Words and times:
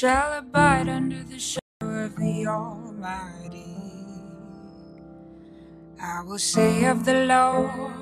shall 0.00 0.32
abide 0.38 0.88
under 0.88 1.22
the 1.24 1.38
shadow 1.38 2.06
of 2.06 2.16
the 2.16 2.46
Almighty. 2.46 3.76
I 6.00 6.22
will 6.22 6.38
say 6.38 6.86
of 6.86 7.04
the 7.04 7.26
Lord, 7.26 7.92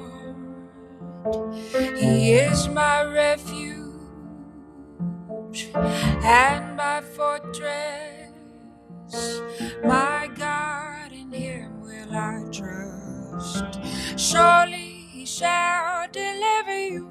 He 1.97 2.35
is 2.35 2.69
my 2.69 3.03
refuge 3.03 3.99
and 6.23 6.77
my 6.77 7.01
fortress, 7.01 8.31
my 9.83 10.31
God, 10.37 11.11
in 11.11 11.33
Him 11.33 11.81
will 11.81 12.15
I 12.15 12.45
trust. 12.53 13.81
Surely 14.17 15.09
He 15.11 15.27
shall 15.27 16.07
deliver 16.13 16.79
you 16.79 17.11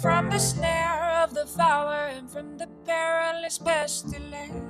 from 0.00 0.30
the 0.30 0.38
snare 0.38 1.22
of 1.22 1.34
the 1.34 1.44
fowler 1.44 2.06
and 2.06 2.30
from 2.30 2.56
the 2.56 2.67
perilous 2.88 3.58
pestilence. 3.58 4.62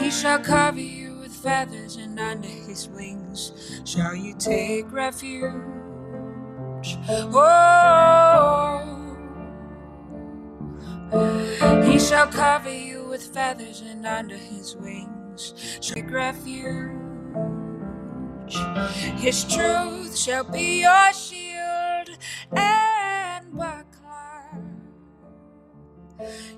He 0.00 0.10
shall 0.10 0.38
cover 0.40 0.80
you 0.80 1.18
with 1.18 1.34
feathers, 1.34 1.96
and 1.96 2.18
under 2.18 2.48
his 2.48 2.88
wings 2.88 3.52
shall 3.84 4.16
you 4.16 4.34
take 4.38 4.90
refuge. 4.92 5.52
Oh, 7.34 9.18
he 11.84 11.98
shall 11.98 12.28
cover 12.28 12.72
you 12.72 13.04
with 13.08 13.22
feathers, 13.34 13.82
and 13.82 14.06
under 14.06 14.36
his 14.38 14.76
wings 14.76 15.54
shall 15.82 15.96
take 15.96 16.10
refuge. 16.10 16.92
His 19.16 19.44
truth 19.44 20.16
shall 20.16 20.44
be 20.44 20.82
your 20.82 21.12
shield 21.12 22.10
and 22.56 23.52
buckler. 23.56 23.95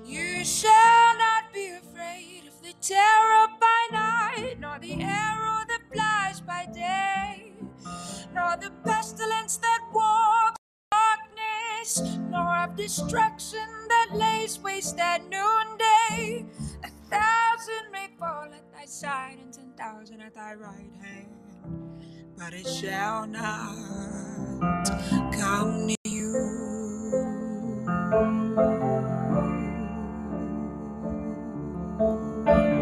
You 0.05 0.45
shall 0.45 1.17
not 1.17 1.51
be 1.53 1.69
afraid 1.69 2.43
of 2.47 2.61
the 2.61 2.73
terror 2.81 3.47
by 3.59 3.87
night, 3.91 4.57
nor 4.59 4.79
the 4.79 5.01
arrow 5.01 5.65
that 5.67 5.81
flies 5.91 6.39
by 6.39 6.65
day, 6.73 7.51
nor 8.33 8.55
the 8.57 8.71
pestilence 8.85 9.57
that 9.57 9.81
walks 9.93 10.57
darkness, 10.91 12.17
nor 12.29 12.57
of 12.59 12.75
destruction 12.77 13.67
that 13.89 14.09
lays 14.13 14.59
waste 14.59 14.97
at 14.97 15.23
noonday. 15.23 16.45
A 16.83 16.89
thousand 17.09 17.91
may 17.91 18.07
fall 18.17 18.45
at 18.45 18.71
thy 18.71 18.85
side, 18.85 19.39
and 19.41 19.51
ten 19.53 19.73
thousand 19.77 20.21
at 20.21 20.33
thy 20.35 20.53
right 20.53 20.91
hand, 21.01 21.27
but 22.37 22.53
it 22.53 22.65
shall 22.65 23.27
not 23.27 23.75
come 25.33 25.85
near 25.85 25.95
you. 26.05 26.59
Only 31.99 32.78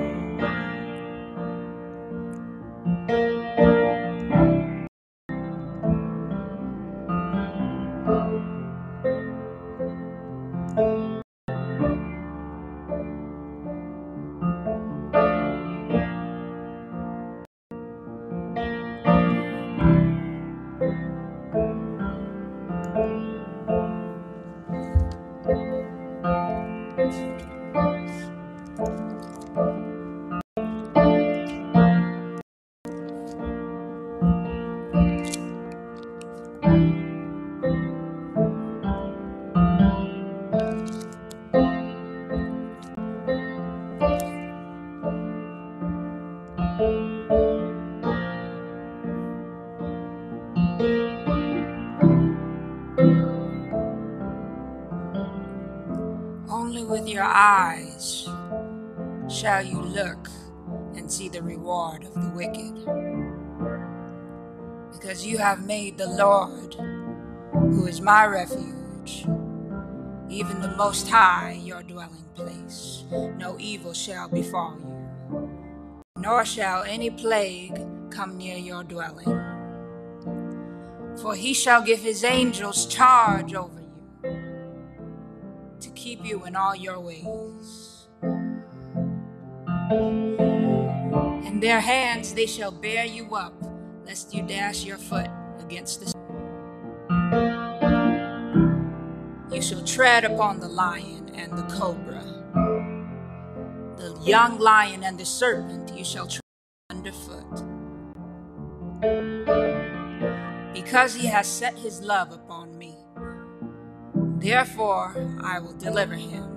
shall 59.47 59.65
you 59.65 59.79
look 59.79 60.29
and 60.97 61.09
see 61.09 61.29
the 61.29 61.41
reward 61.41 62.03
of 62.03 62.13
the 62.15 62.29
wicked. 62.35 62.75
Because 64.91 65.25
you 65.25 65.37
have 65.37 65.65
made 65.65 65.97
the 65.97 66.05
Lord, 66.05 66.75
who 67.53 67.87
is 67.87 68.01
my 68.01 68.25
refuge, 68.25 69.25
even 70.27 70.59
the 70.59 70.75
Most 70.75 71.07
High, 71.07 71.61
your 71.63 71.81
dwelling 71.81 72.25
place. 72.35 73.05
No 73.37 73.55
evil 73.57 73.93
shall 73.93 74.27
befall 74.27 74.77
you, 74.81 75.55
nor 76.17 76.43
shall 76.43 76.83
any 76.83 77.09
plague 77.09 77.79
come 78.11 78.37
near 78.37 78.57
your 78.57 78.83
dwelling. 78.83 79.31
For 81.21 81.35
he 81.35 81.53
shall 81.53 81.81
give 81.81 82.01
his 82.01 82.25
angels 82.25 82.85
charge 82.85 83.53
over 83.53 83.79
you 83.79 84.59
to 85.79 85.89
keep 85.91 86.25
you 86.25 86.43
in 86.43 86.57
all 86.57 86.75
your 86.75 86.99
ways. 86.99 87.96
In 89.89 91.59
their 91.61 91.79
hands 91.79 92.33
they 92.33 92.45
shall 92.45 92.71
bear 92.71 93.05
you 93.05 93.33
up, 93.33 93.53
lest 94.05 94.33
you 94.33 94.43
dash 94.43 94.83
your 94.83 94.97
foot 94.97 95.29
against 95.59 96.01
the. 96.01 96.13
You 99.49 99.61
shall 99.61 99.83
tread 99.85 100.25
upon 100.25 100.59
the 100.59 100.67
lion 100.67 101.31
and 101.35 101.57
the 101.57 101.63
cobra, 101.73 102.21
the 103.95 104.19
young 104.23 104.59
lion 104.59 105.03
and 105.03 105.17
the 105.17 105.25
serpent 105.25 105.97
you 105.97 106.03
shall 106.03 106.27
tread 106.27 106.41
underfoot. 106.89 107.63
Because 110.73 111.15
he 111.15 111.27
has 111.27 111.47
set 111.47 111.77
his 111.77 112.01
love 112.01 112.33
upon 112.33 112.77
me. 112.77 112.97
Therefore, 114.39 115.15
I 115.41 115.59
will 115.59 115.73
deliver 115.73 116.15
him. 116.15 116.56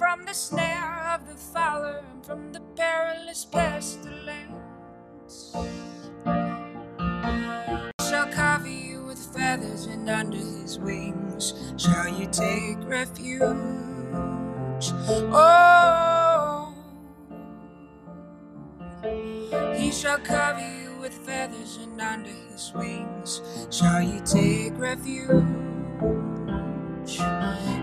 From 0.00 0.24
the 0.24 0.32
snare 0.32 1.12
of 1.12 1.28
the 1.28 1.34
fowler 1.34 2.02
and 2.10 2.24
from 2.24 2.54
the 2.54 2.60
perilous 2.74 3.44
pestilence. 3.44 5.54
He 7.98 8.08
shall 8.08 8.26
cover 8.32 8.66
you 8.66 9.04
with 9.04 9.18
feathers, 9.18 9.84
and 9.84 10.08
under 10.08 10.38
his 10.38 10.78
wings 10.78 11.52
shall 11.76 12.08
you 12.08 12.26
take 12.28 12.78
refuge. 12.88 13.42
Oh, 15.34 16.74
he 19.76 19.92
shall 19.92 20.18
cover 20.20 20.60
you 20.60 20.96
with 20.98 21.12
feathers, 21.12 21.76
and 21.76 22.00
under 22.00 22.30
his 22.30 22.72
wings 22.74 23.42
shall 23.70 24.00
you 24.00 24.22
take 24.24 24.78
refuge. 24.78 25.44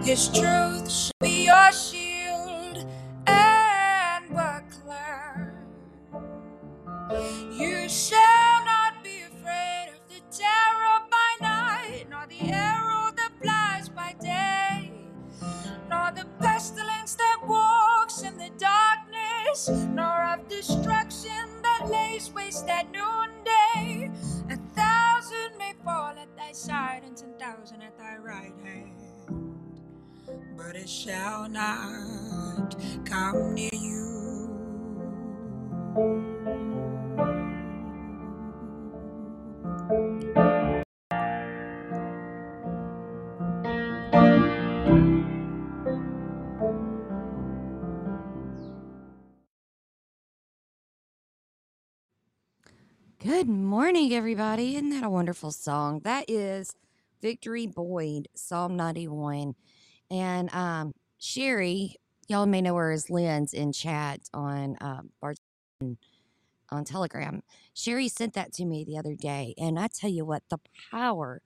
His 0.04 0.30
truth 0.30 0.90
shall 0.90 1.12
be 1.20 1.46
your 1.46 1.72
thousand 27.16 27.82
at 27.82 27.98
thy 27.98 28.18
right 28.18 28.54
hand, 28.64 28.92
but 30.58 30.76
it 30.76 30.90
shall 30.90 31.48
not 31.48 32.76
come 33.06 33.54
near 33.54 33.70
you. 33.72 34.04
Good 53.20 53.50
morning, 53.50 54.14
everybody. 54.14 54.76
Isn't 54.76 54.90
that 54.92 55.04
a 55.04 55.10
wonderful 55.10 55.52
song? 55.52 56.02
That 56.02 56.30
is 56.30 56.76
Victory 57.22 57.68
Boyd, 57.68 58.28
Psalm 58.36 58.76
91. 58.76 59.56
And 60.10 60.54
um, 60.54 60.94
Sherry, 61.18 61.96
y'all 62.28 62.46
may 62.46 62.62
know 62.62 62.76
her 62.76 62.92
as 62.92 63.10
Lynn's 63.10 63.54
in 63.54 63.72
chat 63.72 64.22
on 64.34 64.78
uh, 64.78 65.02
Bart 65.22 65.38
on 66.70 66.84
Telegram. 66.84 67.42
Sherry 67.74 68.08
sent 68.08 68.34
that 68.34 68.54
to 68.54 68.66
me 68.66 68.84
the 68.84 68.98
other 68.98 69.16
day. 69.16 69.54
And 69.58 69.80
I 69.80 69.88
tell 69.88 70.10
you 70.10 70.26
what, 70.26 70.44
the 70.50 70.60
power 70.92 71.42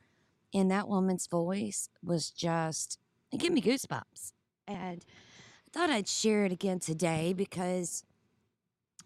in 0.52 0.68
that 0.70 0.88
woman's 0.88 1.28
voice 1.28 1.90
was 2.04 2.32
just, 2.32 3.00
it 3.32 3.38
gave 3.38 3.52
me 3.52 3.62
goosebumps. 3.62 4.34
And 4.68 5.06
I 5.68 5.70
thought 5.72 5.90
I'd 5.90 6.08
share 6.08 6.46
it 6.46 6.52
again 6.52 6.80
today 6.80 7.34
because 7.34 8.04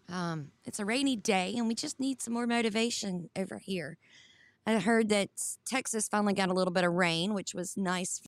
um, 0.08 0.48
it's 0.64 0.78
a 0.78 0.84
rainy 0.84 1.16
day 1.16 1.54
and 1.56 1.68
we 1.68 1.74
just 1.74 2.00
need 2.00 2.22
some 2.22 2.34
more 2.34 2.46
motivation 2.46 3.30
over 3.36 3.58
here. 3.58 3.98
I 4.66 4.80
heard 4.80 5.08
that 5.10 5.30
Texas 5.64 6.08
finally 6.08 6.34
got 6.34 6.48
a 6.48 6.52
little 6.54 6.72
bit 6.72 6.84
of 6.84 6.92
rain, 6.92 7.34
which 7.34 7.54
was 7.54 7.76
nice. 7.76 8.20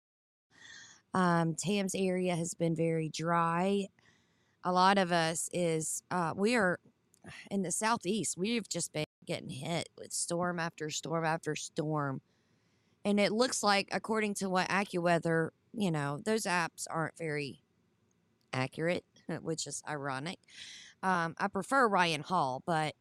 Um, 1.12 1.54
Tam's 1.54 1.94
area 1.96 2.36
has 2.36 2.54
been 2.54 2.76
very 2.76 3.08
dry. 3.08 3.88
A 4.62 4.72
lot 4.72 4.98
of 4.98 5.10
us 5.10 5.50
is, 5.52 6.02
uh, 6.10 6.34
we 6.36 6.54
are 6.54 6.78
in 7.50 7.62
the 7.62 7.72
southeast, 7.72 8.36
we've 8.38 8.68
just 8.68 8.92
been 8.92 9.04
getting 9.26 9.50
hit 9.50 9.88
with 9.98 10.12
storm 10.12 10.58
after 10.58 10.90
storm 10.90 11.24
after 11.24 11.56
storm. 11.56 12.20
And 13.04 13.18
it 13.18 13.32
looks 13.32 13.62
like, 13.62 13.88
according 13.90 14.34
to 14.34 14.48
what 14.48 14.68
AccuWeather, 14.68 15.50
you 15.72 15.90
know, 15.90 16.20
those 16.24 16.44
apps 16.44 16.86
aren't 16.88 17.16
very 17.18 17.62
accurate, 18.52 19.04
which 19.42 19.66
is 19.66 19.82
ironic. 19.88 20.38
Um, 21.02 21.34
I 21.38 21.48
prefer 21.48 21.88
Ryan 21.88 22.22
Hall, 22.22 22.62
but 22.66 22.94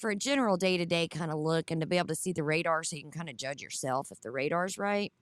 for 0.00 0.10
a 0.10 0.16
general 0.16 0.56
day 0.56 0.76
to 0.76 0.86
day 0.86 1.06
kind 1.06 1.30
of 1.30 1.38
look 1.38 1.70
and 1.70 1.80
to 1.80 1.86
be 1.86 1.98
able 1.98 2.08
to 2.08 2.14
see 2.14 2.32
the 2.32 2.42
radar 2.42 2.82
so 2.82 2.96
you 2.96 3.02
can 3.02 3.10
kind 3.10 3.28
of 3.28 3.36
judge 3.36 3.60
yourself 3.62 4.08
if 4.10 4.20
the 4.20 4.30
radar's 4.30 4.78
right. 4.78 5.12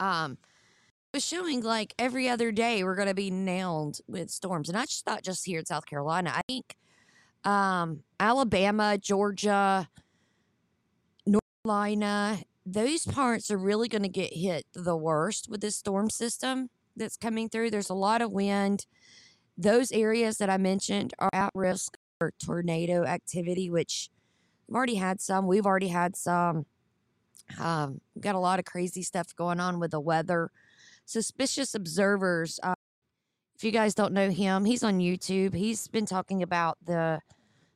Um, 0.00 0.32
it 0.32 1.18
was 1.18 1.24
showing 1.24 1.62
like 1.62 1.94
every 1.98 2.28
other 2.28 2.50
day 2.50 2.82
we're 2.82 2.96
going 2.96 3.08
to 3.08 3.14
be 3.14 3.30
nailed 3.30 4.00
with 4.08 4.30
storms. 4.30 4.68
And 4.68 4.76
I 4.76 4.82
just 4.82 5.04
thought 5.04 5.22
just 5.22 5.46
here 5.46 5.60
in 5.60 5.66
South 5.66 5.86
Carolina, 5.86 6.32
I 6.34 6.42
think 6.48 6.76
um, 7.44 8.00
Alabama, 8.18 8.98
Georgia, 8.98 9.88
North 11.24 11.42
Carolina, 11.64 12.38
those 12.66 13.06
parts 13.06 13.50
are 13.50 13.58
really 13.58 13.88
going 13.88 14.02
to 14.02 14.08
get 14.08 14.34
hit 14.34 14.66
the 14.74 14.96
worst 14.96 15.48
with 15.48 15.60
this 15.60 15.76
storm 15.76 16.10
system 16.10 16.68
that's 16.96 17.16
coming 17.16 17.48
through. 17.48 17.70
There's 17.70 17.90
a 17.90 17.94
lot 17.94 18.22
of 18.22 18.32
wind 18.32 18.86
those 19.56 19.92
areas 19.92 20.38
that 20.38 20.50
I 20.50 20.56
mentioned 20.56 21.14
are 21.18 21.30
at 21.32 21.50
risk 21.54 21.96
tornado 22.32 23.04
activity, 23.04 23.70
which 23.70 24.10
we've 24.66 24.76
already 24.76 24.96
had 24.96 25.20
some. 25.20 25.46
We've 25.46 25.66
already 25.66 25.88
had 25.88 26.16
some. 26.16 26.66
Um, 27.58 28.00
got 28.18 28.34
a 28.34 28.38
lot 28.38 28.58
of 28.58 28.64
crazy 28.64 29.02
stuff 29.02 29.34
going 29.36 29.60
on 29.60 29.78
with 29.78 29.90
the 29.90 30.00
weather. 30.00 30.50
Suspicious 31.04 31.74
observers. 31.74 32.58
Uh, 32.62 32.74
if 33.56 33.62
you 33.62 33.70
guys 33.70 33.94
don't 33.94 34.14
know 34.14 34.30
him, 34.30 34.64
he's 34.64 34.82
on 34.82 34.98
YouTube. 34.98 35.54
He's 35.54 35.86
been 35.88 36.06
talking 36.06 36.42
about 36.42 36.78
the 36.84 37.20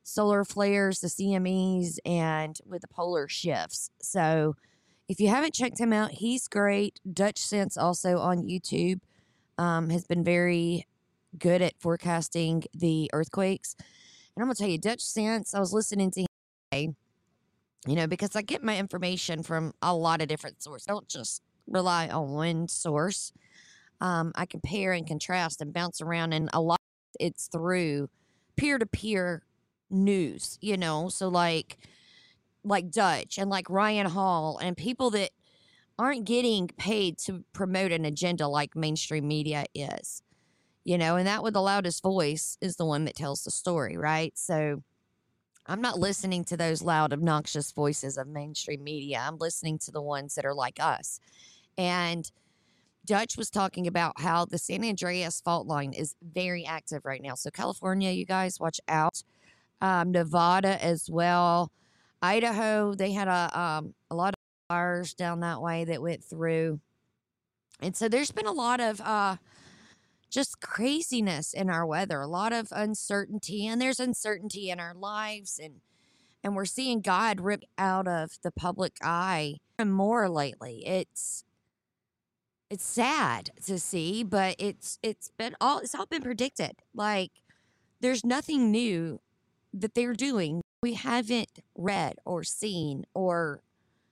solar 0.03 0.43
flares, 0.43 0.99
the 0.99 1.07
CMEs, 1.07 1.99
and 2.05 2.57
with 2.65 2.81
the 2.81 2.87
polar 2.87 3.27
shifts. 3.27 3.91
So 4.01 4.55
if 5.07 5.19
you 5.19 5.29
haven't 5.29 5.53
checked 5.53 5.79
him 5.79 5.93
out, 5.93 6.11
he's 6.11 6.47
great. 6.47 6.99
Dutchsinse 7.07 7.77
also 7.77 8.17
on 8.17 8.43
YouTube 8.43 8.99
um, 9.57 9.89
has 9.89 10.05
been 10.05 10.23
very 10.23 10.85
good 11.37 11.61
at 11.61 11.79
forecasting 11.79 12.63
the 12.73 13.09
earthquakes. 13.13 13.75
And 14.39 14.43
I'm 14.43 14.47
going 14.47 14.55
to 14.55 14.61
tell 14.61 14.69
you, 14.69 14.79
Dutchsinse, 14.79 15.53
I 15.53 15.59
was 15.59 15.73
listening 15.73 16.11
to 16.11 16.25
him, 16.71 16.95
you 17.85 17.95
know, 17.95 18.07
because 18.07 18.37
I 18.37 18.41
get 18.41 18.63
my 18.63 18.77
information 18.77 19.43
from 19.43 19.73
a 19.81 19.93
lot 19.93 20.21
of 20.21 20.29
different 20.29 20.63
sources. 20.63 20.87
I 20.87 20.93
don't 20.93 21.09
just 21.09 21.41
rely 21.67 22.07
on 22.07 22.29
one 22.29 22.69
source. 22.69 23.33
Um, 23.99 24.31
I 24.35 24.45
compare 24.45 24.93
and 24.93 25.05
contrast 25.05 25.59
and 25.59 25.73
bounce 25.73 25.99
around, 25.99 26.31
and 26.31 26.49
a 26.53 26.61
lot 26.61 26.79
it's 27.19 27.47
through 27.47 28.09
peer 28.55 28.77
to 28.77 28.85
peer 28.85 29.43
news, 29.89 30.57
you 30.61 30.77
know. 30.77 31.09
So, 31.09 31.27
like, 31.27 31.77
like 32.63 32.91
Dutch 32.91 33.37
and 33.37 33.49
like 33.49 33.69
Ryan 33.69 34.05
Hall 34.05 34.57
and 34.59 34.77
people 34.77 35.09
that 35.09 35.31
aren't 35.97 36.23
getting 36.23 36.69
paid 36.69 37.17
to 37.25 37.43
promote 37.51 37.91
an 37.91 38.05
agenda 38.05 38.47
like 38.47 38.73
mainstream 38.73 39.27
media 39.27 39.65
is 39.75 40.23
you 40.89 40.97
know, 40.97 41.17
and 41.17 41.27
that 41.27 41.43
with 41.43 41.53
the 41.53 41.61
loudest 41.61 42.01
voice 42.01 42.57
is 42.61 42.77
the 42.77 42.83
one 42.83 43.05
that 43.05 43.15
tells 43.15 43.43
the 43.43 43.51
story, 43.51 43.95
right? 43.95 44.35
So 44.35 44.81
I'm 45.67 45.81
not 45.81 45.99
listening 45.99 46.43
to 46.45 46.57
those 46.57 46.81
loud, 46.81 47.13
obnoxious 47.13 47.71
voices 47.71 48.17
of 48.17 48.27
mainstream 48.27 48.83
media. 48.83 49.23
I'm 49.23 49.37
listening 49.37 49.77
to 49.85 49.91
the 49.91 50.01
ones 50.01 50.33
that 50.33 50.45
are 50.45 50.53
like 50.55 50.79
us. 50.79 51.19
And 51.77 52.31
Dutch 53.05 53.37
was 53.37 53.51
talking 53.51 53.85
about 53.85 54.19
how 54.19 54.45
the 54.45 54.57
San 54.57 54.83
Andreas 54.83 55.41
fault 55.41 55.67
line 55.67 55.93
is 55.93 56.15
very 56.23 56.65
active 56.65 57.05
right 57.05 57.21
now. 57.21 57.35
So, 57.35 57.51
California, 57.51 58.09
you 58.09 58.25
guys 58.25 58.59
watch 58.59 58.81
out. 58.87 59.21
Um, 59.81 60.11
Nevada 60.11 60.83
as 60.83 61.07
well. 61.07 61.71
Idaho, 62.23 62.95
they 62.95 63.11
had 63.11 63.27
a, 63.27 63.59
um, 63.59 63.93
a 64.09 64.15
lot 64.15 64.33
of 64.33 64.39
fires 64.67 65.13
down 65.13 65.41
that 65.41 65.61
way 65.61 65.85
that 65.85 66.01
went 66.01 66.23
through. 66.23 66.79
And 67.79 67.95
so 67.95 68.09
there's 68.09 68.31
been 68.31 68.47
a 68.47 68.51
lot 68.51 68.79
of 68.79 68.99
uh, 69.01 69.35
just 70.29 70.61
craziness 70.61 71.53
in 71.53 71.69
our 71.69 71.85
weather, 71.85 72.21
a 72.21 72.27
lot 72.27 72.53
of 72.53 72.67
uncertainty, 72.71 73.65
and 73.65 73.81
there's 73.81 73.99
uncertainty 73.99 74.69
in 74.69 74.79
our 74.79 74.93
lives 74.93 75.59
and 75.61 75.81
and 76.41 76.55
we're 76.55 76.65
seeing 76.65 77.01
God 77.01 77.41
rip 77.41 77.63
out 77.77 78.07
of 78.07 78.37
the 78.43 78.51
public 78.51 78.93
eye 79.03 79.57
and 79.77 79.93
more 79.93 80.29
lately. 80.29 80.83
It's 80.85 81.43
it's 82.69 82.83
sad 82.83 83.49
to 83.65 83.79
see, 83.79 84.23
but 84.23 84.55
it's 84.59 84.99
it's 85.03 85.31
been 85.37 85.55
all 85.59 85.79
it's 85.79 85.95
all 85.95 86.05
been 86.05 86.21
predicted. 86.21 86.73
Like 86.93 87.31
there's 87.99 88.23
nothing 88.23 88.71
new 88.71 89.19
that 89.73 89.95
they're 89.95 90.13
doing 90.13 90.61
we 90.81 90.93
haven't 90.93 91.59
read 91.75 92.15
or 92.25 92.43
seen 92.43 93.05
or 93.13 93.61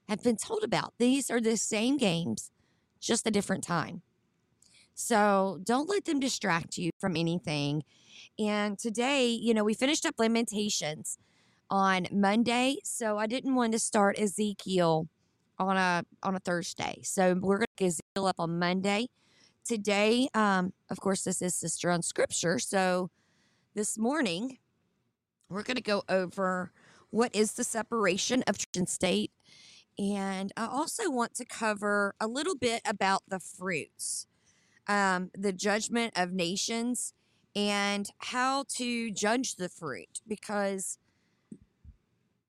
have 0.09 0.23
been 0.23 0.37
told 0.37 0.63
about. 0.63 0.93
These 0.97 1.29
are 1.29 1.39
the 1.39 1.57
same 1.57 1.97
games, 1.97 2.51
just 2.99 3.27
a 3.27 3.31
different 3.31 3.63
time. 3.63 4.01
So 4.99 5.59
don't 5.63 5.87
let 5.87 6.05
them 6.05 6.19
distract 6.19 6.79
you 6.79 6.89
from 6.97 7.15
anything. 7.15 7.83
And 8.39 8.79
today, 8.79 9.27
you 9.27 9.53
know, 9.53 9.63
we 9.63 9.75
finished 9.75 10.07
up 10.07 10.15
Lamentations 10.17 11.19
on 11.69 12.07
Monday, 12.11 12.77
so 12.83 13.15
I 13.15 13.27
didn't 13.27 13.53
want 13.53 13.73
to 13.73 13.79
start 13.79 14.17
Ezekiel 14.17 15.07
on 15.59 15.77
a 15.77 16.03
on 16.23 16.35
a 16.35 16.39
Thursday. 16.39 16.99
So 17.03 17.35
we're 17.39 17.57
going 17.57 17.67
to 17.77 17.83
get 17.83 17.87
Ezekiel 17.89 18.25
up 18.25 18.37
on 18.39 18.57
Monday. 18.57 19.09
Today, 19.63 20.29
um, 20.33 20.73
of 20.89 20.99
course, 20.99 21.23
this 21.23 21.43
is 21.43 21.53
Sister 21.53 21.91
on 21.91 22.01
Scripture. 22.01 22.57
So 22.57 23.11
this 23.75 23.99
morning, 23.99 24.57
we're 25.47 25.61
going 25.61 25.77
to 25.77 25.83
go 25.83 26.01
over 26.09 26.71
what 27.11 27.35
is 27.35 27.53
the 27.53 27.63
separation 27.63 28.43
of 28.47 28.57
church 28.57 28.77
and 28.77 28.89
state. 28.89 29.31
And 29.99 30.51
I 30.57 30.65
also 30.65 31.11
want 31.11 31.35
to 31.35 31.45
cover 31.45 32.15
a 32.19 32.25
little 32.25 32.55
bit 32.55 32.81
about 32.83 33.21
the 33.27 33.39
fruits 33.39 34.25
um, 34.87 35.31
the 35.33 35.53
judgment 35.53 36.13
of 36.15 36.31
nations 36.31 37.13
and 37.55 38.09
how 38.19 38.65
to 38.75 39.11
judge 39.11 39.55
the 39.55 39.69
fruit 39.69 40.21
because 40.27 40.99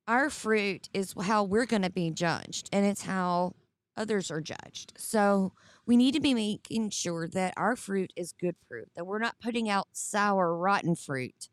our 0.07 0.31
fruit 0.31 0.89
is 0.93 1.15
how 1.23 1.45
we're 1.45 1.67
going 1.67 1.83
to 1.83 1.91
be 1.91 2.11
judged 2.11 2.69
and 2.73 2.87
it's 2.87 3.03
how 3.03 3.55
others 3.97 4.31
are 4.31 4.41
judged. 4.41 4.93
So 4.97 5.53
we 5.87 5.97
need 5.97 6.15
to 6.15 6.21
be 6.21 6.35
making 6.35 6.91
sure 6.91 7.29
that 7.29 7.55
our 7.57 7.75
fruit 7.75 8.13
is 8.17 8.33
good 8.33 8.57
fruit, 8.69 8.89
that 8.97 9.07
we're 9.07 9.19
not 9.19 9.37
putting 9.43 9.69
out 9.69 9.89
sour, 9.93 10.57
rotten 10.57 10.95
fruit 10.95 11.49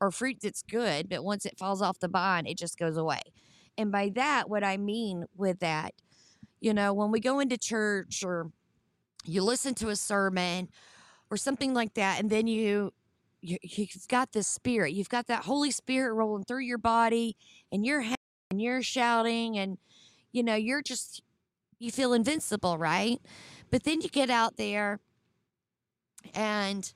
or 0.00 0.10
fruit 0.10 0.38
that's 0.42 0.62
good, 0.62 1.08
but 1.08 1.24
once 1.24 1.46
it 1.46 1.58
falls 1.58 1.80
off 1.80 2.00
the 2.00 2.08
vine, 2.08 2.46
it 2.46 2.58
just 2.58 2.78
goes 2.78 2.96
away. 2.96 3.20
And 3.78 3.92
by 3.92 4.10
that, 4.14 4.50
what 4.50 4.64
I 4.64 4.76
mean 4.76 5.24
with 5.36 5.60
that, 5.60 5.94
you 6.60 6.74
know, 6.74 6.92
when 6.92 7.10
we 7.10 7.20
go 7.20 7.40
into 7.40 7.56
church 7.56 8.22
or 8.24 8.50
you 9.28 9.42
listen 9.42 9.74
to 9.76 9.88
a 9.88 9.96
sermon 9.96 10.68
or 11.30 11.36
something 11.36 11.74
like 11.74 11.94
that, 11.94 12.20
and 12.20 12.30
then 12.30 12.46
you, 12.46 12.92
you 13.40 13.58
you've 13.62 14.08
got 14.08 14.32
this 14.32 14.46
spirit, 14.46 14.92
you've 14.92 15.08
got 15.08 15.26
that 15.26 15.44
Holy 15.44 15.70
Spirit 15.70 16.14
rolling 16.14 16.44
through 16.44 16.60
your 16.60 16.78
body, 16.78 17.36
and 17.72 17.84
you're 17.84 18.04
and 18.50 18.60
you're 18.60 18.82
shouting, 18.82 19.58
and 19.58 19.78
you 20.32 20.42
know 20.42 20.54
you're 20.54 20.82
just 20.82 21.22
you 21.78 21.90
feel 21.90 22.12
invincible, 22.12 22.78
right? 22.78 23.20
But 23.70 23.84
then 23.84 24.00
you 24.00 24.08
get 24.08 24.30
out 24.30 24.56
there 24.56 25.00
and 26.34 26.92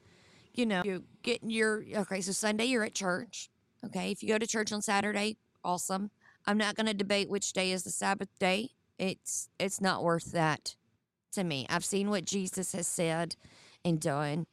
you 0.54 0.66
know, 0.66 0.82
you 0.84 1.04
get 1.22 1.40
your 1.42 1.84
okay, 1.96 2.20
so 2.20 2.32
Sunday 2.32 2.66
you're 2.66 2.84
at 2.84 2.94
church. 2.94 3.50
Okay, 3.84 4.10
if 4.10 4.22
you 4.22 4.28
go 4.28 4.38
to 4.38 4.46
church 4.46 4.72
on 4.72 4.82
Saturday, 4.82 5.37
awesome. 5.64 6.10
I'm 6.46 6.58
not 6.58 6.75
going 6.75 6.87
to 6.87 6.94
debate 6.94 7.30
which 7.30 7.52
day 7.52 7.72
is 7.72 7.84
the 7.84 7.90
Sabbath 7.90 8.28
day. 8.38 8.70
It's 8.99 9.49
it's 9.58 9.80
not 9.80 10.02
worth 10.02 10.32
that 10.32 10.76
to 11.32 11.44
me. 11.44 11.66
I've 11.68 11.84
seen 11.84 12.10
what 12.10 12.25
Jesus 12.25 12.72
has 12.72 12.87
said 12.87 13.37
and 13.84 14.00
done, 14.00 14.46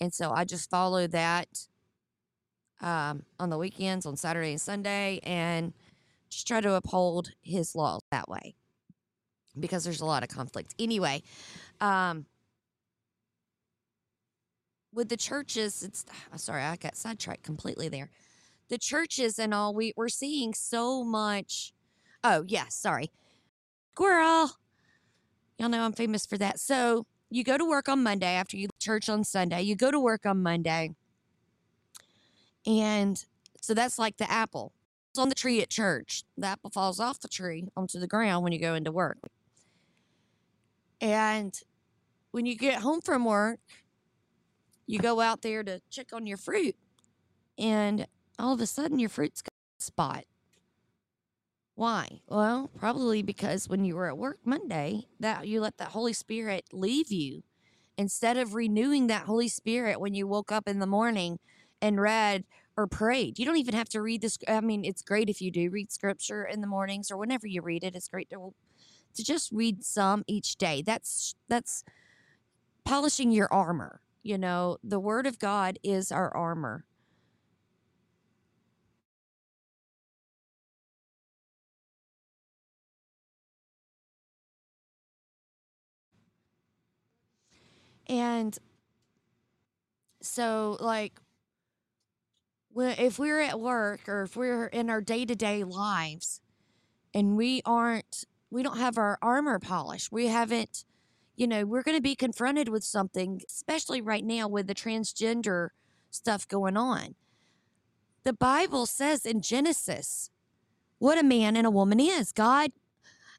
and 0.00 0.12
so 0.12 0.30
I 0.32 0.44
just 0.44 0.70
follow 0.70 1.06
that 1.08 1.66
um, 2.80 3.24
on 3.38 3.50
the 3.50 3.58
weekends, 3.58 4.06
on 4.06 4.16
Saturday 4.16 4.52
and 4.52 4.60
Sunday, 4.60 5.20
and 5.22 5.72
just 6.30 6.46
try 6.46 6.60
to 6.60 6.74
uphold 6.74 7.32
His 7.42 7.74
laws 7.74 8.00
that 8.10 8.28
way 8.28 8.54
because 9.58 9.84
there's 9.84 10.00
a 10.00 10.06
lot 10.06 10.22
of 10.22 10.28
conflict. 10.28 10.74
Anyway, 10.78 11.22
um, 11.80 12.26
with 14.92 15.08
the 15.08 15.16
churches, 15.16 15.82
it's 15.82 16.04
sorry, 16.36 16.62
I 16.62 16.76
got 16.76 16.96
sidetracked 16.96 17.42
completely 17.42 17.88
there. 17.88 18.10
The 18.68 18.78
churches 18.78 19.38
and 19.38 19.52
all, 19.52 19.74
we 19.74 19.92
we're 19.96 20.08
seeing 20.08 20.54
so 20.54 21.02
much. 21.04 21.72
Oh 22.22 22.44
yeah, 22.46 22.66
sorry, 22.68 23.10
squirrel. 23.92 24.50
Y'all 25.60 25.68
know 25.68 25.82
I'm 25.82 25.92
famous 25.92 26.24
for 26.24 26.38
that. 26.38 26.58
So 26.58 27.04
you 27.28 27.44
go 27.44 27.58
to 27.58 27.66
work 27.66 27.86
on 27.86 28.02
Monday 28.02 28.32
after 28.32 28.56
you 28.56 28.68
church 28.78 29.10
on 29.10 29.24
Sunday. 29.24 29.60
You 29.60 29.76
go 29.76 29.90
to 29.90 30.00
work 30.00 30.24
on 30.24 30.42
Monday, 30.42 30.94
and 32.66 33.22
so 33.60 33.74
that's 33.74 33.98
like 33.98 34.16
the 34.16 34.30
apple. 34.30 34.72
It's 35.10 35.18
on 35.18 35.28
the 35.28 35.34
tree 35.34 35.60
at 35.60 35.68
church. 35.68 36.24
The 36.38 36.46
apple 36.46 36.70
falls 36.70 36.98
off 36.98 37.20
the 37.20 37.28
tree 37.28 37.68
onto 37.76 38.00
the 38.00 38.06
ground 38.06 38.42
when 38.42 38.54
you 38.54 38.58
go 38.58 38.72
into 38.72 38.90
work. 38.90 39.18
And 40.98 41.54
when 42.30 42.46
you 42.46 42.56
get 42.56 42.80
home 42.80 43.02
from 43.02 43.26
work, 43.26 43.60
you 44.86 44.98
go 44.98 45.20
out 45.20 45.42
there 45.42 45.62
to 45.62 45.82
check 45.90 46.14
on 46.14 46.26
your 46.26 46.38
fruit, 46.38 46.74
and 47.58 48.06
all 48.38 48.54
of 48.54 48.62
a 48.62 48.66
sudden 48.66 48.98
your 48.98 49.10
fruit's 49.10 49.42
got 49.42 49.52
a 49.78 49.82
spot. 49.82 50.24
Why? 51.80 52.20
Well, 52.28 52.68
probably 52.76 53.22
because 53.22 53.66
when 53.66 53.86
you 53.86 53.96
were 53.96 54.06
at 54.06 54.18
work 54.18 54.40
Monday, 54.44 55.06
that 55.18 55.48
you 55.48 55.62
let 55.62 55.78
that 55.78 55.92
Holy 55.92 56.12
Spirit 56.12 56.66
leave 56.74 57.10
you 57.10 57.42
instead 57.96 58.36
of 58.36 58.54
renewing 58.54 59.06
that 59.06 59.22
Holy 59.22 59.48
Spirit 59.48 59.98
when 59.98 60.12
you 60.12 60.26
woke 60.26 60.52
up 60.52 60.68
in 60.68 60.78
the 60.78 60.86
morning 60.86 61.38
and 61.80 61.98
read 61.98 62.44
or 62.76 62.86
prayed. 62.86 63.38
You 63.38 63.46
don't 63.46 63.56
even 63.56 63.72
have 63.72 63.88
to 63.88 64.02
read 64.02 64.20
this. 64.20 64.36
I 64.46 64.60
mean, 64.60 64.84
it's 64.84 65.00
great 65.00 65.30
if 65.30 65.40
you 65.40 65.50
do 65.50 65.70
read 65.70 65.90
scripture 65.90 66.44
in 66.44 66.60
the 66.60 66.66
mornings 66.66 67.10
or 67.10 67.16
whenever 67.16 67.46
you 67.46 67.62
read 67.62 67.82
it. 67.82 67.96
It's 67.96 68.08
great 68.08 68.28
to 68.28 68.52
to 69.14 69.24
just 69.24 69.50
read 69.50 69.82
some 69.82 70.22
each 70.26 70.56
day. 70.56 70.82
That's 70.82 71.34
that's 71.48 71.82
polishing 72.84 73.32
your 73.32 73.50
armor. 73.50 74.02
You 74.22 74.36
know, 74.36 74.76
the 74.84 75.00
word 75.00 75.26
of 75.26 75.38
God 75.38 75.78
is 75.82 76.12
our 76.12 76.30
armor. 76.36 76.84
And 88.10 88.58
so, 90.20 90.76
like, 90.80 91.20
if 92.76 93.18
we're 93.18 93.40
at 93.40 93.60
work 93.60 94.08
or 94.08 94.22
if 94.22 94.36
we're 94.36 94.66
in 94.66 94.90
our 94.90 95.00
day 95.00 95.24
to 95.24 95.34
day 95.36 95.62
lives 95.62 96.40
and 97.14 97.36
we 97.36 97.62
aren't, 97.64 98.24
we 98.50 98.64
don't 98.64 98.78
have 98.78 98.98
our 98.98 99.16
armor 99.22 99.60
polished, 99.60 100.10
we 100.10 100.26
haven't 100.26 100.84
you 101.40 101.46
know, 101.46 101.64
we're 101.64 101.82
going 101.82 101.96
to 101.96 102.02
be 102.02 102.14
confronted 102.14 102.68
with 102.68 102.84
something, 102.84 103.40
especially 103.48 104.02
right 104.02 104.26
now 104.26 104.46
with 104.46 104.66
the 104.66 104.74
transgender 104.74 105.68
stuff 106.10 106.46
going 106.46 106.76
on. 106.76 107.14
The 108.24 108.34
Bible 108.34 108.84
says 108.84 109.24
in 109.24 109.40
Genesis 109.40 110.28
what 110.98 111.16
a 111.16 111.22
man 111.22 111.56
and 111.56 111.66
a 111.66 111.70
woman 111.70 111.98
is. 111.98 112.32
God, 112.32 112.72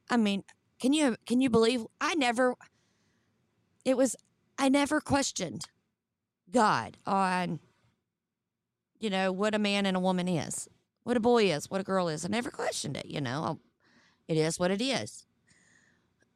I 0.10 0.18
mean, 0.18 0.44
can 0.80 0.94
you 0.94 1.16
can 1.28 1.42
you 1.42 1.50
believe 1.52 1.86
I 2.02 2.16
never 2.16 2.56
it 3.86 3.98
was 3.98 4.16
I 4.62 4.70
never 4.70 5.02
questioned 5.02 5.66
God 6.52 6.96
on 7.08 7.60
you 9.00 9.10
know 9.10 9.32
what 9.32 9.56
a 9.56 9.60
man 9.60 9.88
and 9.88 9.98
a 9.98 10.00
woman 10.00 10.28
is, 10.28 10.70
what 11.04 11.18
a 11.18 11.20
boy 11.20 11.52
is, 11.52 11.72
what 11.72 11.82
a 11.82 11.84
girl 11.84 12.08
is. 12.08 12.24
I 12.24 12.28
never 12.28 12.52
questioned 12.52 12.96
it, 12.96 13.08
you 13.08 13.20
know. 13.20 13.60
It 14.28 14.38
is 14.38 14.60
what 14.60 14.70
it 14.70 14.80
is. 14.80 15.26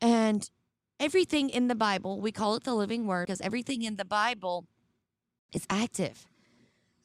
And 0.02 0.50
everything 1.00 1.52
in 1.52 1.68
the 1.68 1.76
Bible, 1.76 2.20
we 2.20 2.32
call 2.32 2.56
it 2.56 2.64
the 2.64 2.74
living 2.74 3.06
word 3.06 3.28
because 3.28 3.42
everything 3.42 3.84
in 3.84 3.98
the 3.98 4.06
Bible 4.06 4.66
is 5.54 5.68
active. 5.70 6.26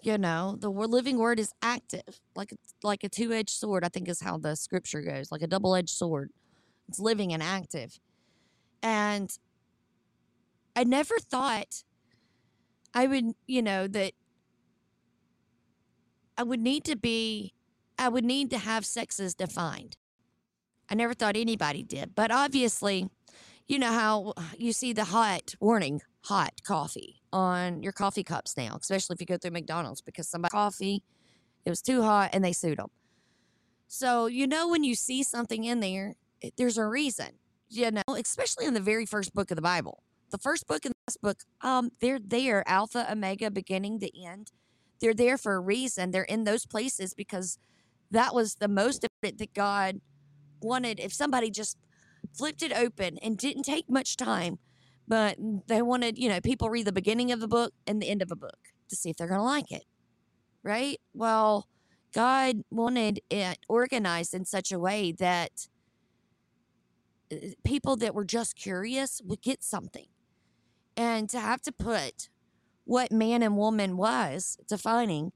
You 0.00 0.16
know, 0.16 0.56
the 0.58 0.70
living 0.70 1.18
word 1.18 1.38
is 1.38 1.52
active, 1.60 2.18
like 2.34 2.54
like 2.82 3.04
a 3.04 3.10
two 3.10 3.34
edged 3.34 3.50
sword. 3.50 3.84
I 3.84 3.88
think 3.88 4.08
is 4.08 4.22
how 4.22 4.38
the 4.38 4.54
scripture 4.54 5.02
goes, 5.02 5.30
like 5.30 5.42
a 5.42 5.46
double 5.46 5.76
edged 5.76 5.90
sword. 5.90 6.30
It's 6.88 6.98
living 6.98 7.34
and 7.34 7.42
active. 7.42 8.00
And 8.82 9.30
I 10.76 10.84
never 10.84 11.18
thought 11.18 11.82
I 12.94 13.06
would, 13.06 13.32
you 13.46 13.62
know, 13.62 13.86
that 13.86 14.12
I 16.36 16.42
would 16.42 16.60
need 16.60 16.84
to 16.84 16.96
be, 16.96 17.54
I 17.98 18.08
would 18.08 18.24
need 18.24 18.50
to 18.50 18.58
have 18.58 18.86
sexes 18.86 19.34
defined. 19.34 19.96
I 20.88 20.94
never 20.94 21.14
thought 21.14 21.36
anybody 21.36 21.82
did, 21.82 22.14
but 22.14 22.32
obviously 22.32 23.08
you 23.70 23.78
know 23.78 23.92
how 23.92 24.32
you 24.58 24.72
see 24.72 24.92
the 24.92 25.04
hot 25.04 25.54
warning 25.60 26.02
hot 26.24 26.60
coffee 26.64 27.22
on 27.32 27.84
your 27.84 27.92
coffee 27.92 28.24
cups 28.24 28.56
now, 28.56 28.76
especially 28.80 29.14
if 29.14 29.20
you 29.20 29.26
go 29.26 29.36
through 29.36 29.52
McDonald's 29.52 30.00
because 30.00 30.28
somebody 30.28 30.50
coffee 30.50 31.04
it 31.64 31.70
was 31.70 31.80
too 31.80 32.02
hot 32.02 32.30
and 32.32 32.44
they 32.44 32.52
sued 32.52 32.78
them. 32.78 32.88
So 33.86 34.26
you 34.26 34.48
know 34.48 34.68
when 34.68 34.82
you 34.82 34.96
see 34.96 35.22
something 35.22 35.62
in 35.62 35.78
there, 35.80 36.14
there's 36.56 36.78
a 36.78 36.84
reason. 36.84 37.38
You 37.68 37.92
know, 37.92 38.02
especially 38.08 38.66
in 38.66 38.74
the 38.74 38.80
very 38.80 39.06
first 39.06 39.32
book 39.32 39.52
of 39.52 39.56
the 39.56 39.62
Bible, 39.62 40.02
the 40.30 40.38
first 40.38 40.66
book 40.66 40.84
and 40.84 40.92
the 40.92 41.10
last 41.10 41.22
book, 41.22 41.38
um, 41.60 41.90
they're 42.00 42.18
there, 42.18 42.62
Alpha, 42.68 43.10
Omega, 43.10 43.50
beginning 43.50 44.00
to 44.00 44.22
end. 44.22 44.52
They're 45.00 45.14
there 45.14 45.38
for 45.38 45.54
a 45.54 45.60
reason. 45.60 46.10
They're 46.10 46.22
in 46.24 46.44
those 46.44 46.66
places 46.66 47.14
because 47.14 47.58
that 48.10 48.34
was 48.34 48.56
the 48.56 48.68
most 48.68 49.04
it 49.22 49.38
that 49.38 49.54
God 49.54 50.00
wanted. 50.60 51.00
If 51.00 51.12
somebody 51.12 51.50
just 51.50 51.76
flipped 52.32 52.62
it 52.62 52.72
open 52.72 53.18
and 53.18 53.36
didn't 53.36 53.62
take 53.62 53.88
much 53.88 54.16
time, 54.16 54.58
but 55.08 55.36
they 55.66 55.82
wanted, 55.82 56.18
you 56.18 56.28
know, 56.28 56.40
people 56.40 56.70
read 56.70 56.86
the 56.86 56.92
beginning 56.92 57.32
of 57.32 57.40
the 57.40 57.48
book 57.48 57.72
and 57.86 58.00
the 58.00 58.08
end 58.08 58.22
of 58.22 58.30
a 58.30 58.36
book 58.36 58.58
to 58.88 58.96
see 58.96 59.10
if 59.10 59.16
they're 59.16 59.28
going 59.28 59.40
to 59.40 59.44
like 59.44 59.72
it. 59.72 59.84
Right? 60.62 61.00
Well, 61.14 61.66
God 62.12 62.62
wanted 62.70 63.20
it 63.30 63.58
organized 63.68 64.34
in 64.34 64.44
such 64.44 64.72
a 64.72 64.78
way 64.78 65.12
that 65.12 65.68
uh, 67.32 67.36
people 67.64 67.96
that 67.96 68.14
were 68.14 68.24
just 68.24 68.56
curious 68.56 69.20
would 69.24 69.42
get 69.42 69.62
something. 69.62 70.06
And 71.00 71.30
to 71.30 71.40
have 71.40 71.62
to 71.62 71.72
put 71.72 72.28
what 72.84 73.10
man 73.10 73.42
and 73.42 73.56
woman 73.56 73.96
was 73.96 74.58
defining 74.68 75.32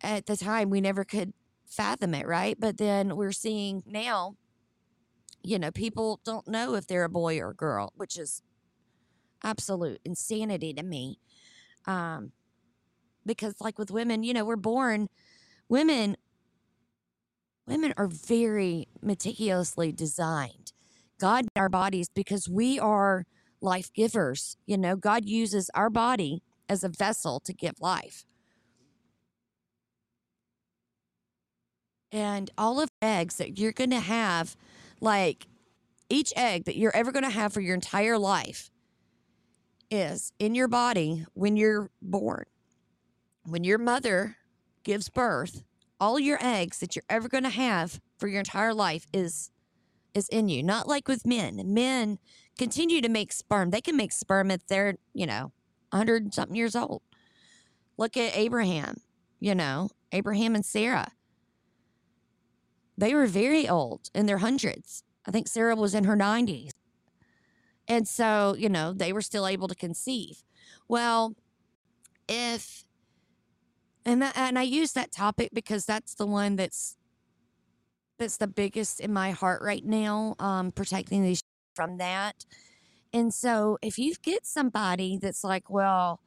at 0.00 0.26
the 0.26 0.36
time, 0.36 0.70
we 0.70 0.80
never 0.80 1.04
could 1.04 1.32
fathom 1.66 2.14
it, 2.14 2.26
right? 2.26 2.58
But 2.58 2.78
then 2.78 3.16
we're 3.16 3.30
seeing 3.30 3.84
now 3.86 4.34
you 5.46 5.60
know, 5.60 5.70
people 5.70 6.20
don't 6.24 6.48
know 6.48 6.74
if 6.74 6.88
they're 6.88 7.04
a 7.04 7.08
boy 7.08 7.38
or 7.38 7.50
a 7.50 7.54
girl, 7.54 7.92
which 7.94 8.18
is 8.18 8.42
absolute 9.44 10.00
insanity 10.04 10.74
to 10.74 10.82
me. 10.82 11.20
Um, 11.86 12.32
because 13.24 13.54
like 13.60 13.78
with 13.78 13.92
women, 13.92 14.24
you 14.24 14.34
know, 14.34 14.44
we're 14.44 14.56
born 14.56 15.06
women 15.68 16.16
women 17.64 17.94
are 17.96 18.08
very 18.08 18.88
meticulously 19.00 19.92
designed. 19.92 20.72
God 21.20 21.46
our 21.54 21.68
bodies 21.68 22.08
because 22.12 22.48
we 22.48 22.80
are 22.80 23.24
life 23.60 23.92
givers. 23.92 24.56
You 24.66 24.78
know, 24.78 24.96
God 24.96 25.24
uses 25.24 25.70
our 25.74 25.90
body 25.90 26.42
as 26.68 26.84
a 26.84 26.88
vessel 26.88 27.40
to 27.40 27.52
give 27.52 27.80
life. 27.80 28.24
And 32.12 32.50
all 32.56 32.80
of 32.80 32.88
eggs 33.02 33.36
that 33.36 33.58
you're 33.58 33.72
going 33.72 33.90
to 33.90 34.00
have 34.00 34.56
like 35.00 35.46
each 36.08 36.32
egg 36.36 36.64
that 36.64 36.76
you're 36.76 36.94
ever 36.94 37.12
going 37.12 37.24
to 37.24 37.30
have 37.30 37.52
for 37.52 37.60
your 37.60 37.74
entire 37.74 38.18
life 38.18 38.70
is 39.90 40.32
in 40.38 40.54
your 40.54 40.68
body 40.68 41.26
when 41.34 41.56
you're 41.56 41.90
born. 42.00 42.44
When 43.44 43.64
your 43.64 43.78
mother 43.78 44.36
gives 44.82 45.08
birth, 45.08 45.62
all 46.00 46.18
your 46.18 46.38
eggs 46.40 46.78
that 46.78 46.96
you're 46.96 47.04
ever 47.08 47.28
going 47.28 47.44
to 47.44 47.50
have 47.50 48.00
for 48.18 48.28
your 48.28 48.40
entire 48.40 48.74
life 48.74 49.06
is 49.12 49.50
is 50.14 50.28
in 50.30 50.48
you. 50.48 50.62
Not 50.62 50.88
like 50.88 51.08
with 51.08 51.26
men. 51.26 51.62
Men 51.66 52.18
continue 52.58 53.00
to 53.00 53.08
make 53.08 53.32
sperm. 53.32 53.70
They 53.70 53.80
can 53.80 53.96
make 53.96 54.12
sperm 54.12 54.50
if 54.50 54.66
they're, 54.66 54.96
you 55.14 55.26
know, 55.26 55.52
100 55.90 56.34
something 56.34 56.56
years 56.56 56.74
old. 56.74 57.02
Look 57.96 58.16
at 58.16 58.36
Abraham, 58.36 59.00
you 59.40 59.54
know, 59.54 59.90
Abraham 60.12 60.54
and 60.54 60.64
Sarah. 60.64 61.12
They 62.98 63.14
were 63.14 63.26
very 63.26 63.68
old 63.68 64.10
in 64.14 64.26
their 64.26 64.38
hundreds. 64.38 65.02
I 65.26 65.30
think 65.30 65.48
Sarah 65.48 65.76
was 65.76 65.94
in 65.94 66.04
her 66.04 66.16
90s. 66.16 66.70
And 67.88 68.08
so, 68.08 68.54
you 68.58 68.68
know, 68.68 68.92
they 68.92 69.12
were 69.12 69.22
still 69.22 69.46
able 69.46 69.68
to 69.68 69.74
conceive. 69.74 70.42
Well, 70.88 71.34
if 72.28 72.84
and 74.04 74.22
that, 74.22 74.36
and 74.36 74.58
I 74.58 74.62
use 74.62 74.92
that 74.92 75.12
topic 75.12 75.50
because 75.52 75.84
that's 75.84 76.14
the 76.14 76.26
one 76.26 76.56
that's 76.56 76.96
that's 78.18 78.38
the 78.38 78.46
biggest 78.46 79.00
in 79.00 79.12
my 79.12 79.32
heart 79.32 79.62
right 79.62 79.84
now, 79.84 80.36
um, 80.38 80.72
protecting 80.72 81.22
these 81.22 81.42
from 81.76 81.98
that. 81.98 82.46
And 83.12 83.32
so 83.32 83.78
if 83.82 83.98
you 83.98 84.14
get 84.22 84.46
somebody 84.46 85.18
that's 85.18 85.44
like, 85.44 85.70
well, 85.70 86.20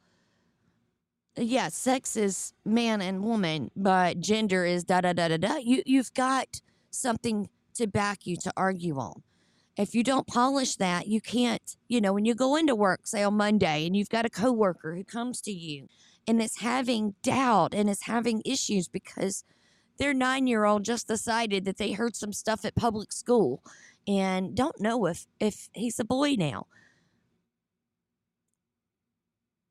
yeah, 1.35 1.69
sex 1.69 2.15
is 2.15 2.53
man 2.65 3.01
and 3.01 3.23
woman, 3.23 3.71
but 3.75 4.19
gender 4.19 4.65
is 4.65 4.83
da 4.83 5.01
da 5.01 5.13
da 5.13 5.27
da 5.27 5.37
da, 5.37 5.57
you 5.57 5.83
you've 5.85 6.13
got 6.13 6.61
something 6.91 7.49
to 7.75 7.87
back 7.87 8.25
you 8.25 8.35
to 8.37 8.51
argue 8.55 8.97
on. 8.97 9.23
If 9.77 9.95
you 9.95 10.03
don't 10.03 10.27
polish 10.27 10.75
that, 10.75 11.07
you 11.07 11.21
can't, 11.21 11.77
you 11.87 12.01
know, 12.01 12.11
when 12.11 12.25
you 12.25 12.35
go 12.35 12.57
into 12.57 12.75
work, 12.75 13.07
say 13.07 13.23
on 13.23 13.35
Monday, 13.35 13.85
and 13.85 13.95
you've 13.95 14.09
got 14.09 14.25
a 14.25 14.29
coworker 14.29 14.95
who 14.95 15.05
comes 15.05 15.39
to 15.41 15.51
you 15.51 15.87
and 16.27 16.41
is 16.41 16.57
having 16.57 17.15
doubt 17.23 17.73
and 17.73 17.89
is 17.89 18.01
having 18.03 18.41
issues 18.43 18.89
because 18.89 19.45
their 19.97 20.13
nine 20.13 20.47
year 20.47 20.65
old 20.65 20.83
just 20.83 21.07
decided 21.07 21.65
that 21.65 21.77
they 21.77 21.91
heard 21.93 22.15
some 22.15 22.33
stuff 22.33 22.65
at 22.65 22.75
public 22.75 23.11
school 23.11 23.63
and 24.07 24.55
don't 24.55 24.79
know 24.79 25.05
if 25.05 25.25
if 25.39 25.69
he's 25.73 25.99
a 25.99 26.05
boy 26.05 26.35
now. 26.37 26.67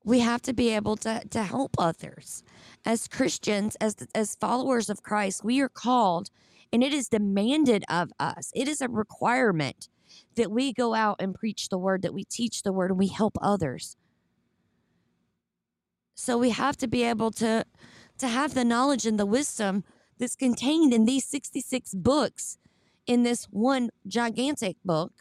We 0.05 0.21
have 0.21 0.43
to 0.43 0.53
be 0.53 0.71
able 0.71 0.97
to 0.99 1.23
to 1.31 1.43
help 1.43 1.77
others. 1.79 2.43
As 2.85 3.09
christians 3.09 3.77
as 3.77 3.97
as 4.15 4.37
followers 4.37 4.89
of 4.89 5.03
christ 5.03 5.45
we 5.45 5.61
are 5.61 5.69
called 5.69 6.31
and 6.73 6.83
it 6.83 6.93
is 6.93 7.09
demanded 7.09 7.85
of 7.89 8.11
us. 8.19 8.51
It 8.55 8.69
is 8.69 8.81
a 8.81 8.89
requirement 8.89 9.89
that 10.37 10.51
we 10.51 10.73
go 10.73 10.95
out 10.95 11.17
and 11.19 11.35
preach 11.35 11.69
the 11.69 11.79
word 11.79 12.03
that 12.03 12.15
we 12.15 12.25
teach 12.25 12.63
the 12.63 12.73
word 12.73 12.91
and 12.91 12.99
we 12.99 13.09
help 13.09 13.37
others. 13.41 13.97
So 16.15 16.37
we 16.39 16.51
have 16.51 16.77
to 16.79 16.89
be 16.89 17.05
able 17.05 17.31
to 17.33 17.65
to 18.19 18.29
have 18.29 18.55
the 18.55 18.65
knowledge 18.65 19.07
and 19.07 19.19
the 19.19 19.27
wisdom 19.27 19.85
that's 20.19 20.35
contained 20.35 20.93
in 20.93 21.05
these 21.05 21.25
66 21.25 21.95
books 21.95 22.59
in 23.09 23.25
this 23.25 23.47
one 23.47 23.91
gigantic 24.07 24.77
book. 24.85 25.13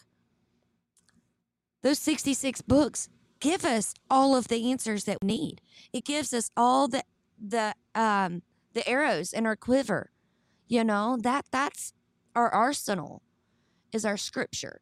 Those 1.81 1.97
66 1.99 2.61
books 2.61 3.09
give 3.39 3.63
us 3.65 3.93
all 4.09 4.35
of 4.35 4.49
the 4.49 4.69
answers 4.69 5.05
that 5.05 5.17
we 5.21 5.27
need. 5.27 5.61
It 5.93 6.05
gives 6.05 6.33
us 6.33 6.51
all 6.55 6.87
the 6.87 7.03
the 7.39 7.73
um 7.95 8.41
the 8.73 8.87
arrows 8.87 9.33
in 9.33 9.45
our 9.45 9.55
quiver. 9.55 10.11
You 10.67 10.83
know, 10.83 11.17
that 11.21 11.45
that's 11.49 11.93
our 12.35 12.49
arsenal 12.49 13.23
is 13.93 14.05
our 14.05 14.17
scripture. 14.17 14.81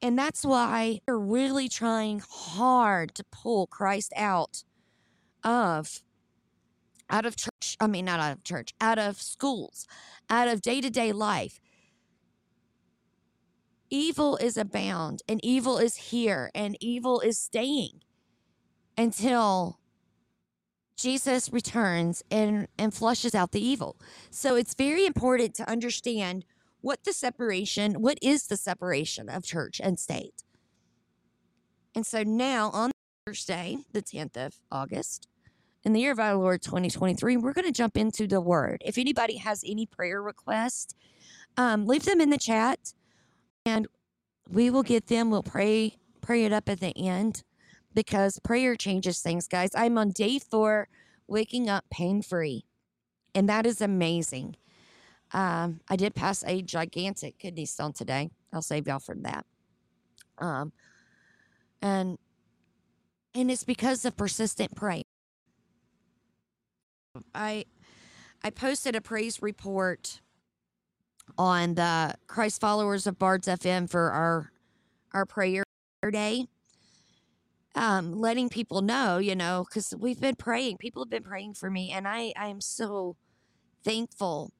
And 0.00 0.18
that's 0.18 0.44
why 0.44 1.00
we're 1.06 1.18
really 1.18 1.68
trying 1.68 2.22
hard 2.30 3.14
to 3.16 3.24
pull 3.24 3.66
Christ 3.66 4.12
out 4.16 4.64
of 5.42 6.00
out 7.10 7.26
of 7.26 7.34
church, 7.34 7.76
I 7.80 7.88
mean, 7.88 8.04
not 8.04 8.20
out 8.20 8.32
of 8.32 8.44
church, 8.44 8.72
out 8.80 8.98
of 8.98 9.20
schools, 9.20 9.86
out 10.30 10.46
of 10.46 10.62
day 10.62 10.80
to 10.80 10.90
day 10.90 11.12
life. 11.12 11.58
Evil 13.90 14.36
is 14.36 14.56
abound 14.56 15.22
and 15.28 15.44
evil 15.44 15.78
is 15.78 15.96
here 15.96 16.50
and 16.54 16.76
evil 16.80 17.20
is 17.20 17.38
staying 17.38 18.00
until 18.96 19.80
Jesus 20.96 21.52
returns 21.52 22.22
and, 22.30 22.68
and 22.78 22.94
flushes 22.94 23.34
out 23.34 23.50
the 23.50 23.64
evil. 23.64 23.96
So 24.30 24.54
it's 24.54 24.74
very 24.74 25.06
important 25.06 25.54
to 25.56 25.68
understand 25.68 26.44
what 26.82 27.02
the 27.04 27.12
separation, 27.12 27.94
what 27.94 28.18
is 28.22 28.46
the 28.46 28.56
separation 28.56 29.28
of 29.28 29.44
church 29.44 29.80
and 29.82 29.98
state. 29.98 30.44
And 31.94 32.06
so 32.06 32.22
now 32.22 32.70
on 32.70 32.92
Thursday, 33.26 33.78
the 33.92 34.02
10th 34.02 34.36
of 34.36 34.60
August, 34.70 35.26
in 35.82 35.94
the 35.94 36.00
year 36.00 36.12
of 36.12 36.20
our 36.20 36.36
Lord 36.36 36.62
2023, 36.62 37.38
we're 37.38 37.54
going 37.54 37.66
to 37.66 37.72
jump 37.72 37.96
into 37.96 38.26
the 38.26 38.40
word. 38.40 38.82
If 38.84 38.98
anybody 38.98 39.38
has 39.38 39.64
any 39.66 39.86
prayer 39.86 40.22
requests, 40.22 40.94
um, 41.56 41.86
leave 41.86 42.04
them 42.04 42.20
in 42.20 42.30
the 42.30 42.38
chat 42.38 42.92
and 43.64 43.86
we 44.48 44.70
will 44.70 44.82
get 44.82 45.06
them. 45.06 45.30
We'll 45.30 45.42
pray, 45.42 45.96
pray 46.20 46.44
it 46.44 46.52
up 46.52 46.68
at 46.68 46.80
the 46.80 46.96
end 46.96 47.42
because 47.94 48.38
prayer 48.40 48.76
changes 48.76 49.20
things, 49.20 49.46
guys. 49.48 49.70
I'm 49.74 49.98
on 49.98 50.10
day 50.10 50.38
four, 50.38 50.88
waking 51.26 51.68
up 51.68 51.84
pain 51.90 52.22
free, 52.22 52.64
and 53.34 53.48
that 53.48 53.66
is 53.66 53.80
amazing. 53.80 54.56
Um, 55.32 55.80
I 55.88 55.96
did 55.96 56.14
pass 56.14 56.42
a 56.44 56.62
gigantic 56.62 57.38
kidney 57.38 57.66
stone 57.66 57.92
today. 57.92 58.30
I'll 58.52 58.62
save 58.62 58.86
y'all 58.88 58.98
from 58.98 59.22
that. 59.22 59.46
Um, 60.38 60.72
and 61.80 62.18
and 63.34 63.50
it's 63.50 63.64
because 63.64 64.04
of 64.04 64.16
persistent 64.16 64.74
prayer. 64.74 65.02
I 67.34 67.66
I 68.42 68.50
posted 68.50 68.96
a 68.96 69.00
praise 69.00 69.40
report 69.42 70.20
on 71.38 71.74
the 71.74 72.14
Christ 72.26 72.60
followers 72.60 73.06
of 73.06 73.18
Bards 73.18 73.48
FM 73.48 73.88
for 73.88 74.10
our 74.10 74.52
our 75.12 75.26
prayer 75.26 75.64
day. 76.10 76.46
Um, 77.74 78.12
letting 78.14 78.48
people 78.48 78.82
know, 78.82 79.18
you 79.18 79.36
know, 79.36 79.64
because 79.68 79.94
we've 79.96 80.20
been 80.20 80.34
praying. 80.34 80.78
People 80.78 81.04
have 81.04 81.10
been 81.10 81.22
praying 81.22 81.54
for 81.54 81.70
me, 81.70 81.90
and 81.92 82.06
I 82.06 82.32
I 82.36 82.48
am 82.48 82.60
so 82.60 83.16
thankful 83.84 84.52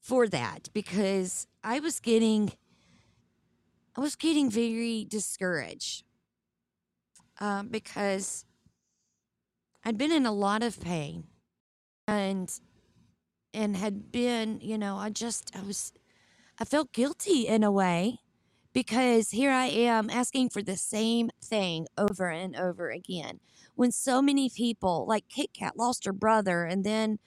for 0.00 0.28
that 0.28 0.68
because 0.72 1.46
I 1.64 1.80
was 1.80 1.98
getting 1.98 2.52
I 3.96 4.00
was 4.00 4.14
getting 4.14 4.50
very 4.50 5.06
discouraged 5.08 6.04
um, 7.40 7.68
because 7.68 8.44
I'd 9.84 9.96
been 9.96 10.12
in 10.12 10.26
a 10.26 10.32
lot 10.32 10.62
of 10.62 10.80
pain 10.80 11.24
and 12.06 12.52
and 13.56 13.76
had 13.76 14.12
been, 14.12 14.60
you 14.60 14.76
know, 14.76 14.98
I 14.98 15.08
just 15.10 15.50
I 15.56 15.62
was 15.62 15.92
I 16.60 16.64
felt 16.64 16.92
guilty 16.92 17.48
in 17.48 17.64
a 17.64 17.72
way 17.72 18.20
because 18.74 19.30
here 19.30 19.50
I 19.50 19.66
am 19.66 20.10
asking 20.10 20.50
for 20.50 20.62
the 20.62 20.76
same 20.76 21.30
thing 21.42 21.86
over 21.96 22.28
and 22.28 22.54
over 22.54 22.90
again. 22.90 23.40
When 23.74 23.90
so 23.90 24.20
many 24.20 24.50
people, 24.50 25.06
like 25.08 25.28
Kit 25.28 25.50
Kat, 25.54 25.76
lost 25.76 26.04
her 26.04 26.12
brother, 26.12 26.64
and 26.64 26.84
then 26.84 27.18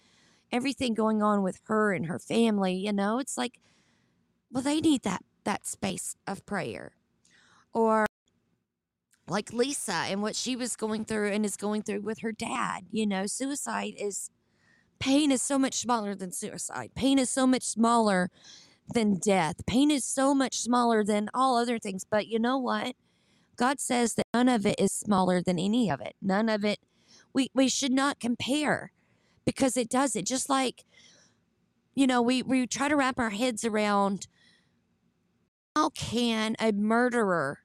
everything 0.52 0.94
going 0.94 1.22
on 1.24 1.42
with 1.44 1.60
her 1.66 1.94
and 1.94 2.06
her 2.06 2.20
family, 2.20 2.76
you 2.76 2.94
know, 2.94 3.20
it's 3.20 3.38
like, 3.38 3.60
well, 4.52 4.64
they 4.64 4.80
need 4.80 5.02
that 5.04 5.24
that 5.46 5.66
space 5.66 6.16
of 6.28 6.46
prayer, 6.46 6.92
or 7.74 8.06
like 9.28 9.54
Lisa 9.54 9.94
and 9.94 10.22
what 10.22 10.36
she 10.36 10.56
was 10.56 10.76
going 10.76 11.06
through 11.06 11.32
and 11.32 11.46
is 11.46 11.56
going 11.56 11.82
through 11.82 12.02
with 12.02 12.20
her 12.20 12.32
dad. 12.32 12.86
You 12.92 13.08
know, 13.08 13.26
suicide 13.26 13.94
is 13.98 14.30
pain 15.00 15.32
is 15.32 15.42
so 15.42 15.58
much 15.58 15.76
smaller 15.76 16.16
than 16.16 16.32
suicide. 16.32 16.92
Pain 16.96 17.20
is 17.20 17.30
so 17.30 17.48
much 17.48 17.64
smaller 17.64 18.30
than 18.94 19.16
death. 19.16 19.66
Pain 19.66 19.92
is 19.92 20.04
so 20.04 20.34
much 20.34 20.60
smaller 20.60 21.04
than 21.04 21.30
all 21.34 21.58
other 21.58 21.80
things. 21.80 22.06
But 22.10 22.28
you 22.28 22.40
know 22.40 22.58
what? 22.58 22.96
God 23.56 23.80
says 23.80 24.16
that 24.16 24.26
none 24.34 24.50
of 24.50 24.66
it 24.66 24.80
is 24.80 24.92
smaller 24.92 25.42
than 25.42 25.60
any 25.60 25.90
of 25.90 26.02
it. 26.02 26.16
None 26.22 26.50
of 26.50 26.64
it. 26.64 26.80
We 27.34 27.50
we 27.54 27.70
should 27.70 27.92
not 27.92 28.20
compare 28.20 28.92
because 29.46 29.78
it 29.78 29.90
does 29.90 30.16
it. 30.16 30.26
Just 30.26 30.50
like, 30.50 30.86
you 31.96 32.08
know, 32.08 32.22
we, 32.22 32.42
we 32.42 32.68
try 32.68 32.88
to 32.88 32.96
wrap 32.96 33.20
our 33.20 33.32
heads 33.32 33.66
around 33.66 34.28
how 35.76 35.90
can 35.90 36.56
a 36.60 36.72
murderer 36.72 37.60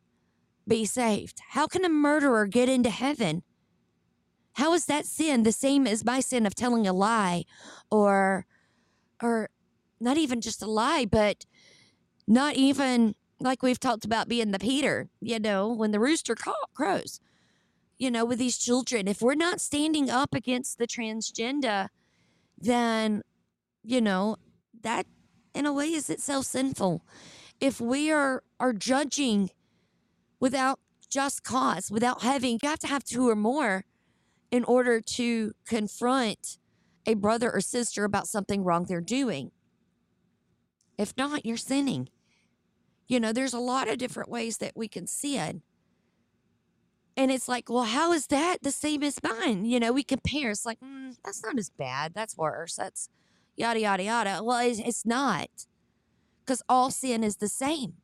be 0.67 0.85
saved? 0.85 1.41
How 1.51 1.67
can 1.67 1.85
a 1.85 1.89
murderer 1.89 2.47
get 2.47 2.69
into 2.69 2.91
heaven? 2.91 3.43
How 4.55 4.73
is 4.73 4.87
that 4.87 5.07
sin 5.07 5.43
the 5.43 5.53
same 5.53 5.87
as 5.87 6.05
my 6.05 6.21
sin 6.21 6.47
of 6.47 6.55
telling 6.55 6.87
a 6.87 6.93
lie 6.93 7.45
or 7.91 8.47
or 9.23 9.51
not 10.01 10.17
even 10.17 10.41
just 10.41 10.63
a 10.63 10.67
lie, 10.67 11.07
but 11.07 11.45
not 12.27 12.55
even 12.55 13.15
like 13.41 13.63
we've 13.63 13.81
talked 13.81 14.05
about 14.05 14.29
being 14.29 14.51
the 14.51 14.59
Peter, 14.59 15.09
you 15.21 15.39
know, 15.39 15.69
when 15.69 15.91
the 15.91 16.01
rooster 16.01 16.35
crows, 16.75 17.21
you 17.99 18.11
know, 18.11 18.25
with 18.25 18.39
these 18.39 18.59
children. 18.59 19.09
If 19.09 19.21
we're 19.21 19.35
not 19.35 19.61
standing 19.61 20.09
up 20.09 20.35
against 20.35 20.79
the 20.79 20.87
transgender, 20.87 21.89
then, 22.59 23.23
you 23.83 24.01
know, 24.01 24.37
that 24.83 25.07
in 25.53 25.67
a 25.67 25.73
way 25.73 25.93
is 25.93 26.09
itself 26.11 26.47
sinful. 26.47 27.05
If 27.61 27.81
we 27.81 28.11
are 28.13 28.43
are 28.61 28.73
judging 28.73 29.51
without 30.39 30.79
just 31.09 31.43
cause, 31.43 31.91
without 31.91 32.23
having, 32.23 32.59
you 32.63 32.69
have 32.69 32.79
to 32.81 32.87
have 32.87 33.05
two 33.05 33.29
or 33.29 33.37
more 33.37 33.85
in 34.51 34.65
order 34.65 35.01
to 35.01 35.53
confront 35.67 36.59
a 37.07 37.15
brother 37.15 37.51
or 37.51 37.61
sister 37.61 38.05
about 38.05 38.29
something 38.29 38.65
wrong 38.65 38.85
they're 38.85 39.01
doing. 39.01 39.51
If 40.97 41.15
not, 41.17 41.45
you're 41.45 41.57
sinning. 41.57 42.09
You 43.09 43.21
know, 43.21 43.33
there's 43.33 43.53
a 43.53 43.59
lot 43.59 43.89
of 43.89 43.99
different 43.99 44.31
ways 44.31 44.59
that 44.59 44.77
we 44.77 44.89
can 44.89 45.07
sin. 45.07 45.63
And 47.17 47.31
it's 47.31 47.49
like, 47.49 47.69
well, 47.69 47.85
how 47.85 48.13
is 48.13 48.29
that 48.29 48.59
the 48.63 48.73
same 48.73 49.03
as 49.03 49.23
mine? 49.23 49.65
You 49.65 49.79
know, 49.79 49.93
we 49.93 50.03
compare. 50.03 50.51
It's 50.51 50.67
like, 50.67 50.81
mm, 50.81 51.15
that's 51.25 51.43
not 51.43 51.59
as 51.59 51.71
bad. 51.71 52.13
That's 52.15 52.37
worse. 52.37 52.77
That's 52.77 53.09
yada, 53.57 53.81
yada, 53.81 54.03
yada. 54.03 54.41
Well, 54.43 54.59
it's, 54.67 54.81
it's 54.81 55.07
not 55.07 55.49
because 56.45 56.63
all 56.69 56.91
sin 56.91 57.23
is 57.23 57.37
the 57.37 57.49
same. 57.49 57.95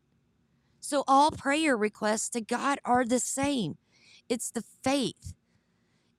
So 0.80 1.04
all 1.06 1.30
prayer 1.30 1.76
requests 1.76 2.30
to 2.30 2.40
God 2.40 2.78
are 2.84 3.04
the 3.04 3.18
same. 3.18 3.76
It's 4.28 4.50
the 4.50 4.64
faith. 4.82 5.34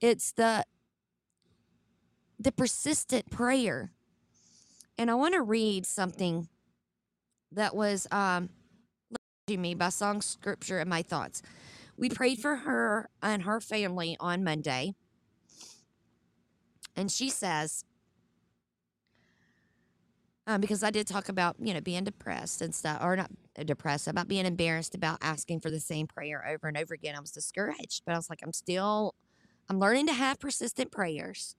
It's 0.01 0.31
the 0.31 0.65
the 2.39 2.51
persistent 2.51 3.29
prayer. 3.29 3.91
And 4.97 5.11
I 5.11 5.15
want 5.15 5.35
to 5.35 5.41
read 5.41 5.85
something 5.85 6.49
that 7.51 7.75
was 7.75 8.07
um 8.11 8.49
me 9.49 9.75
by 9.75 9.89
song 9.89 10.21
scripture 10.21 10.79
and 10.79 10.89
my 10.89 11.01
thoughts. 11.01 11.41
We 11.97 12.09
prayed 12.09 12.39
for 12.39 12.55
her 12.57 13.09
and 13.21 13.43
her 13.43 13.59
family 13.59 14.15
on 14.19 14.43
Monday. 14.43 14.95
And 16.95 17.11
she 17.11 17.29
says, 17.29 17.83
um, 20.47 20.61
because 20.61 20.83
I 20.83 20.89
did 20.89 21.07
talk 21.07 21.29
about, 21.29 21.57
you 21.59 21.73
know, 21.73 21.81
being 21.81 22.03
depressed 22.03 22.61
and 22.61 22.73
stuff, 22.73 22.99
or 23.03 23.15
not 23.15 23.31
depressed, 23.65 24.07
about 24.07 24.27
being 24.27 24.45
embarrassed 24.45 24.95
about 24.95 25.17
asking 25.21 25.59
for 25.61 25.69
the 25.69 25.79
same 25.79 26.07
prayer 26.07 26.45
over 26.47 26.67
and 26.67 26.77
over 26.77 26.93
again. 26.93 27.15
I 27.15 27.19
was 27.19 27.31
discouraged, 27.31 28.03
but 28.05 28.13
I 28.13 28.17
was 28.17 28.29
like, 28.29 28.39
I'm 28.43 28.53
still, 28.53 29.15
I'm 29.69 29.79
learning 29.79 30.07
to 30.07 30.13
have 30.13 30.39
persistent 30.39 30.91
prayers. 30.91 31.55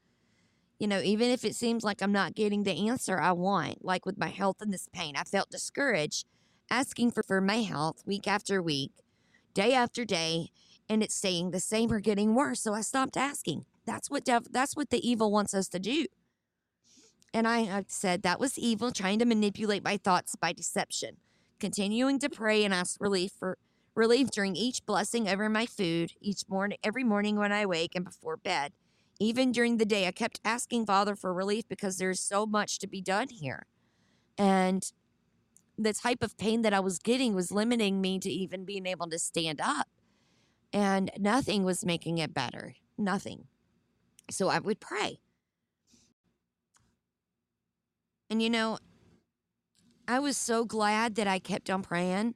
You 0.79 0.89
know, 0.89 1.01
even 1.01 1.31
if 1.31 1.45
it 1.45 1.55
seems 1.55 1.85
like 1.85 2.03
I'm 2.03 2.13
not 2.13 2.35
getting 2.35 2.65
the 2.65 2.89
answer 2.89 3.21
I 3.21 3.33
want, 3.33 3.85
like 3.85 4.05
with 4.05 4.19
my 4.19 4.29
health 4.29 4.57
and 4.61 4.73
this 4.73 4.89
pain, 4.93 5.15
I 5.17 5.23
felt 5.23 5.51
discouraged 5.51 6.27
asking 6.71 7.13
for, 7.13 7.23
for 7.23 7.41
my 7.41 7.63
health 7.63 8.03
week 8.07 8.27
after 8.27 8.61
week, 8.63 8.93
day 9.55 9.75
after 9.75 10.05
day, 10.05 10.51
and 10.89 11.03
it's 11.03 11.15
staying 11.15 11.51
the 11.51 11.61
same 11.61 11.93
or 11.93 12.01
getting 12.01 12.35
worse. 12.35 12.61
So 12.61 12.75
I 12.75 12.81
stopped 12.81 13.17
asking. 13.17 13.65
That's 13.87 14.11
what 14.11 14.25
dev- 14.25 14.53
that's 14.53 14.77
what 14.77 14.91
the 14.91 15.07
evil 15.09 15.31
wants 15.31 15.55
us 15.55 15.69
to 15.69 15.79
do. 15.79 16.07
And 17.35 17.49
I, 17.49 17.61
I 17.61 17.85
said 17.89 18.23
that 18.23 18.41
was 18.41 18.59
evil, 18.59 18.93
trying 18.93 19.19
to 19.21 19.25
manipulate 19.25 19.85
my 19.85 19.97
thoughts 19.97 20.37
by 20.37 20.53
deception. 20.53 21.17
Continuing 21.61 22.19
to 22.19 22.29
pray 22.29 22.65
and 22.65 22.75
ask 22.75 23.01
relief 23.01 23.33
for 23.39 23.57
relief 23.95 24.31
during 24.31 24.57
each 24.57 24.85
blessing 24.87 25.29
over 25.29 25.49
my 25.49 25.67
food, 25.67 26.13
each 26.21 26.49
morning, 26.49 26.79
every 26.83 27.05
morning 27.05 27.37
when 27.37 27.53
I 27.53 27.67
wake 27.67 27.95
and 27.95 28.05
before 28.05 28.37
bed. 28.37 28.73
Even 29.21 29.53
during 29.53 29.77
the 29.77 29.85
day, 29.85 30.07
I 30.07 30.13
kept 30.13 30.41
asking 30.45 30.87
Father 30.87 31.15
for 31.15 31.33
relief 31.33 31.69
because 31.69 31.99
there's 31.99 32.21
so 32.21 32.47
much 32.47 32.79
to 32.81 32.87
be 32.87 33.01
done 33.01 33.29
here. 33.29 33.67
And 34.37 34.91
the 35.79 35.93
type 35.93 36.23
of 36.23 36.37
pain 36.39 36.63
that 36.63 36.75
I 36.75 36.81
was 36.81 36.99
getting 36.99 37.35
was 37.35 37.53
limiting 37.53 38.01
me 38.01 38.19
to 38.19 38.31
even 38.31 38.65
being 38.65 38.87
able 38.87 39.09
to 39.09 39.19
stand 39.19 39.61
up. 39.61 39.89
And 40.73 41.11
nothing 41.19 41.65
was 41.65 41.85
making 41.85 42.19
it 42.19 42.33
better. 42.35 42.75
Nothing. 42.97 43.47
So 44.31 44.49
I 44.49 44.59
would 44.59 44.81
pray. 44.81 45.21
And 48.31 48.43
you 48.43 48.49
know, 48.49 48.79
I 50.09 50.19
was 50.19 50.37
so 50.37 50.65
glad 50.65 51.17
that 51.17 51.27
I 51.27 51.39
kept 51.39 51.69
on 51.69 51.83
praying. 51.83 52.35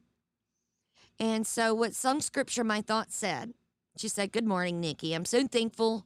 And 1.19 1.47
so, 1.47 1.73
what 1.73 1.95
some 1.95 2.21
scripture 2.21 2.63
my 2.63 2.81
thought 2.81 3.11
said, 3.11 3.53
she 3.97 4.07
said, 4.07 4.31
Good 4.31 4.45
morning, 4.45 4.79
Nikki. 4.79 5.13
I'm 5.13 5.25
so 5.25 5.47
thankful 5.47 6.05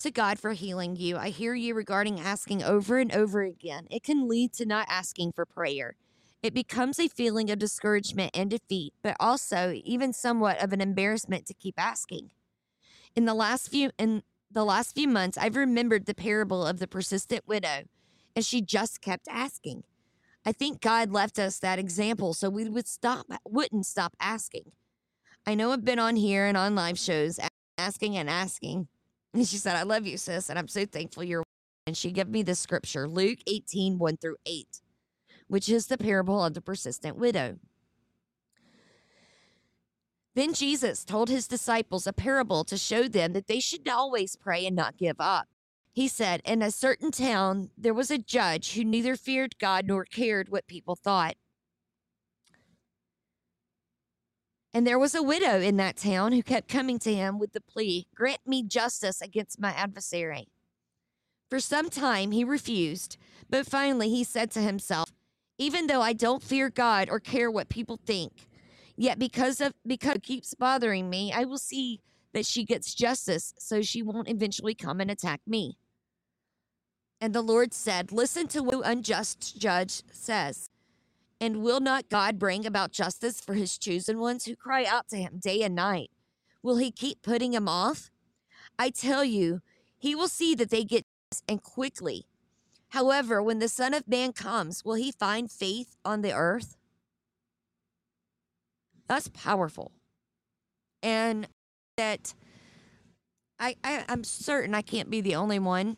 to 0.00 0.10
God 0.10 0.38
for 0.38 0.52
healing 0.52 0.96
you. 0.96 1.16
I 1.16 1.28
hear 1.28 1.54
you 1.54 1.74
regarding 1.74 2.18
asking 2.18 2.62
over 2.62 2.98
and 2.98 3.14
over 3.14 3.42
again. 3.42 3.86
It 3.90 4.02
can 4.02 4.28
lead 4.28 4.52
to 4.54 4.66
not 4.66 4.86
asking 4.88 5.32
for 5.32 5.46
prayer. 5.46 5.94
It 6.42 6.54
becomes 6.54 6.98
a 6.98 7.06
feeling 7.06 7.50
of 7.50 7.58
discouragement 7.58 8.30
and 8.34 8.50
defeat, 8.50 8.94
but 9.02 9.16
also 9.20 9.78
even 9.84 10.12
somewhat 10.12 10.62
of 10.62 10.72
an 10.72 10.80
embarrassment 10.80 11.46
to 11.46 11.54
keep 11.54 11.74
asking. 11.78 12.30
In 13.14 13.26
the 13.26 13.34
last 13.34 13.68
few 13.68 13.90
in 13.98 14.22
the 14.50 14.64
last 14.64 14.94
few 14.94 15.06
months, 15.06 15.38
I've 15.38 15.56
remembered 15.56 16.06
the 16.06 16.14
parable 16.14 16.66
of 16.66 16.78
the 16.78 16.88
persistent 16.88 17.46
widow, 17.46 17.84
and 18.34 18.44
she 18.44 18.62
just 18.62 19.00
kept 19.00 19.28
asking. 19.28 19.84
I 20.44 20.52
think 20.52 20.80
God 20.80 21.10
left 21.10 21.38
us 21.38 21.58
that 21.58 21.78
example 21.78 22.32
so 22.32 22.48
we 22.48 22.68
would 22.68 22.88
stop 22.88 23.26
wouldn't 23.44 23.86
stop 23.86 24.14
asking. 24.20 24.72
I 25.46 25.54
know 25.54 25.72
I've 25.72 25.84
been 25.84 25.98
on 25.98 26.16
here 26.16 26.46
and 26.46 26.56
on 26.56 26.74
live 26.74 26.98
shows 26.98 27.38
asking 27.78 28.16
and 28.16 28.28
asking. 28.28 28.88
And 29.34 29.46
she 29.46 29.56
said, 29.56 29.76
I 29.76 29.82
love 29.82 30.06
you, 30.06 30.16
sis, 30.16 30.48
and 30.48 30.58
I'm 30.58 30.68
so 30.68 30.86
thankful 30.86 31.24
you're 31.24 31.44
and 31.86 31.96
she 31.96 32.12
gave 32.12 32.28
me 32.28 32.42
the 32.42 32.54
scripture, 32.54 33.08
Luke 33.08 33.38
18, 33.46 33.98
1 33.98 34.16
through 34.18 34.36
8 34.46 34.80
which 35.50 35.68
is 35.68 35.88
the 35.88 35.98
parable 35.98 36.44
of 36.44 36.54
the 36.54 36.60
persistent 36.60 37.16
widow. 37.16 37.58
Then 40.36 40.54
Jesus 40.54 41.04
told 41.04 41.28
his 41.28 41.48
disciples 41.48 42.06
a 42.06 42.12
parable 42.12 42.62
to 42.64 42.76
show 42.76 43.08
them 43.08 43.32
that 43.32 43.48
they 43.48 43.58
should 43.58 43.88
always 43.88 44.36
pray 44.36 44.64
and 44.64 44.76
not 44.76 44.96
give 44.96 45.16
up. 45.18 45.48
He 46.00 46.08
said, 46.08 46.40
In 46.46 46.62
a 46.62 46.70
certain 46.70 47.10
town, 47.10 47.72
there 47.76 47.92
was 47.92 48.10
a 48.10 48.16
judge 48.16 48.72
who 48.72 48.84
neither 48.84 49.16
feared 49.16 49.58
God 49.58 49.86
nor 49.86 50.06
cared 50.06 50.48
what 50.48 50.66
people 50.66 50.96
thought. 50.96 51.34
And 54.72 54.86
there 54.86 54.98
was 54.98 55.14
a 55.14 55.22
widow 55.22 55.60
in 55.60 55.76
that 55.76 55.98
town 55.98 56.32
who 56.32 56.42
kept 56.42 56.68
coming 56.68 56.98
to 57.00 57.12
him 57.12 57.38
with 57.38 57.52
the 57.52 57.60
plea, 57.60 58.06
Grant 58.14 58.40
me 58.46 58.62
justice 58.62 59.20
against 59.20 59.60
my 59.60 59.72
adversary. 59.72 60.48
For 61.50 61.60
some 61.60 61.90
time 61.90 62.30
he 62.30 62.44
refused, 62.44 63.18
but 63.50 63.66
finally 63.66 64.08
he 64.08 64.24
said 64.24 64.50
to 64.52 64.60
himself, 64.60 65.10
even 65.58 65.86
though 65.86 66.00
I 66.00 66.14
don't 66.14 66.42
fear 66.42 66.70
God 66.70 67.10
or 67.10 67.20
care 67.20 67.50
what 67.50 67.68
people 67.68 68.00
think. 68.06 68.48
Yet 68.96 69.18
because 69.18 69.60
of 69.60 69.74
because 69.86 70.14
it 70.14 70.22
keeps 70.22 70.54
bothering 70.54 71.10
me, 71.10 71.30
I 71.30 71.44
will 71.44 71.58
see 71.58 72.00
that 72.32 72.46
she 72.46 72.64
gets 72.64 72.94
justice 72.94 73.52
so 73.58 73.82
she 73.82 74.02
won't 74.02 74.30
eventually 74.30 74.74
come 74.74 74.98
and 75.02 75.10
attack 75.10 75.42
me. 75.46 75.76
And 77.20 77.34
the 77.34 77.42
Lord 77.42 77.74
said, 77.74 78.12
Listen 78.12 78.48
to 78.48 78.62
what 78.62 78.86
unjust 78.86 79.58
judge 79.58 80.02
says. 80.10 80.70
And 81.40 81.62
will 81.62 81.80
not 81.80 82.08
God 82.08 82.38
bring 82.38 82.66
about 82.66 82.92
justice 82.92 83.40
for 83.40 83.54
his 83.54 83.78
chosen 83.78 84.18
ones 84.18 84.44
who 84.44 84.56
cry 84.56 84.84
out 84.84 85.08
to 85.08 85.16
him 85.16 85.38
day 85.38 85.62
and 85.62 85.74
night? 85.74 86.10
Will 86.62 86.76
he 86.76 86.90
keep 86.90 87.22
putting 87.22 87.54
him 87.54 87.68
off? 87.68 88.10
I 88.78 88.90
tell 88.90 89.24
you, 89.24 89.60
he 89.98 90.14
will 90.14 90.28
see 90.28 90.54
that 90.54 90.70
they 90.70 90.84
get 90.84 91.04
and 91.48 91.62
quickly. 91.62 92.26
However, 92.90 93.42
when 93.42 93.58
the 93.58 93.68
Son 93.68 93.94
of 93.94 94.08
Man 94.08 94.32
comes, 94.32 94.84
will 94.84 94.94
he 94.94 95.12
find 95.12 95.50
faith 95.50 95.96
on 96.04 96.22
the 96.22 96.34
earth? 96.34 96.76
That's 99.08 99.28
powerful. 99.28 99.92
And 101.02 101.48
that 101.96 102.34
I, 103.58 103.76
I 103.84 104.04
I'm 104.08 104.24
certain 104.24 104.74
I 104.74 104.82
can't 104.82 105.10
be 105.10 105.20
the 105.20 105.34
only 105.36 105.58
one 105.58 105.96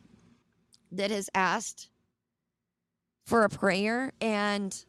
that 0.92 1.10
has 1.10 1.28
asked 1.34 1.88
for 3.26 3.44
a 3.44 3.48
prayer 3.48 4.12
and 4.20 4.84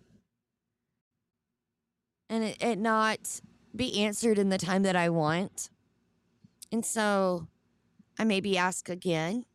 and 2.29 2.43
it, 2.43 2.61
it 2.61 2.79
not 2.79 3.41
be 3.75 4.03
answered 4.03 4.39
in 4.39 4.49
the 4.49 4.57
time 4.57 4.83
that 4.83 4.95
I 4.95 5.09
want. 5.09 5.69
And 6.71 6.85
so 6.85 7.47
I 8.17 8.23
maybe 8.23 8.57
ask 8.57 8.89
again 8.89 9.45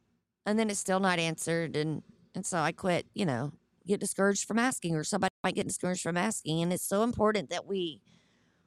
and 0.46 0.58
then 0.58 0.70
it's 0.70 0.80
still 0.80 1.00
not 1.00 1.18
answered 1.18 1.76
and 1.76 2.02
and 2.34 2.46
so 2.46 2.58
I 2.58 2.72
quit, 2.72 3.06
you 3.14 3.26
know, 3.26 3.52
get 3.86 3.98
discouraged 3.98 4.46
from 4.46 4.60
asking, 4.60 4.94
or 4.94 5.02
somebody 5.02 5.32
might 5.42 5.56
get 5.56 5.66
discouraged 5.66 6.02
from 6.02 6.16
asking. 6.16 6.62
And 6.62 6.72
it's 6.72 6.86
so 6.86 7.02
important 7.02 7.50
that 7.50 7.66
we 7.66 8.00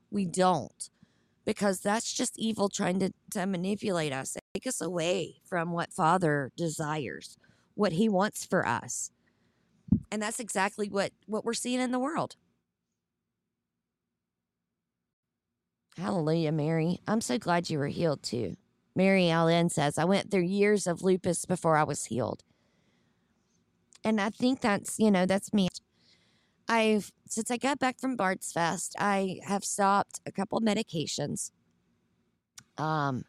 we 0.09 0.25
don't 0.25 0.89
because 1.45 1.79
that's 1.79 2.11
just 2.11 2.37
evil 2.37 2.69
trying 2.69 2.99
to, 2.99 3.13
to 3.31 3.45
manipulate 3.45 4.13
us 4.13 4.37
take 4.53 4.67
us 4.67 4.81
away 4.81 5.35
from 5.45 5.71
what 5.71 5.93
father 5.93 6.51
desires 6.57 7.37
what 7.75 7.93
he 7.93 8.10
wants 8.10 8.45
for 8.45 8.67
us. 8.67 9.12
And 10.12 10.21
that's 10.21 10.39
exactly 10.39 10.88
what 10.89 11.12
what 11.25 11.45
we're 11.45 11.53
seeing 11.53 11.79
in 11.81 11.91
the 11.91 11.99
world. 11.99 12.36
Hallelujah 15.97 16.51
mary. 16.51 16.99
I'm 17.07 17.21
so 17.21 17.38
glad 17.38 17.69
you 17.69 17.77
were 17.79 17.88
healed 17.88 18.23
too. 18.23 18.55
Mary 18.95 19.29
allen 19.29 19.69
says 19.69 19.97
i 19.97 20.05
went 20.05 20.29
through 20.29 20.41
years 20.41 20.86
of 20.86 21.01
lupus 21.01 21.45
before 21.45 21.77
i 21.77 21.84
was 21.84 22.05
healed. 22.05 22.43
And 24.03 24.19
I 24.19 24.29
think 24.29 24.62
that's, 24.62 24.97
you 24.99 25.12
know, 25.12 25.25
that's 25.25 25.53
me. 25.53 25.67
I've, 26.67 27.12
since 27.27 27.51
I 27.51 27.57
got 27.57 27.79
back 27.79 27.99
from 27.99 28.15
Bard's 28.15 28.51
Fest, 28.51 28.95
I 28.97 29.39
have 29.45 29.63
stopped 29.63 30.21
a 30.25 30.31
couple 30.31 30.60
medications. 30.62 31.51
Um, 32.77 33.25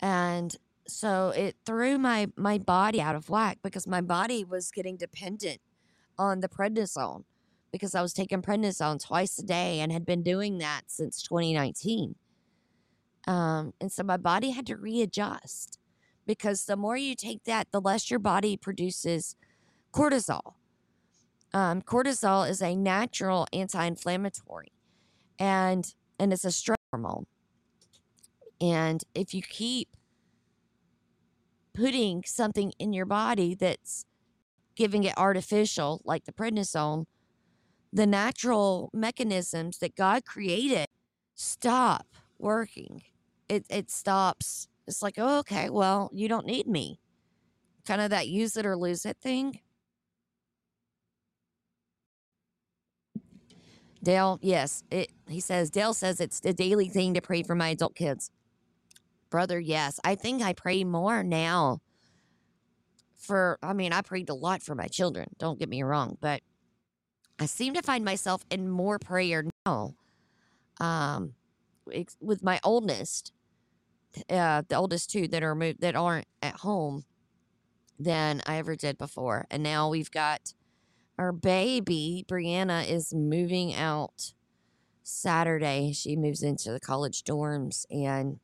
and 0.00 0.56
so 0.86 1.30
it 1.30 1.56
threw 1.64 1.98
my, 1.98 2.28
my 2.36 2.58
body 2.58 3.00
out 3.00 3.14
of 3.14 3.30
whack 3.30 3.58
because 3.62 3.86
my 3.86 4.00
body 4.00 4.44
was 4.44 4.70
getting 4.70 4.96
dependent 4.96 5.60
on 6.18 6.40
the 6.40 6.48
prednisone 6.48 7.24
because 7.72 7.94
I 7.94 8.02
was 8.02 8.12
taking 8.12 8.42
prednisone 8.42 9.04
twice 9.04 9.38
a 9.38 9.42
day 9.42 9.80
and 9.80 9.90
had 9.90 10.04
been 10.04 10.22
doing 10.22 10.58
that 10.58 10.82
since 10.88 11.22
2019. 11.22 12.14
Um, 13.26 13.72
and 13.80 13.90
so 13.90 14.02
my 14.02 14.16
body 14.16 14.50
had 14.50 14.66
to 14.66 14.76
readjust 14.76 15.78
because 16.26 16.64
the 16.64 16.76
more 16.76 16.96
you 16.96 17.14
take 17.14 17.44
that, 17.44 17.68
the 17.72 17.80
less 17.80 18.10
your 18.10 18.18
body 18.18 18.56
produces 18.56 19.36
cortisol. 19.92 20.54
Um, 21.54 21.82
cortisol 21.82 22.48
is 22.48 22.62
a 22.62 22.74
natural 22.74 23.46
anti-inflammatory, 23.52 24.72
and 25.38 25.94
and 26.18 26.32
it's 26.32 26.44
a 26.44 26.50
stress 26.50 26.78
hormone. 26.90 27.26
And 28.60 29.02
if 29.14 29.34
you 29.34 29.42
keep 29.42 29.88
putting 31.74 32.22
something 32.24 32.72
in 32.78 32.92
your 32.92 33.06
body 33.06 33.54
that's 33.54 34.04
giving 34.76 35.04
it 35.04 35.16
artificial, 35.16 36.00
like 36.04 36.24
the 36.24 36.32
prednisone, 36.32 37.06
the 37.92 38.06
natural 38.06 38.90
mechanisms 38.92 39.78
that 39.78 39.96
God 39.96 40.24
created 40.24 40.86
stop 41.34 42.06
working. 42.38 43.02
It 43.48 43.66
it 43.68 43.90
stops. 43.90 44.68
It's 44.86 45.02
like, 45.02 45.14
oh, 45.18 45.38
okay, 45.40 45.70
well, 45.70 46.10
you 46.12 46.28
don't 46.28 46.46
need 46.46 46.66
me. 46.66 46.98
Kind 47.86 48.00
of 48.00 48.10
that 48.10 48.28
use 48.28 48.56
it 48.56 48.66
or 48.66 48.76
lose 48.76 49.04
it 49.06 49.16
thing. 49.20 49.60
Dale, 54.02 54.38
yes, 54.42 54.82
it 54.90 55.10
he 55.28 55.40
says 55.40 55.70
Dale 55.70 55.94
says 55.94 56.20
it's 56.20 56.40
a 56.44 56.52
daily 56.52 56.88
thing 56.88 57.14
to 57.14 57.20
pray 57.20 57.42
for 57.42 57.54
my 57.54 57.68
adult 57.68 57.94
kids. 57.94 58.30
Brother, 59.32 59.58
yes. 59.58 59.98
I 60.04 60.14
think 60.14 60.42
I 60.42 60.52
pray 60.52 60.84
more 60.84 61.24
now 61.24 61.80
for 63.16 63.58
I 63.62 63.72
mean, 63.72 63.94
I 63.94 64.02
prayed 64.02 64.28
a 64.28 64.34
lot 64.34 64.62
for 64.62 64.74
my 64.74 64.88
children, 64.88 65.28
don't 65.38 65.58
get 65.58 65.70
me 65.70 65.82
wrong, 65.82 66.18
but 66.20 66.42
I 67.40 67.46
seem 67.46 67.72
to 67.72 67.82
find 67.82 68.04
myself 68.04 68.44
in 68.50 68.68
more 68.68 68.98
prayer 68.98 69.46
now. 69.64 69.94
Um 70.78 71.32
with 72.20 72.42
my 72.42 72.60
oldest, 72.62 73.32
uh, 74.28 74.62
the 74.68 74.76
oldest 74.76 75.10
two 75.10 75.26
that 75.28 75.42
are 75.42 75.54
moved 75.54 75.80
that 75.80 75.96
aren't 75.96 76.28
at 76.42 76.56
home 76.56 77.04
than 77.98 78.42
I 78.46 78.58
ever 78.58 78.76
did 78.76 78.98
before. 78.98 79.46
And 79.50 79.62
now 79.62 79.88
we've 79.88 80.10
got 80.10 80.52
our 81.18 81.32
baby, 81.32 82.26
Brianna, 82.28 82.86
is 82.86 83.14
moving 83.14 83.74
out 83.74 84.34
Saturday. 85.02 85.92
She 85.94 86.16
moves 86.16 86.42
into 86.42 86.70
the 86.70 86.80
college 86.80 87.24
dorms. 87.24 87.86
And 87.90 88.40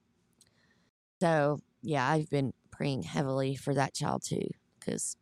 so, 1.21 1.61
yeah, 1.83 2.09
I've 2.09 2.31
been 2.31 2.53
praying 2.71 3.03
heavily 3.03 3.57
for 3.57 3.75
that 3.75 3.95
child 3.95 4.23
too. 4.25 4.49
Because 4.79 5.17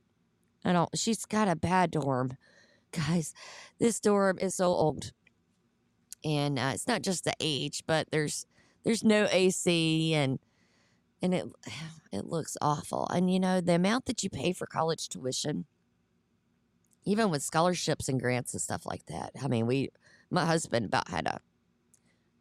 I 0.64 0.72
don't, 0.72 0.90
she's 0.96 1.24
got 1.24 1.48
a 1.48 1.56
bad 1.56 1.90
dorm. 1.90 2.36
Guys, 2.92 3.34
this 3.78 4.00
dorm 4.00 4.38
is 4.40 4.54
so 4.54 4.66
old. 4.66 5.12
And 6.24 6.58
uh, 6.58 6.72
it's 6.74 6.86
not 6.86 7.02
just 7.02 7.24
the 7.24 7.34
age, 7.40 7.82
but 7.86 8.08
there's 8.10 8.46
there's 8.84 9.04
no 9.04 9.28
AC 9.30 10.14
and 10.14 10.38
and 11.22 11.34
it 11.34 11.46
it 12.12 12.26
looks 12.26 12.56
awful. 12.60 13.06
And 13.08 13.32
you 13.32 13.40
know, 13.40 13.60
the 13.60 13.74
amount 13.74 14.06
that 14.06 14.22
you 14.22 14.30
pay 14.30 14.52
for 14.52 14.66
college 14.66 15.08
tuition, 15.08 15.66
even 17.04 17.30
with 17.30 17.42
scholarships 17.42 18.08
and 18.08 18.20
grants 18.20 18.52
and 18.54 18.62
stuff 18.62 18.86
like 18.86 19.06
that. 19.06 19.32
I 19.42 19.48
mean, 19.48 19.66
we 19.66 19.90
my 20.30 20.44
husband 20.44 20.86
about 20.86 21.08
had 21.08 21.26
a 21.26 21.34
a 21.34 21.40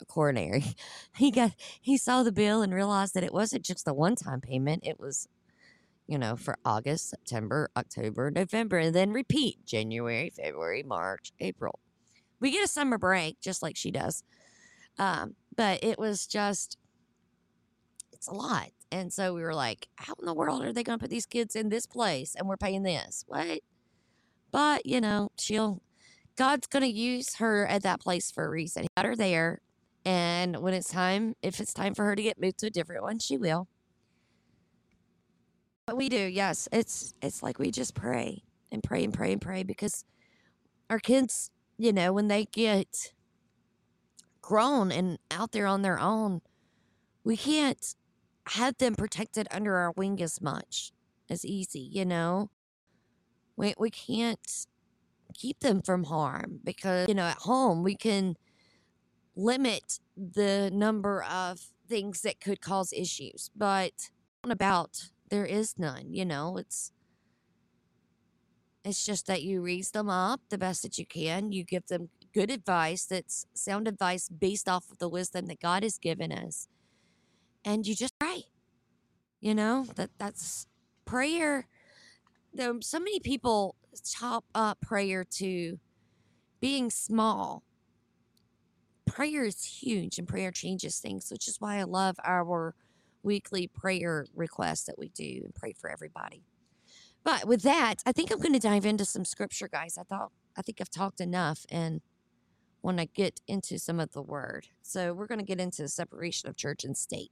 coronary. 0.04 0.64
He 1.16 1.32
got 1.32 1.52
he 1.80 1.98
saw 1.98 2.24
the 2.24 2.34
bill 2.34 2.62
and 2.62 2.74
realized 2.74 3.14
that 3.14 3.24
it 3.24 3.34
wasn't 3.34 3.64
just 3.64 3.86
the 3.86 3.94
one 3.94 4.16
time 4.16 4.42
payment. 4.42 4.84
It 4.86 5.00
was, 5.00 5.30
you 6.08 6.18
know, 6.18 6.36
for 6.36 6.58
August, 6.66 7.10
September, 7.10 7.70
October, 7.78 8.30
November, 8.30 8.80
and 8.80 8.94
then 8.94 9.12
repeat 9.12 9.66
January, 9.66 10.30
February, 10.30 10.84
March, 10.84 11.32
April. 11.40 11.80
We 12.42 12.52
get 12.52 12.66
a 12.66 12.68
summer 12.68 12.98
break 12.98 13.40
just 13.40 13.64
like 13.64 13.78
she 13.78 13.92
does. 13.92 14.24
Um, 15.00 15.36
but 15.56 15.82
it 15.84 15.98
was 15.98 16.28
just 16.28 16.78
it's 18.12 18.28
a 18.28 18.34
lot. 18.34 18.70
And 18.92 19.12
so 19.14 19.34
we 19.34 19.42
were 19.42 19.54
like, 19.54 19.88
how 19.98 20.14
in 20.20 20.26
the 20.26 20.34
world 20.34 20.64
are 20.64 20.74
they 20.74 20.84
going 20.84 20.98
to 20.98 21.04
put 21.04 21.10
these 21.10 21.26
kids 21.26 21.56
in 21.56 21.70
this 21.70 21.86
place 21.86 22.34
and 22.36 22.48
we're 22.48 22.58
paying 22.58 22.84
this? 22.84 23.24
What? 23.28 23.60
But, 24.52 24.86
you 24.86 25.02
know, 25.02 25.30
she'll, 25.38 25.82
God's 26.36 26.68
going 26.68 26.84
to 26.84 26.90
use 26.90 27.36
her 27.36 27.68
at 27.68 27.84
that 27.84 28.00
place 28.00 28.32
for 28.32 28.46
a 28.46 28.50
reason. 28.50 28.84
He 28.84 28.88
got 28.96 29.06
her 29.06 29.16
there. 29.16 29.60
And 30.06 30.58
when 30.58 30.74
it's 30.74 30.92
time, 30.92 31.36
if 31.42 31.60
it's 31.60 31.74
time 31.74 31.96
for 31.96 32.06
her 32.06 32.16
to 32.16 32.22
get 32.22 32.40
moved 32.40 32.60
to 32.60 32.68
a 32.68 32.70
different 32.70 33.04
one, 33.04 33.20
she 33.20 33.38
will. 33.38 33.68
But 35.88 35.98
we 35.98 36.10
do, 36.10 36.18
yes. 36.18 36.68
It's 36.72 37.14
it's 37.22 37.44
like 37.44 37.60
we 37.60 37.72
just 37.72 37.96
pray 37.96 38.44
and 38.72 38.84
pray 38.84 39.04
and 39.04 39.14
pray 39.14 39.32
and 39.32 39.42
pray 39.42 39.64
because 39.64 40.06
our 40.90 41.00
kids, 41.00 41.52
you 41.78 41.92
know, 41.92 42.14
when 42.14 42.28
they 42.28 42.46
get 42.46 43.14
grown 44.42 44.92
and 44.92 45.18
out 45.32 45.52
there 45.52 45.68
on 45.68 45.82
their 45.82 46.00
own, 46.00 46.42
we 47.24 47.36
can't 47.36 47.96
have 48.50 48.78
them 48.78 48.96
protected 48.96 49.48
under 49.50 49.76
our 49.76 49.92
wing 49.92 50.22
as 50.22 50.40
much 50.40 50.92
as 51.30 51.44
easy, 51.44 51.80
you 51.80 52.06
know? 52.06 52.52
We, 53.58 53.74
we 53.80 53.90
can't 53.90 54.68
keep 55.34 55.62
them 55.62 55.82
from 55.82 56.04
harm 56.04 56.60
because, 56.64 57.08
you 57.08 57.16
know, 57.16 57.26
at 57.26 57.38
home 57.40 57.82
we 57.82 57.96
can 57.96 58.38
limit 59.36 60.00
the 60.16 60.70
number 60.74 61.24
of 61.24 61.60
things 61.88 62.22
that 62.22 62.40
could 62.40 62.62
cause 62.62 62.94
issues, 62.94 63.50
but 63.56 64.10
about 64.44 65.10
there 65.30 65.46
is 65.46 65.78
none, 65.78 66.14
you 66.14 66.26
know? 66.26 66.58
It's 66.58 66.92
it's 68.84 69.04
just 69.04 69.26
that 69.26 69.42
you 69.42 69.64
raise 69.64 69.92
them 69.92 70.10
up 70.10 70.42
the 70.50 70.60
best 70.60 70.84
that 70.84 71.00
you 71.00 71.08
can. 71.08 71.52
You 71.52 71.64
give 71.64 71.88
them 71.88 72.10
good 72.36 72.52
advice 72.52 73.06
that's 73.06 73.48
sound 73.56 73.88
advice 73.88 74.30
based 74.30 74.70
off 74.70 74.92
of 74.92 75.00
the 75.00 75.10
wisdom 75.10 75.48
that 75.48 75.60
God 75.60 75.82
has 75.82 75.98
given 75.98 76.32
us. 76.32 76.68
And 77.66 77.88
you 77.88 77.96
just 77.96 78.18
pray. 78.20 78.44
You 79.42 79.56
know, 79.56 79.88
that 79.96 80.12
that's 80.20 80.68
prayer. 81.04 81.68
There 82.54 82.74
so 82.82 83.00
many 83.00 83.20
people 83.20 83.76
chop 84.04 84.46
up 84.54 84.80
prayer 84.82 85.24
to 85.38 85.80
being 86.62 86.90
small. 86.90 87.64
Prayer 89.06 89.46
is 89.46 89.64
huge 89.64 90.18
and 90.18 90.28
prayer 90.28 90.52
changes 90.52 91.00
things, 91.00 91.30
which 91.32 91.48
is 91.48 91.58
why 91.60 91.78
I 91.78 91.84
love 91.84 92.18
our 92.24 92.76
weekly 93.24 93.68
prayer 93.68 94.26
requests 94.36 94.86
that 94.86 94.98
we 94.98 95.10
do 95.10 95.42
and 95.44 95.54
pray 95.54 95.74
for 95.74 95.90
everybody. 95.90 96.44
But 97.24 97.48
with 97.48 97.64
that, 97.64 98.04
I 98.06 98.12
think 98.12 98.32
I'm 98.32 98.40
going 98.40 98.54
to 98.54 98.60
dive 98.60 98.86
into 98.86 99.06
some 99.06 99.26
scripture, 99.26 99.68
guys. 99.68 99.98
I 99.98 100.04
thought 100.04 100.32
I 100.58 100.62
think 100.62 100.80
I've 100.80 100.92
talked 100.92 101.20
enough 101.20 101.66
and 101.70 102.02
want 102.82 103.00
to 103.00 103.06
get 103.06 103.42
into 103.48 103.80
some 103.80 104.00
of 104.00 104.12
the 104.12 104.22
word. 104.22 104.68
So 104.82 105.14
we're 105.14 105.28
going 105.28 105.40
to 105.40 105.46
get 105.46 105.60
into 105.60 105.82
the 105.82 105.90
separation 105.90 106.48
of 106.48 106.56
church 106.56 106.84
and 106.84 106.96
state. 106.96 107.32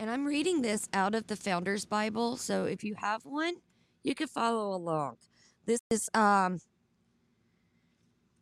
And 0.00 0.08
I'm 0.08 0.24
reading 0.24 0.62
this 0.62 0.88
out 0.94 1.14
of 1.14 1.26
the 1.26 1.36
Founders 1.36 1.84
Bible. 1.84 2.38
So 2.38 2.64
if 2.64 2.82
you 2.82 2.94
have 2.94 3.26
one, 3.26 3.56
you 4.02 4.14
can 4.14 4.28
follow 4.28 4.74
along. 4.74 5.18
This 5.66 5.80
is 5.90 6.08
um 6.14 6.60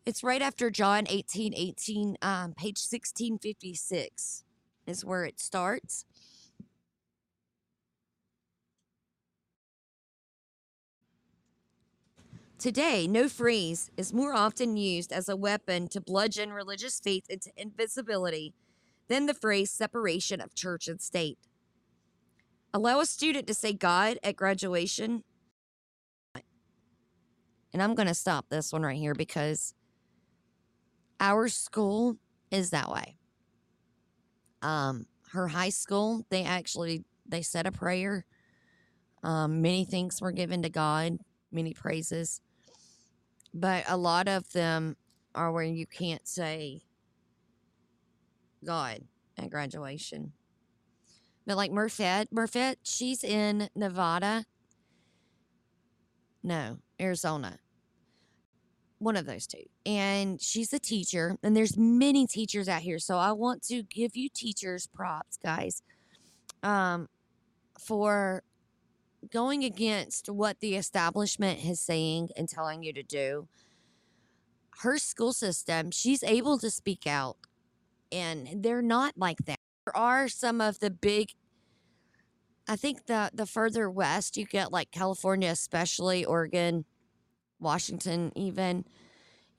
it's 0.06 0.22
right 0.22 0.40
after 0.40 0.70
John 0.70 1.06
18, 1.10 1.52
18, 1.54 2.16
um, 2.22 2.54
page 2.54 2.78
1656 2.78 4.44
is 4.86 5.04
where 5.04 5.24
it 5.24 5.40
starts. 5.40 6.06
Today, 12.58 13.08
no 13.08 13.28
phrase 13.28 13.90
is 13.96 14.14
more 14.14 14.32
often 14.32 14.76
used 14.76 15.12
as 15.12 15.28
a 15.28 15.36
weapon 15.36 15.88
to 15.88 16.00
bludgeon 16.00 16.52
religious 16.52 17.00
faith 17.00 17.24
into 17.28 17.50
invisibility 17.56 18.54
than 19.08 19.26
the 19.26 19.34
phrase 19.34 19.70
separation 19.70 20.40
of 20.40 20.54
church 20.54 20.86
and 20.86 21.00
state. 21.00 21.47
Allow 22.78 23.00
a 23.00 23.06
student 23.06 23.48
to 23.48 23.54
say 23.54 23.72
God 23.72 24.20
at 24.22 24.36
graduation. 24.36 25.24
And 27.72 27.82
I'm 27.82 27.96
going 27.96 28.06
to 28.06 28.14
stop 28.14 28.46
this 28.50 28.72
one 28.72 28.84
right 28.84 28.96
here 28.96 29.16
because 29.16 29.74
our 31.18 31.48
school 31.48 32.18
is 32.52 32.70
that 32.70 32.88
way. 32.88 33.16
Um, 34.62 35.06
her 35.32 35.48
high 35.48 35.70
school, 35.70 36.24
they 36.30 36.44
actually 36.44 37.02
they 37.26 37.42
said 37.42 37.66
a 37.66 37.72
prayer. 37.72 38.24
Um, 39.24 39.60
many 39.60 39.84
thanks 39.84 40.20
were 40.20 40.30
given 40.30 40.62
to 40.62 40.68
God, 40.68 41.18
many 41.50 41.74
praises, 41.74 42.40
but 43.52 43.82
a 43.88 43.96
lot 43.96 44.28
of 44.28 44.52
them 44.52 44.96
are 45.34 45.50
where 45.50 45.64
you 45.64 45.84
can't 45.84 46.28
say 46.28 46.82
God 48.64 49.00
at 49.36 49.50
graduation. 49.50 50.32
But 51.48 51.56
like 51.56 51.72
Murfett, 51.72 52.26
Murfett, 52.30 52.76
she's 52.82 53.24
in 53.24 53.70
Nevada. 53.74 54.44
No, 56.42 56.76
Arizona. 57.00 57.58
One 58.98 59.16
of 59.16 59.24
those 59.24 59.46
two. 59.46 59.62
And 59.86 60.42
she's 60.42 60.74
a 60.74 60.78
teacher 60.78 61.38
and 61.42 61.56
there's 61.56 61.74
many 61.78 62.26
teachers 62.26 62.68
out 62.68 62.82
here 62.82 62.98
so 62.98 63.16
i 63.16 63.32
want 63.32 63.62
to 63.68 63.82
give 63.82 64.14
you 64.14 64.28
teachers 64.28 64.88
props 64.88 65.38
guys 65.42 65.82
um 66.62 67.08
for 67.78 68.42
going 69.30 69.64
against 69.64 70.28
what 70.28 70.60
the 70.60 70.74
establishment 70.76 71.64
is 71.64 71.80
saying 71.80 72.28
and 72.36 72.48
telling 72.48 72.82
you 72.82 72.92
to 72.92 73.02
do. 73.02 73.48
Her 74.80 74.98
school 74.98 75.32
system 75.32 75.92
she's 75.92 76.22
able 76.22 76.58
to 76.58 76.70
speak 76.70 77.06
out 77.06 77.38
and 78.12 78.62
they're 78.62 78.82
not 78.82 79.14
like 79.16 79.38
that 79.46 79.57
are 79.96 80.28
some 80.28 80.60
of 80.60 80.78
the 80.80 80.90
big 80.90 81.30
i 82.68 82.76
think 82.76 83.06
the 83.06 83.30
the 83.34 83.46
further 83.46 83.90
west 83.90 84.36
you 84.36 84.44
get 84.44 84.72
like 84.72 84.90
california 84.90 85.50
especially 85.50 86.24
oregon 86.24 86.84
Washington, 87.60 88.32
even, 88.36 88.84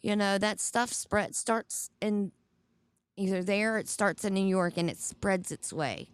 you 0.01 0.15
know, 0.15 0.37
that 0.37 0.59
stuff 0.59 0.93
spread 0.93 1.35
starts 1.35 1.89
in 2.01 2.31
Either 3.17 3.43
there, 3.43 3.77
it 3.77 3.89
starts 3.89 4.23
in 4.23 4.33
New 4.33 4.47
York 4.47 4.77
and 4.77 4.89
it 4.89 4.97
spreads 4.97 5.51
its 5.51 5.73
way 5.73 6.07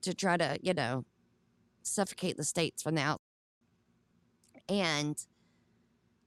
to 0.00 0.12
try 0.12 0.36
to, 0.36 0.58
you 0.60 0.74
know, 0.74 1.04
suffocate 1.84 2.36
the 2.36 2.42
states 2.42 2.82
from 2.82 2.96
the 2.96 3.00
out. 3.00 3.20
And 4.68 5.16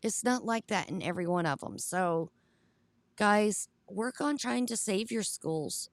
it's 0.01 0.23
not 0.23 0.45
like 0.45 0.67
that 0.67 0.89
in 0.89 1.01
every 1.01 1.27
one 1.27 1.45
of 1.45 1.59
them. 1.59 1.77
So, 1.77 2.31
guys, 3.17 3.67
work 3.89 4.21
on 4.21 4.37
trying 4.37 4.65
to 4.67 4.77
save 4.77 5.11
your 5.11 5.23
schools 5.23 5.89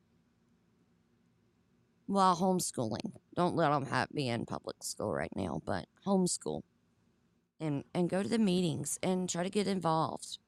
while 2.07 2.37
homeschooling. 2.37 3.13
Don't 3.35 3.57
let 3.57 3.71
them 3.71 3.87
have 3.87 4.09
be 4.13 4.29
in 4.29 4.47
public 4.47 4.83
school 4.83 5.13
right 5.13 5.35
now, 5.35 5.61
but 5.65 5.87
homeschool 6.07 6.63
and 7.61 7.85
and 7.95 8.09
go 8.09 8.23
to 8.23 8.29
the 8.29 8.39
meetings 8.39 8.99
and 9.03 9.29
try 9.29 9.43
to 9.43 9.51
get 9.51 9.67
involved. 9.67 10.39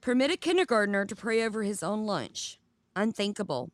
Permit 0.00 0.30
a 0.30 0.36
kindergartner 0.36 1.04
to 1.04 1.16
pray 1.16 1.42
over 1.42 1.62
his 1.62 1.82
own 1.82 2.06
lunch. 2.06 2.58
Unthinkable. 2.94 3.70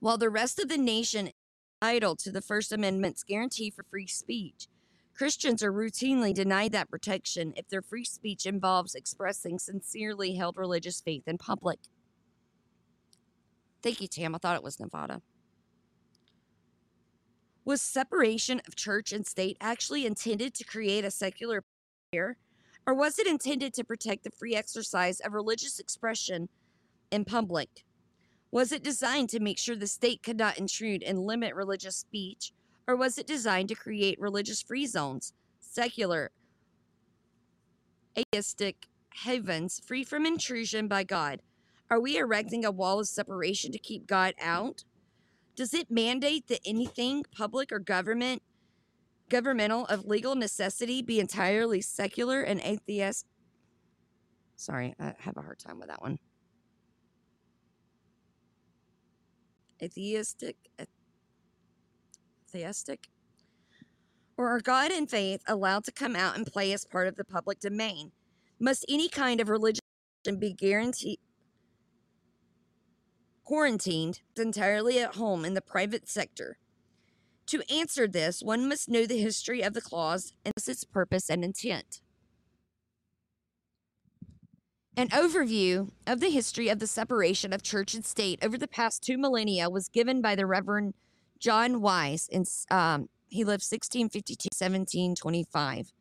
While 0.00 0.18
the 0.18 0.28
rest 0.28 0.58
of 0.58 0.68
the 0.68 0.76
nation 0.76 1.28
is 1.28 1.32
idle 1.80 2.14
to 2.16 2.30
the 2.30 2.42
First 2.42 2.72
Amendment's 2.72 3.22
guarantee 3.22 3.70
for 3.70 3.84
free 3.84 4.06
speech, 4.06 4.68
Christians 5.14 5.62
are 5.62 5.72
routinely 5.72 6.34
denied 6.34 6.72
that 6.72 6.90
protection 6.90 7.54
if 7.56 7.68
their 7.68 7.80
free 7.80 8.04
speech 8.04 8.44
involves 8.44 8.94
expressing 8.94 9.58
sincerely 9.58 10.34
held 10.34 10.58
religious 10.58 11.00
faith 11.00 11.26
in 11.26 11.38
public. 11.38 11.78
Thank 13.86 14.00
you, 14.00 14.08
Tam. 14.08 14.34
I 14.34 14.38
thought 14.38 14.56
it 14.56 14.64
was 14.64 14.80
Nevada. 14.80 15.22
Was 17.64 17.80
separation 17.80 18.60
of 18.66 18.74
church 18.74 19.12
and 19.12 19.24
state 19.24 19.56
actually 19.60 20.04
intended 20.04 20.54
to 20.54 20.64
create 20.64 21.04
a 21.04 21.10
secular 21.12 21.62
pair, 22.10 22.36
or 22.84 22.94
was 22.94 23.20
it 23.20 23.28
intended 23.28 23.72
to 23.74 23.84
protect 23.84 24.24
the 24.24 24.32
free 24.32 24.56
exercise 24.56 25.20
of 25.20 25.34
religious 25.34 25.78
expression 25.78 26.48
in 27.12 27.24
public? 27.24 27.84
Was 28.50 28.72
it 28.72 28.82
designed 28.82 29.28
to 29.28 29.38
make 29.38 29.56
sure 29.56 29.76
the 29.76 29.86
state 29.86 30.20
could 30.20 30.36
not 30.36 30.58
intrude 30.58 31.04
and 31.04 31.20
limit 31.20 31.54
religious 31.54 31.94
speech, 31.94 32.52
or 32.88 32.96
was 32.96 33.18
it 33.18 33.26
designed 33.28 33.68
to 33.68 33.76
create 33.76 34.20
religious 34.20 34.60
free 34.60 34.86
zones, 34.86 35.32
secular, 35.60 36.32
atheistic 38.18 38.88
havens 39.14 39.80
free 39.86 40.02
from 40.02 40.26
intrusion 40.26 40.88
by 40.88 41.04
God? 41.04 41.40
Are 41.90 42.00
we 42.00 42.16
erecting 42.16 42.64
a 42.64 42.70
wall 42.70 42.98
of 43.00 43.08
separation 43.08 43.70
to 43.72 43.78
keep 43.78 44.06
God 44.06 44.34
out? 44.40 44.84
Does 45.54 45.72
it 45.72 45.90
mandate 45.90 46.48
that 46.48 46.60
anything 46.66 47.24
public 47.34 47.72
or 47.72 47.78
government 47.78 48.42
governmental 49.28 49.86
of 49.86 50.04
legal 50.04 50.34
necessity 50.34 51.02
be 51.02 51.18
entirely 51.18 51.80
secular 51.80 52.42
and 52.42 52.60
atheist? 52.60 53.26
Sorry, 54.56 54.94
I 54.98 55.14
have 55.18 55.36
a 55.36 55.42
hard 55.42 55.58
time 55.58 55.78
with 55.78 55.88
that 55.88 56.00
one. 56.00 56.18
Atheistic, 59.82 60.56
theistic? 62.50 63.08
Or 64.36 64.48
are 64.48 64.60
God 64.60 64.90
and 64.90 65.10
faith 65.10 65.42
allowed 65.46 65.84
to 65.84 65.92
come 65.92 66.16
out 66.16 66.36
and 66.36 66.46
play 66.46 66.72
as 66.72 66.84
part 66.84 67.06
of 67.06 67.16
the 67.16 67.24
public 67.24 67.60
domain? 67.60 68.12
Must 68.58 68.84
any 68.88 69.08
kind 69.08 69.40
of 69.40 69.48
religion 69.48 69.80
be 70.38 70.52
guaranteed 70.52 71.18
quarantined 73.46 74.20
entirely 74.36 74.98
at 74.98 75.14
home 75.14 75.44
in 75.44 75.54
the 75.54 75.62
private 75.62 76.08
sector? 76.08 76.58
To 77.46 77.62
answer 77.72 78.08
this, 78.08 78.42
one 78.42 78.68
must 78.68 78.88
know 78.88 79.06
the 79.06 79.18
history 79.18 79.62
of 79.62 79.72
the 79.72 79.80
clause 79.80 80.32
and 80.44 80.52
its 80.56 80.84
purpose 80.84 81.30
and 81.30 81.44
intent. 81.44 82.00
An 84.96 85.08
overview 85.10 85.90
of 86.06 86.20
the 86.20 86.30
history 86.30 86.68
of 86.68 86.80
the 86.80 86.86
separation 86.86 87.52
of 87.52 87.62
church 87.62 87.94
and 87.94 88.04
state 88.04 88.40
over 88.42 88.58
the 88.58 88.66
past 88.66 89.02
two 89.02 89.16
millennia 89.16 89.70
was 89.70 89.88
given 89.88 90.20
by 90.20 90.34
the 90.34 90.46
Reverend 90.46 90.94
John 91.38 91.80
Wise. 91.80 92.28
In, 92.32 92.44
um, 92.70 93.08
he 93.28 93.44
lived 93.44 93.62
1652 93.62 94.48
1725. 94.52 95.92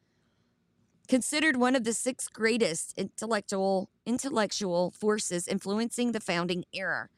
Considered 1.07 1.57
one 1.57 1.75
of 1.75 1.83
the 1.83 1.93
six 1.93 2.27
greatest 2.27 2.93
intellectual 2.97 3.89
intellectual 4.05 4.91
forces 4.91 5.47
influencing 5.47 6.13
the 6.13 6.19
founding 6.19 6.63
era. 6.73 7.09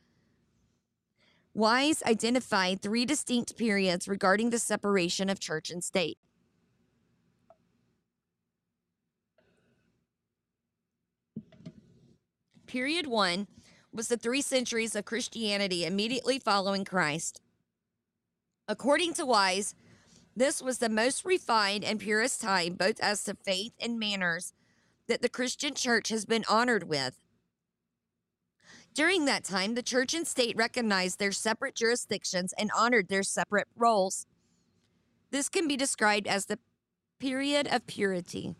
Wise 1.57 2.03
identified 2.03 2.83
three 2.83 3.03
distinct 3.03 3.57
periods 3.57 4.07
regarding 4.07 4.51
the 4.51 4.59
separation 4.59 5.27
of 5.27 5.39
church 5.39 5.71
and 5.71 5.83
state. 5.83 6.19
Period 12.67 13.07
one 13.07 13.47
was 13.91 14.07
the 14.07 14.17
three 14.17 14.43
centuries 14.43 14.95
of 14.95 15.05
Christianity 15.05 15.83
immediately 15.83 16.37
following 16.37 16.85
Christ. 16.85 17.41
According 18.67 19.15
to 19.15 19.25
Wise, 19.25 19.73
this 20.35 20.61
was 20.61 20.77
the 20.77 20.89
most 20.89 21.25
refined 21.25 21.83
and 21.83 21.99
purest 21.99 22.39
time, 22.39 22.75
both 22.75 22.99
as 22.99 23.23
to 23.23 23.33
faith 23.33 23.73
and 23.79 23.97
manners, 23.97 24.53
that 25.07 25.23
the 25.23 25.29
Christian 25.29 25.73
church 25.73 26.09
has 26.09 26.23
been 26.23 26.45
honored 26.47 26.87
with. 26.87 27.15
During 28.97 29.25
that 29.25 29.43
time, 29.43 29.75
the 29.75 29.83
church 29.83 30.15
and 30.15 30.25
state 30.25 30.55
recognized 30.57 31.19
their 31.19 31.31
separate 31.31 31.75
jurisdictions 31.75 32.51
and 32.57 32.71
honored 32.75 33.09
their 33.09 33.21
separate 33.21 33.67
roles. 33.75 34.25
This 35.29 35.49
can 35.49 35.67
be 35.67 35.77
described 35.77 36.25
as 36.25 36.47
the 36.47 36.57
period 37.19 37.67
of 37.67 37.85
purity. 37.85 38.55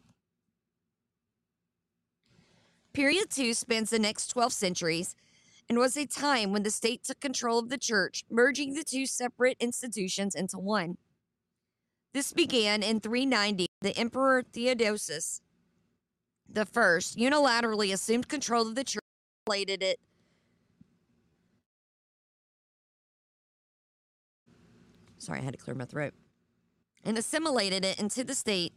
Period 2.94 3.32
two 3.32 3.56
spans 3.56 3.90
the 3.90 3.98
next 3.98 4.28
12 4.28 4.54
centuries 4.54 5.16
and 5.68 5.80
was 5.80 5.98
a 5.98 6.06
time 6.06 6.52
when 6.52 6.62
the 6.62 6.70
state 6.70 7.04
took 7.04 7.20
control 7.20 7.58
of 7.58 7.70
the 7.70 7.78
church, 7.80 8.24
merging 8.30 8.76
the 8.76 8.84
two 8.84 9.08
separate 9.08 9.58
institutions 9.60 10.36
into 10.36 10.60
one. 10.60 10.98
This 12.14 12.32
began 12.32 12.84
in 12.84 13.00
390. 13.00 13.66
The 13.82 13.98
Emperor 13.98 14.44
Theodosius 14.44 15.42
the 16.48 16.68
first 16.68 17.18
unilaterally 17.18 17.92
assumed 17.92 18.28
control 18.28 18.68
of 18.68 18.76
the 18.76 18.84
church, 18.84 19.04
related 19.48 19.82
it 19.82 20.00
Sorry, 25.28 25.42
I 25.42 25.44
had 25.44 25.56
to 25.56 25.60
clear 25.60 25.76
my 25.76 25.84
throat. 25.84 26.14
And 27.04 27.18
assimilated 27.18 27.84
it 27.84 28.00
into 28.00 28.24
the 28.24 28.34
state, 28.34 28.72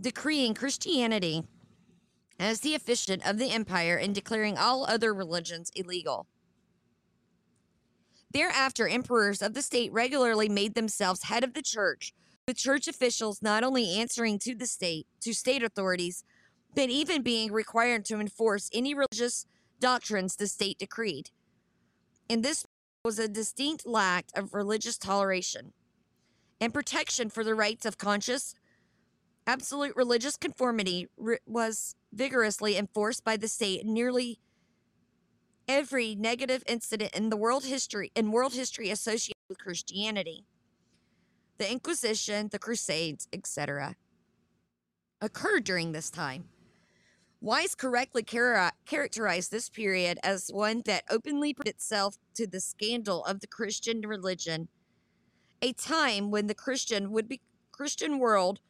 decreeing 0.00 0.54
Christianity 0.54 1.44
as 2.40 2.60
the 2.60 2.74
officiant 2.74 3.26
of 3.26 3.36
the 3.36 3.50
empire 3.50 3.98
and 3.98 4.14
declaring 4.14 4.56
all 4.56 4.86
other 4.86 5.12
religions 5.12 5.70
illegal. 5.76 6.26
Thereafter, 8.30 8.88
emperors 8.88 9.42
of 9.42 9.52
the 9.52 9.60
state 9.60 9.92
regularly 9.92 10.48
made 10.48 10.74
themselves 10.74 11.24
head 11.24 11.44
of 11.44 11.52
the 11.52 11.60
church, 11.60 12.14
with 12.48 12.56
church 12.56 12.88
officials 12.88 13.42
not 13.42 13.62
only 13.62 13.98
answering 13.98 14.38
to 14.38 14.54
the 14.54 14.66
state, 14.66 15.06
to 15.20 15.34
state 15.34 15.62
authorities, 15.62 16.24
but 16.74 16.88
even 16.88 17.20
being 17.20 17.52
required 17.52 18.06
to 18.06 18.20
enforce 18.20 18.70
any 18.72 18.94
religious 18.94 19.44
doctrines 19.80 20.36
the 20.36 20.46
state 20.46 20.78
decreed 20.78 21.28
and 22.28 22.42
this 22.42 22.66
was 23.04 23.18
a 23.18 23.28
distinct 23.28 23.86
lack 23.86 24.26
of 24.34 24.52
religious 24.52 24.98
toleration 24.98 25.72
and 26.60 26.74
protection 26.74 27.30
for 27.30 27.44
the 27.44 27.54
rights 27.54 27.86
of 27.86 27.98
conscious 27.98 28.54
absolute 29.46 29.94
religious 29.94 30.36
conformity 30.36 31.08
re- 31.16 31.38
was 31.46 31.94
vigorously 32.12 32.76
enforced 32.76 33.22
by 33.24 33.36
the 33.36 33.48
state 33.48 33.82
in 33.82 33.94
nearly 33.94 34.40
every 35.68 36.14
negative 36.14 36.62
incident 36.66 37.12
in 37.14 37.30
the 37.30 37.36
world 37.36 37.64
history 37.64 38.10
in 38.14 38.32
world 38.32 38.54
history 38.54 38.90
associated 38.90 39.36
with 39.48 39.58
Christianity 39.58 40.44
the 41.58 41.70
inquisition 41.70 42.48
the 42.50 42.58
crusades 42.58 43.28
etc 43.32 43.94
occurred 45.20 45.64
during 45.64 45.92
this 45.92 46.10
time 46.10 46.44
Wise 47.40 47.74
correctly 47.74 48.22
char- 48.22 48.72
characterized 48.86 49.50
this 49.50 49.68
period 49.68 50.18
as 50.22 50.48
one 50.52 50.82
that 50.86 51.04
openly 51.10 51.52
put 51.52 51.68
itself 51.68 52.16
to 52.34 52.46
the 52.46 52.60
scandal 52.60 53.24
of 53.24 53.40
the 53.40 53.46
Christian 53.46 54.00
religion, 54.00 54.68
a 55.60 55.72
time 55.72 56.30
when 56.30 56.46
the 56.46 56.54
Christian 56.54 57.12
would 57.12 57.28
be 57.28 57.40
Christian 57.72 58.18
world 58.18 58.60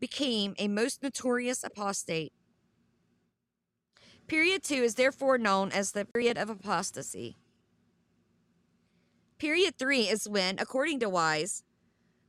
became 0.00 0.54
a 0.58 0.66
most 0.66 1.02
notorious 1.02 1.62
apostate. 1.62 2.32
Period 4.26 4.64
2 4.64 4.74
is 4.74 4.96
therefore 4.96 5.38
known 5.38 5.70
as 5.70 5.92
the 5.92 6.04
period 6.04 6.36
of 6.36 6.50
apostasy. 6.50 7.36
Period 9.38 9.78
3 9.78 10.08
is 10.08 10.28
when, 10.28 10.58
according 10.58 10.98
to 11.00 11.08
Wise, 11.08 11.62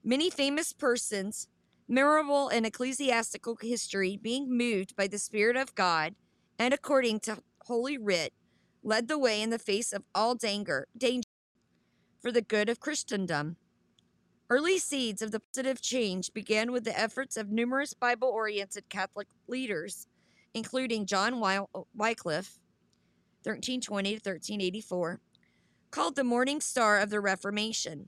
many 0.03 0.29
famous 0.29 0.73
persons 0.73 1.47
memorable 1.87 2.49
in 2.49 2.65
ecclesiastical 2.65 3.57
history, 3.61 4.19
being 4.21 4.55
moved 4.55 4.95
by 4.95 5.07
the 5.07 5.17
Spirit 5.17 5.55
of 5.55 5.75
God, 5.75 6.15
and 6.59 6.73
according 6.73 7.19
to 7.21 7.43
Holy 7.65 7.97
Writ, 7.97 8.33
led 8.83 9.07
the 9.07 9.17
way 9.17 9.41
in 9.41 9.49
the 9.49 9.59
face 9.59 9.93
of 9.93 10.03
all 10.13 10.35
danger, 10.35 10.87
danger 10.97 11.29
for 12.21 12.31
the 12.31 12.41
good 12.41 12.69
of 12.69 12.79
Christendom. 12.79 13.57
Early 14.49 14.77
seeds 14.77 15.21
of 15.21 15.31
the 15.31 15.41
positive 15.41 15.81
change 15.81 16.33
began 16.33 16.71
with 16.71 16.85
the 16.85 16.97
efforts 16.97 17.35
of 17.35 17.49
numerous 17.49 17.93
Bible 17.93 18.29
oriented 18.29 18.87
Catholic 18.89 19.27
leaders, 19.47 20.07
including 20.53 21.05
John 21.05 21.43
uh, 21.43 21.65
Wycliffe, 21.95 22.57
1320 23.43 24.09
to 24.09 24.15
1384, 24.15 25.19
called 25.91 26.15
the 26.15 26.23
Morning 26.23 26.61
Star 26.61 26.99
of 26.99 27.09
the 27.09 27.19
Reformation. 27.19 28.07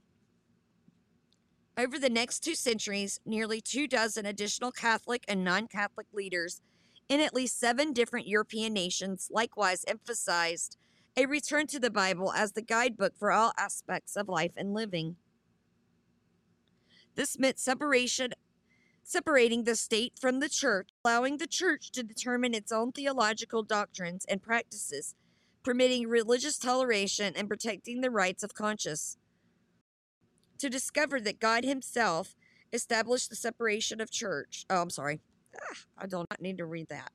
Over 1.80 1.98
the 1.98 2.10
next 2.10 2.40
two 2.40 2.54
centuries, 2.54 3.20
nearly 3.24 3.62
two 3.62 3.88
dozen 3.88 4.26
additional 4.26 4.70
Catholic 4.70 5.24
and 5.26 5.42
non 5.42 5.66
Catholic 5.66 6.08
leaders 6.12 6.60
in 7.08 7.22
at 7.22 7.32
least 7.32 7.58
seven 7.58 7.94
different 7.94 8.26
European 8.28 8.74
nations 8.74 9.30
likewise 9.30 9.82
emphasized 9.88 10.76
a 11.16 11.24
return 11.24 11.66
to 11.68 11.80
the 11.80 11.90
Bible 11.90 12.34
as 12.34 12.52
the 12.52 12.60
guidebook 12.60 13.14
for 13.18 13.32
all 13.32 13.54
aspects 13.56 14.14
of 14.14 14.28
life 14.28 14.52
and 14.58 14.74
living. 14.74 15.16
This 17.14 17.38
meant 17.38 17.58
separation 17.58 18.34
separating 19.02 19.64
the 19.64 19.74
state 19.74 20.18
from 20.20 20.40
the 20.40 20.50
church, 20.50 20.90
allowing 21.02 21.38
the 21.38 21.46
church 21.46 21.92
to 21.92 22.02
determine 22.02 22.52
its 22.52 22.70
own 22.70 22.92
theological 22.92 23.62
doctrines 23.62 24.26
and 24.26 24.42
practices, 24.42 25.14
permitting 25.62 26.08
religious 26.08 26.58
toleration 26.58 27.32
and 27.34 27.48
protecting 27.48 28.02
the 28.02 28.10
rights 28.10 28.42
of 28.42 28.52
conscience. 28.52 29.16
To 30.60 30.70
discover 30.70 31.20
that 31.22 31.40
God 31.40 31.64
Himself 31.64 32.36
established 32.72 33.30
the 33.30 33.36
separation 33.36 34.00
of 34.00 34.10
church. 34.10 34.64
Oh, 34.70 34.82
I'm 34.82 34.90
sorry. 34.90 35.20
Ah, 35.56 35.76
I 35.98 36.06
do 36.06 36.18
not 36.18 36.40
need 36.40 36.58
to 36.58 36.66
read 36.66 36.88
that. 36.88 37.10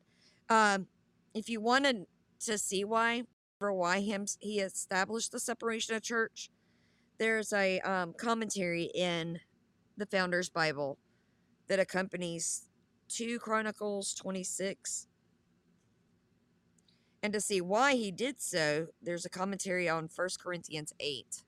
Um, 0.50 0.88
if 1.34 1.50
you 1.50 1.62
wanted 1.62 2.06
to 2.41 2.58
see 2.58 2.84
why, 2.84 3.24
for 3.60 3.72
why 3.72 4.02
him 4.02 4.26
he 4.39 4.60
established 4.60 5.32
the 5.32 5.39
separation 5.39 5.96
of 5.96 6.02
church, 6.02 6.50
there's 7.18 7.54
a 7.54 7.80
um, 7.82 8.14
commentary 8.14 8.91
in 8.93 9.39
the 9.98 10.06
Founder's 10.06 10.50
Bible 10.50 10.98
that 11.68 11.80
accompanies 11.80 12.68
2 13.10 13.39
Chronicles 13.39 14.14
26. 14.14 15.08
And 17.24 17.34
to 17.34 17.41
see 17.41 17.62
why 17.62 17.96
he 17.96 18.12
did 18.12 18.41
so, 18.41 18.88
there's 19.02 19.26
a 19.26 19.30
commentary 19.30 19.89
on 19.89 20.10
1 20.14 20.30
Corinthians 20.41 20.93
8. 21.00 21.43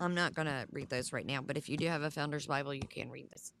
I'm 0.00 0.14
not 0.14 0.34
going 0.34 0.46
to 0.46 0.66
read 0.70 0.88
those 0.88 1.12
right 1.12 1.26
now, 1.26 1.40
but 1.42 1.56
if 1.56 1.68
you 1.68 1.76
do 1.76 1.86
have 1.86 2.02
a 2.02 2.10
Founder's 2.10 2.46
Bible, 2.46 2.72
you 2.72 2.82
can 2.88 3.10
read 3.10 3.28
this. 3.30 3.52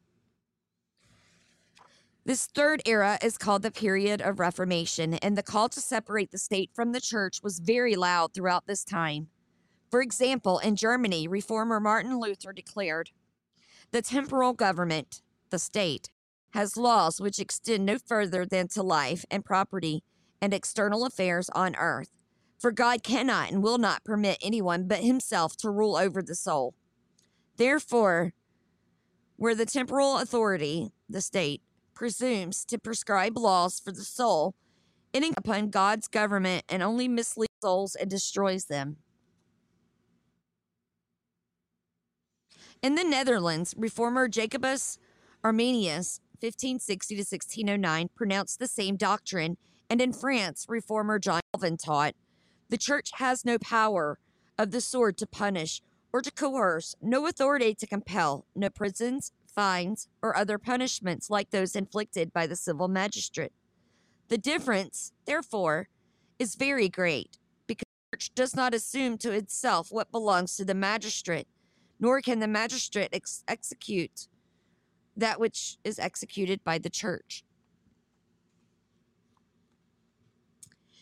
This 2.24 2.46
third 2.46 2.82
era 2.84 3.18
is 3.22 3.38
called 3.38 3.62
the 3.62 3.70
period 3.70 4.20
of 4.20 4.38
Reformation, 4.38 5.14
and 5.14 5.36
the 5.36 5.42
call 5.42 5.68
to 5.70 5.80
separate 5.80 6.30
the 6.30 6.38
state 6.38 6.70
from 6.74 6.92
the 6.92 7.00
church 7.00 7.42
was 7.42 7.58
very 7.58 7.96
loud 7.96 8.34
throughout 8.34 8.66
this 8.66 8.84
time. 8.84 9.28
For 9.90 10.02
example, 10.02 10.58
in 10.58 10.76
Germany, 10.76 11.26
reformer 11.26 11.80
Martin 11.80 12.20
Luther 12.20 12.52
declared 12.52 13.10
the 13.90 14.02
temporal 14.02 14.52
government, 14.52 15.22
the 15.48 15.58
state, 15.58 16.10
has 16.50 16.76
laws 16.76 17.20
which 17.20 17.40
extend 17.40 17.86
no 17.86 17.96
further 17.98 18.44
than 18.44 18.68
to 18.68 18.82
life 18.82 19.24
and 19.30 19.44
property 19.44 20.02
and 20.42 20.52
external 20.52 21.06
affairs 21.06 21.48
on 21.54 21.74
earth. 21.76 22.17
For 22.58 22.72
God 22.72 23.02
cannot 23.02 23.50
and 23.50 23.62
will 23.62 23.78
not 23.78 24.04
permit 24.04 24.38
anyone 24.42 24.88
but 24.88 24.98
himself 24.98 25.56
to 25.58 25.70
rule 25.70 25.96
over 25.96 26.22
the 26.22 26.34
soul. 26.34 26.74
Therefore, 27.56 28.32
where 29.36 29.54
the 29.54 29.66
temporal 29.66 30.18
authority, 30.18 30.90
the 31.08 31.20
state, 31.20 31.62
presumes 31.94 32.64
to 32.64 32.78
prescribe 32.78 33.36
laws 33.36 33.80
for 33.80 33.92
the 33.92 34.04
soul, 34.04 34.54
ending 35.14 35.34
upon 35.36 35.70
God's 35.70 36.08
government 36.08 36.64
and 36.68 36.82
only 36.82 37.08
misleads 37.08 37.48
souls 37.60 37.94
and 37.94 38.10
destroys 38.10 38.66
them. 38.66 38.96
In 42.82 42.94
the 42.94 43.04
Netherlands, 43.04 43.74
reformer 43.76 44.28
Jacobus 44.28 44.98
Arminius, 45.42 46.20
1560 46.40 47.14
to 47.16 47.20
1609, 47.20 48.10
pronounced 48.14 48.58
the 48.58 48.68
same 48.68 48.96
doctrine, 48.96 49.56
and 49.90 50.00
in 50.00 50.12
France, 50.12 50.66
reformer 50.68 51.18
John 51.18 51.40
Calvin 51.52 51.76
taught 51.76 52.14
the 52.68 52.78
church 52.78 53.10
has 53.14 53.44
no 53.44 53.58
power 53.58 54.18
of 54.58 54.70
the 54.70 54.80
sword 54.80 55.16
to 55.18 55.26
punish 55.26 55.82
or 56.12 56.22
to 56.22 56.30
coerce, 56.30 56.94
no 57.02 57.26
authority 57.26 57.74
to 57.74 57.86
compel, 57.86 58.46
no 58.54 58.70
prisons, 58.70 59.32
fines, 59.46 60.08
or 60.22 60.36
other 60.36 60.58
punishments 60.58 61.30
like 61.30 61.50
those 61.50 61.76
inflicted 61.76 62.32
by 62.32 62.46
the 62.46 62.56
civil 62.56 62.88
magistrate. 62.88 63.52
The 64.28 64.38
difference, 64.38 65.12
therefore, 65.26 65.88
is 66.38 66.54
very 66.54 66.88
great 66.88 67.38
because 67.66 67.84
the 68.10 68.16
church 68.16 68.34
does 68.34 68.56
not 68.56 68.74
assume 68.74 69.18
to 69.18 69.32
itself 69.32 69.88
what 69.90 70.12
belongs 70.12 70.56
to 70.56 70.64
the 70.64 70.74
magistrate 70.74 71.48
nor 72.00 72.20
can 72.20 72.38
the 72.38 72.48
magistrate 72.48 73.10
ex- 73.12 73.44
execute 73.48 74.28
that 75.16 75.40
which 75.40 75.78
is 75.82 75.98
executed 75.98 76.62
by 76.62 76.78
the 76.78 76.90
church. 76.90 77.44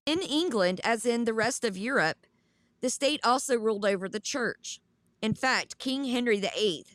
In 0.06 0.20
England, 0.20 0.80
as 0.84 1.04
in 1.04 1.24
the 1.24 1.34
rest 1.34 1.64
of 1.64 1.76
Europe, 1.76 2.26
the 2.80 2.88
state 2.88 3.20
also 3.24 3.58
ruled 3.58 3.84
over 3.84 4.08
the 4.08 4.20
church. 4.20 4.80
In 5.20 5.34
fact, 5.34 5.78
King 5.78 6.04
Henry 6.04 6.38
VIII, 6.38 6.86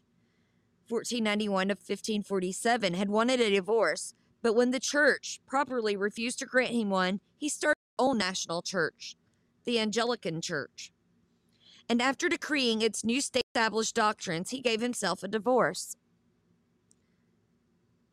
1491 0.88 1.68
to 1.68 1.74
1547, 1.74 2.94
had 2.94 3.10
wanted 3.10 3.42
a 3.42 3.50
divorce, 3.50 4.14
but 4.42 4.56
when 4.56 4.72
the 4.72 4.80
church 4.80 5.42
properly 5.46 5.96
refused 5.96 6.40
to 6.40 6.46
grant 6.46 6.72
him 6.72 6.90
one, 6.90 7.20
he 7.38 7.50
started 7.50 7.78
his 7.98 8.06
own 8.08 8.18
national 8.18 8.62
church, 8.62 9.16
the 9.66 9.78
Anglican 9.78 10.42
Church 10.42 10.92
and 11.92 12.02
after 12.02 12.30
decreeing 12.30 12.82
its 12.82 13.04
new 13.04 13.20
state 13.20 13.44
established 13.54 13.96
doctrines, 13.96 14.50
he 14.50 14.62
gave 14.62 14.80
himself 14.80 15.24
a 15.24 15.28
divorce. 15.28 15.98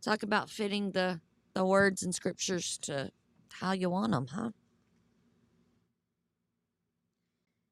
Talk 0.02 0.24
about 0.24 0.50
fitting 0.50 0.90
the, 0.90 1.20
the 1.54 1.64
words 1.64 2.02
and 2.02 2.12
scriptures 2.12 2.76
to 2.82 3.12
how 3.52 3.70
you 3.70 3.88
want 3.88 4.10
them, 4.10 4.26
huh? 4.26 4.50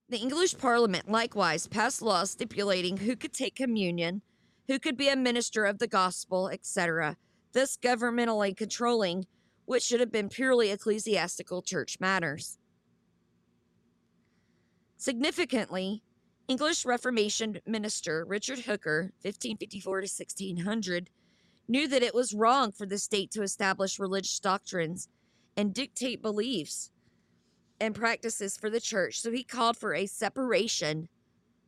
The 0.09 0.19
English 0.19 0.57
Parliament 0.59 1.11
likewise 1.11 1.67
passed 1.67 2.01
laws 2.01 2.31
stipulating 2.31 2.99
who 2.99 3.17
could 3.17 3.33
take 3.33 3.57
communion, 3.57 4.23
who 4.69 4.79
could 4.79 4.97
be 4.97 5.09
a 5.09 5.17
minister 5.17 5.65
of 5.65 5.79
the 5.79 5.89
gospel, 5.89 6.49
etc., 6.49 7.17
thus 7.53 7.77
governmentally 7.77 8.57
controlling 8.57 9.27
what 9.65 9.83
should 9.83 9.99
have 9.99 10.13
been 10.13 10.29
purely 10.29 10.71
ecclesiastical 10.71 11.61
church 11.61 11.99
matters. 11.99 12.59
Significantly, 14.97 16.05
English 16.47 16.85
Reformation 16.85 17.61
minister 17.67 18.25
Richard 18.25 18.61
Hooker, 18.61 19.13
1554 19.23 20.03
to 20.03 20.05
1600, 20.05 21.11
knew 21.67 21.89
that 21.89 22.05
it 22.05 22.15
was 22.15 22.33
wrong 22.33 22.71
for 22.71 22.87
the 22.87 22.99
state 22.99 23.33
to 23.33 23.43
establish 23.43 23.99
religious 23.99 24.39
doctrines 24.39 25.09
and 25.57 25.75
dictate 25.75 26.23
beliefs 26.23 26.93
and 27.81 27.95
practices 27.95 28.57
for 28.57 28.71
the 28.71 28.81
church, 28.81 29.21
so 29.21 29.31
he 29.31 29.43
called 29.43 29.77
for 29.77 29.95
a 29.95 30.07
separation 30.07 31.09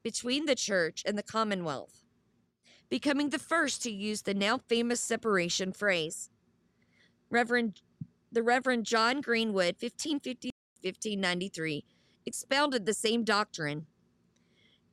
between 0.03 0.47
the 0.47 0.55
church 0.55 1.03
and 1.07 1.19
the 1.19 1.23
commonwealth, 1.23 2.03
becoming 2.89 3.31
the 3.31 3.39
first 3.39 3.83
to 3.83 3.91
use 3.91 4.23
the 4.23 4.35
now 4.35 4.59
famous 4.59 5.01
separation 5.01 5.73
phrase. 5.73 6.31
Reverend 7.31 7.81
the 8.31 8.43
Reverend 8.43 8.85
John 8.85 9.21
Greenwood, 9.21 9.77
1550 9.81 10.51
1593, 10.83 11.85
expounded 12.27 12.87
the 12.87 12.95
same 12.95 13.25
doctrine. 13.25 13.87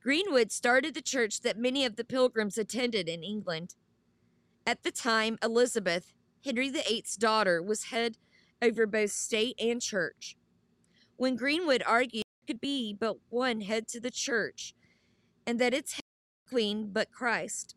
Greenwood 0.02 0.50
started 0.50 0.94
the 0.94 1.02
church 1.02 1.40
that 1.42 1.58
many 1.58 1.84
of 1.84 1.96
the 1.96 2.04
pilgrims 2.04 2.58
attended 2.58 3.08
in 3.08 3.22
England. 3.22 3.74
At 4.66 4.82
the 4.82 4.90
time, 4.90 5.38
Elizabeth, 5.42 6.12
Henry 6.44 6.70
VIII's 6.70 7.16
daughter, 7.16 7.62
was 7.62 7.84
head 7.84 8.18
over 8.60 8.86
both 8.86 9.12
state 9.12 9.54
and 9.60 9.80
church. 9.80 10.36
When 11.16 11.36
Greenwood 11.36 11.82
argued 11.86 12.24
there 12.24 12.54
could 12.54 12.60
be 12.60 12.94
but 12.98 13.16
one 13.28 13.62
head 13.62 13.88
to 13.88 14.00
the 14.00 14.10
church, 14.10 14.74
and 15.46 15.58
that 15.58 15.74
its 15.74 15.94
head 15.94 16.02
queen 16.48 16.90
but 16.92 17.10
Christ, 17.10 17.74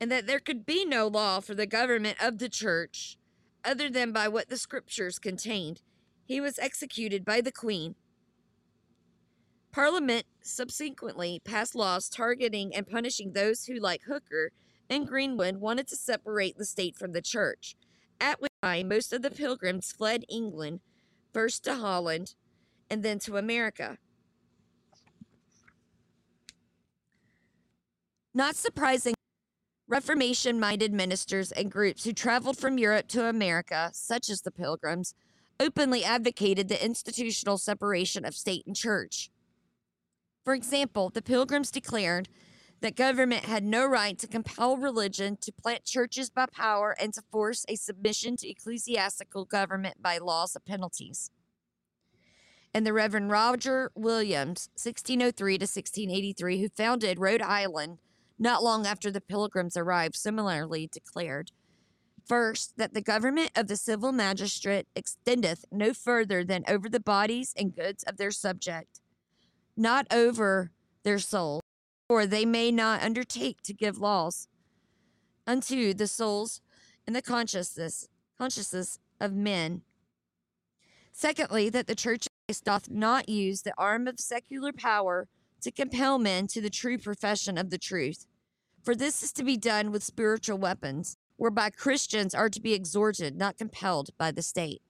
and 0.00 0.10
that 0.10 0.26
there 0.26 0.40
could 0.40 0.66
be 0.66 0.84
no 0.84 1.06
law 1.06 1.40
for 1.40 1.54
the 1.54 1.66
government 1.66 2.22
of 2.22 2.38
the 2.38 2.48
church 2.48 3.16
other 3.64 3.88
than 3.88 4.12
by 4.12 4.28
what 4.28 4.48
the 4.48 4.56
scriptures 4.58 5.18
contained, 5.18 5.82
he 6.24 6.40
was 6.40 6.58
executed 6.58 7.24
by 7.24 7.40
the 7.40 7.52
queen 7.52 7.94
Parliament 9.76 10.24
subsequently 10.40 11.38
passed 11.44 11.74
laws 11.74 12.08
targeting 12.08 12.74
and 12.74 12.88
punishing 12.88 13.34
those 13.34 13.66
who, 13.66 13.74
like 13.74 14.04
Hooker 14.04 14.50
and 14.88 15.06
Greenwood, 15.06 15.58
wanted 15.58 15.86
to 15.88 15.96
separate 15.96 16.56
the 16.56 16.64
state 16.64 16.96
from 16.96 17.12
the 17.12 17.20
church. 17.20 17.76
At 18.18 18.40
which 18.40 18.52
time, 18.62 18.88
most 18.88 19.12
of 19.12 19.20
the 19.20 19.30
pilgrims 19.30 19.92
fled 19.92 20.24
England, 20.30 20.80
first 21.36 21.64
to 21.64 21.74
Holland 21.74 22.34
and 22.88 23.02
then 23.02 23.18
to 23.18 23.36
America. 23.36 23.98
Not 28.32 28.56
surprising, 28.56 29.12
Reformation 29.86 30.58
minded 30.58 30.94
ministers 30.94 31.52
and 31.52 31.70
groups 31.70 32.04
who 32.04 32.14
traveled 32.14 32.56
from 32.56 32.78
Europe 32.78 33.08
to 33.08 33.28
America, 33.28 33.90
such 33.92 34.30
as 34.30 34.40
the 34.40 34.50
Pilgrims, 34.50 35.12
openly 35.60 36.02
advocated 36.02 36.68
the 36.68 36.82
institutional 36.82 37.58
separation 37.58 38.24
of 38.24 38.34
state 38.34 38.66
and 38.66 38.74
church. 38.74 39.28
For 40.42 40.54
example, 40.54 41.10
the 41.10 41.20
Pilgrims 41.20 41.70
declared 41.70 42.30
that 42.80 42.96
government 42.96 43.44
had 43.44 43.64
no 43.64 43.86
right 43.86 44.18
to 44.18 44.26
compel 44.26 44.76
religion, 44.76 45.36
to 45.40 45.52
plant 45.52 45.84
churches 45.84 46.30
by 46.30 46.46
power, 46.46 46.96
and 47.00 47.14
to 47.14 47.22
force 47.32 47.64
a 47.68 47.76
submission 47.76 48.36
to 48.36 48.48
ecclesiastical 48.48 49.44
government 49.44 50.02
by 50.02 50.18
laws 50.18 50.54
of 50.54 50.64
penalties. 50.64 51.30
And 52.74 52.86
the 52.86 52.92
Reverend 52.92 53.30
Roger 53.30 53.90
Williams, 53.94 54.68
1603 54.74 55.58
to 55.58 55.62
1683, 55.62 56.60
who 56.60 56.68
founded 56.68 57.18
Rhode 57.18 57.42
Island 57.42 57.98
not 58.38 58.62
long 58.62 58.86
after 58.86 59.10
the 59.10 59.22
Pilgrims 59.22 59.76
arrived, 59.76 60.14
similarly 60.14 60.88
declared 60.92 61.52
First, 62.26 62.76
that 62.76 62.92
the 62.92 63.00
government 63.00 63.52
of 63.54 63.68
the 63.68 63.76
civil 63.76 64.10
magistrate 64.10 64.88
extendeth 64.96 65.64
no 65.70 65.94
further 65.94 66.42
than 66.42 66.64
over 66.66 66.88
the 66.88 66.98
bodies 66.98 67.54
and 67.56 67.74
goods 67.74 68.02
of 68.02 68.16
their 68.16 68.32
subject, 68.32 69.00
not 69.76 70.12
over 70.12 70.72
their 71.04 71.20
souls 71.20 71.62
for 72.08 72.26
they 72.26 72.44
may 72.44 72.70
not 72.70 73.02
undertake 73.02 73.62
to 73.62 73.74
give 73.74 73.98
laws 73.98 74.48
unto 75.46 75.94
the 75.94 76.06
souls 76.06 76.60
and 77.06 77.14
the 77.14 77.22
consciousness 77.22 78.08
consciousness 78.38 78.98
of 79.20 79.32
men. 79.32 79.82
Secondly, 81.12 81.70
that 81.70 81.86
the 81.86 81.94
church 81.94 82.28
doth 82.64 82.90
not 82.90 83.28
use 83.28 83.62
the 83.62 83.72
arm 83.78 84.06
of 84.06 84.20
secular 84.20 84.72
power 84.72 85.26
to 85.62 85.70
compel 85.70 86.18
men 86.18 86.46
to 86.46 86.60
the 86.60 86.70
true 86.70 86.98
profession 86.98 87.56
of 87.56 87.70
the 87.70 87.78
truth. 87.78 88.26
For 88.84 88.94
this 88.94 89.22
is 89.22 89.32
to 89.32 89.42
be 89.42 89.56
done 89.56 89.90
with 89.90 90.04
spiritual 90.04 90.58
weapons, 90.58 91.16
whereby 91.36 91.70
Christians 91.70 92.34
are 92.34 92.50
to 92.50 92.60
be 92.60 92.74
exhorted, 92.74 93.36
not 93.36 93.56
compelled 93.56 94.10
by 94.18 94.30
the 94.30 94.42
state. 94.42 94.82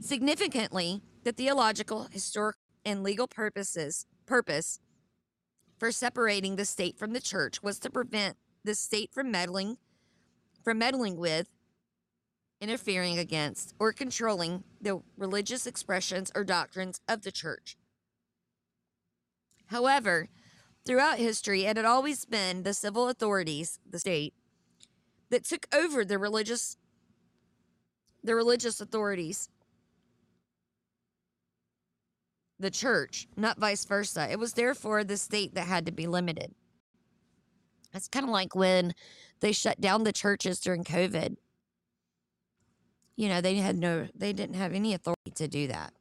Significantly, 0.00 1.02
the 1.24 1.32
theological, 1.32 2.08
historic, 2.10 2.56
and 2.86 3.02
legal 3.02 3.28
purposes 3.28 4.06
purpose 4.24 4.80
for 5.78 5.92
separating 5.92 6.56
the 6.56 6.64
state 6.64 6.98
from 6.98 7.12
the 7.12 7.20
church 7.20 7.62
was 7.62 7.78
to 7.80 7.90
prevent 7.90 8.38
the 8.64 8.74
state 8.74 9.12
from 9.12 9.30
meddling 9.30 9.76
from 10.62 10.78
meddling 10.78 11.16
with, 11.16 11.48
interfering 12.60 13.18
against, 13.18 13.74
or 13.78 13.92
controlling 13.94 14.62
the 14.80 15.00
religious 15.16 15.66
expressions 15.66 16.30
or 16.34 16.44
doctrines 16.44 17.00
of 17.08 17.22
the 17.22 17.32
church. 17.32 17.78
However, 19.66 20.28
throughout 20.84 21.18
history, 21.18 21.64
it 21.64 21.78
had 21.78 21.86
always 21.86 22.26
been 22.26 22.62
the 22.62 22.74
civil 22.74 23.08
authorities, 23.08 23.78
the 23.88 23.98
state, 23.98 24.34
that 25.30 25.44
took 25.44 25.66
over 25.74 26.04
the 26.04 26.18
religious 26.18 26.76
the 28.22 28.34
religious 28.34 28.82
authorities 28.82 29.48
the 32.60 32.70
church, 32.70 33.26
not 33.36 33.58
vice 33.58 33.84
versa. 33.84 34.28
It 34.30 34.38
was 34.38 34.52
therefore 34.52 35.02
the 35.02 35.16
state 35.16 35.54
that 35.54 35.66
had 35.66 35.86
to 35.86 35.92
be 35.92 36.06
limited. 36.06 36.54
It's 37.94 38.08
kind 38.08 38.24
of 38.24 38.30
like 38.30 38.54
when 38.54 38.94
they 39.40 39.52
shut 39.52 39.80
down 39.80 40.04
the 40.04 40.12
churches 40.12 40.60
during 40.60 40.84
COVID. 40.84 41.36
You 43.16 43.28
know, 43.28 43.40
they 43.40 43.56
had 43.56 43.76
no, 43.76 44.08
they 44.14 44.32
didn't 44.32 44.54
have 44.56 44.72
any 44.72 44.94
authority 44.94 45.32
to 45.34 45.48
do 45.48 45.66
that. 45.68 45.92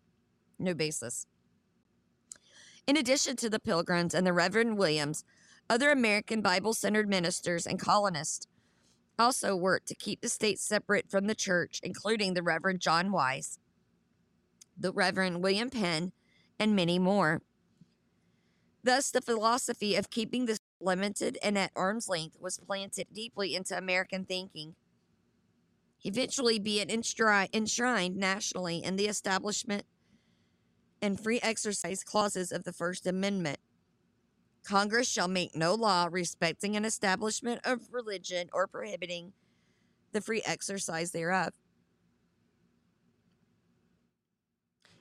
No 0.60 0.74
basis. 0.74 1.26
In 2.86 2.98
addition 2.98 3.36
to 3.38 3.50
the 3.50 3.60
Pilgrims 3.60 4.14
and 4.14 4.26
the 4.26 4.34
Reverend 4.34 4.78
Williams, 4.78 5.24
other 5.70 5.92
American 5.92 6.42
Bible 6.42 6.74
centered 6.74 7.08
ministers 7.08 7.66
and 7.68 7.80
colonists 7.80 8.48
also 9.18 9.56
worked 9.56 9.88
to 9.88 9.96
keep 9.96 10.22
the 10.22 10.30
state 10.30 10.60
separate 10.60 11.10
from 11.10 11.28
the 11.28 11.36
church, 11.36 11.80
including 11.84 12.34
the 12.34 12.44
Reverend 12.44 12.80
John 12.80 13.12
Wise, 13.12 13.60
the 14.78 14.92
Reverend 14.92 15.44
William 15.44 15.70
Penn, 15.70 16.14
and 16.60 16.76
many 16.76 17.00
more. 17.00 17.42
Thus, 18.84 19.12
the 19.12 19.22
philosophy 19.22 19.96
of 19.96 20.10
keeping 20.10 20.46
the 20.46 20.58
limited 20.80 21.38
and 21.44 21.58
at 21.58 21.72
arm's 21.76 22.08
length 22.08 22.38
was 22.40 22.58
planted 22.58 23.08
deeply 23.14 23.56
into 23.56 23.78
American 23.78 24.26
thinking, 24.26 24.76
eventually 26.04 26.60
be 26.60 26.84
being 26.84 26.90
enshrined 27.54 28.16
nationally 28.16 28.84
in 28.84 28.96
the 28.96 29.08
establishment 29.08 29.84
and 31.02 31.20
free 31.20 31.40
exercise 31.42 32.04
clauses 32.04 32.52
of 32.52 32.64
the 32.64 32.74
First 32.74 33.06
Amendment. 33.08 33.60
Congress 34.64 35.10
shall 35.10 35.28
make 35.28 35.56
no 35.56 35.74
law 35.74 36.08
respecting 36.12 36.76
an 36.76 36.86
establishment 36.86 37.62
of 37.64 37.92
religion 37.92 38.50
or 38.54 38.68
prohibiting 38.68 39.34
the 40.12 40.22
free 40.22 40.42
exercise 40.46 41.12
thereof. 41.12 41.54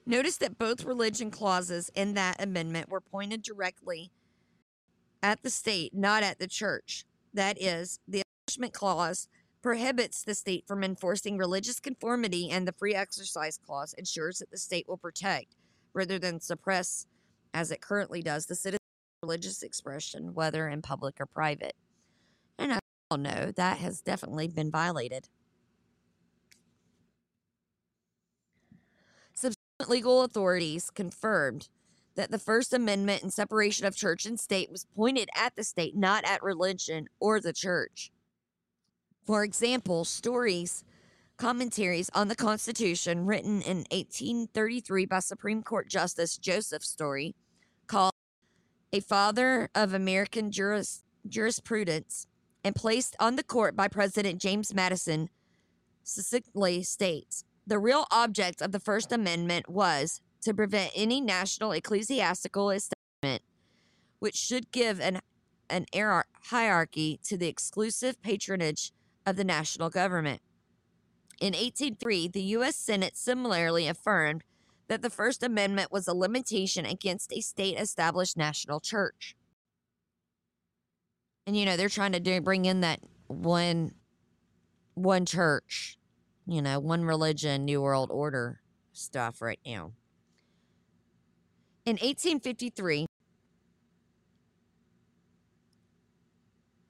Notice 0.09 0.39
that 0.39 0.57
both 0.57 0.87
religion 0.87 1.31
clauses 1.31 1.91
in 1.95 2.15
that 2.15 2.43
amendment 2.43 2.89
were 2.89 3.03
pointed 3.03 3.43
directly 3.43 4.11
at 5.23 5.43
the 5.43 5.51
state, 5.51 5.93
not 5.95 6.23
at 6.23 6.39
the 6.39 6.47
church. 6.47 7.05
That 7.35 7.61
is, 7.61 8.01
the 8.09 8.23
establishment 8.49 8.73
clause 8.73 9.29
prohibits 9.61 10.23
the 10.23 10.35
state 10.35 10.65
from 10.67 10.83
enforcing 10.83 11.37
religious 11.37 11.79
conformity, 11.79 12.49
and 12.49 12.67
the 12.67 12.73
free 12.73 12.95
exercise 12.95 13.59
clause 13.59 13.95
ensures 13.99 14.39
that 14.39 14.51
the 14.51 14.57
state 14.57 14.87
will 14.89 14.97
protect 14.97 15.57
rather 15.93 16.19
than 16.19 16.41
suppress, 16.41 17.05
as 17.53 17.71
it 17.71 17.83
currently 17.83 18.23
does, 18.23 18.47
the 18.47 18.55
citizen's 18.55 18.79
religious 19.23 19.63
expression, 19.63 20.33
whether 20.33 20.69
in 20.69 20.81
public 20.81 21.21
or 21.21 21.27
private. 21.27 21.75
And 22.59 22.73
I 22.73 22.79
all 23.11 23.19
know 23.19 23.53
that 23.57 23.77
has 23.77 24.01
definitely 24.01 24.49
been 24.49 24.71
violated. 24.71 25.29
Legal 29.87 30.23
authorities 30.23 30.91
confirmed 30.91 31.69
that 32.17 32.33
the 32.33 32.39
First 32.39 32.75
Amendment 32.75 33.23
and 33.23 33.33
separation 33.33 33.87
of 33.87 33.95
church 33.95 34.27
and 34.27 34.39
state 34.39 34.73
was 34.73 34.87
pointed 34.97 35.29
at 35.37 35.55
the 35.55 35.63
state, 35.63 35.97
not 35.97 36.25
at 36.25 36.43
religion 36.43 37.07
or 37.21 37.41
the 37.41 37.53
church. 37.53 38.11
For 39.25 39.45
example, 39.45 40.05
Story's, 40.05 40.83
commentaries 41.37 42.11
on 42.13 42.27
the 42.27 42.35
Constitution 42.35 43.25
written 43.25 43.63
in 43.63 43.87
1833 43.93 45.07
by 45.07 45.21
Supreme 45.21 45.63
Court 45.63 45.89
Justice 45.89 46.37
Joseph 46.37 46.85
Story, 46.85 47.37
called 47.87 48.13
A 48.93 48.99
Father 48.99 49.71
of 49.77 49.95
American 49.95 50.51
Juris, 50.51 51.05
Jurisprudence, 51.29 52.27
and 52.65 52.75
placed 52.75 53.15
on 53.21 53.37
the 53.37 53.45
court 53.45 53.77
by 53.77 53.87
President 53.87 54.41
James 54.41 54.75
Madison, 54.75 55.31
succinctly 56.03 56.83
states 56.83 57.45
the 57.69 57.79
real 57.79 58.07
object 58.11 58.63
of 58.63 58.73
the 58.73 58.81
First 58.81 59.13
Amendment 59.13 59.69
was 59.69 60.23
to 60.41 60.55
prevent 60.55 60.91
any 60.95 61.21
national 61.21 61.73
ecclesiastical 61.73 62.71
establishment 62.71 63.43
which 64.21 64.37
should 64.37 64.73
give 64.73 65.01
an, 65.01 65.21
an 65.69 65.87
hierarchy 66.45 67.21
to 67.25 67.37
the 67.37 67.47
exclusive 67.47 68.21
patronage 68.23 68.93
of 69.27 69.37
the 69.37 69.45
national 69.45 69.91
government. 69.91 70.41
In 71.41 71.53
1803, 71.53 72.29
the 72.29 72.43
U.S. 72.43 72.75
Senate 72.75 73.17
similarly 73.17 73.87
affirmed 73.87 74.43
that 74.89 75.03
the 75.03 75.11
First 75.11 75.43
Amendment 75.43 75.93
was 75.93 76.09
a 76.09 76.15
limitation 76.15 76.87
against 76.87 77.33
a 77.33 77.43
state 77.43 77.79
established 77.79 78.37
national 78.37 78.81
church. 78.81 79.37
And 81.47 81.55
you 81.55 81.67
know, 81.67 81.77
they're 81.77 81.91
trying 81.91 82.13
to 82.13 82.21
do, 82.21 82.41
bring 82.41 82.65
in 82.65 82.81
that 82.81 83.01
one 83.27 83.93
one 84.95 85.27
church 85.27 85.98
you 86.49 86.63
know, 86.63 86.81
one 86.81 87.05
religion, 87.05 87.67
new 87.67 87.83
world 87.83 88.11
order 88.11 88.61
stuff 88.95 89.43
right 89.43 89.61
now. 89.67 89.93
In 91.85 91.95
1853, 91.97 93.07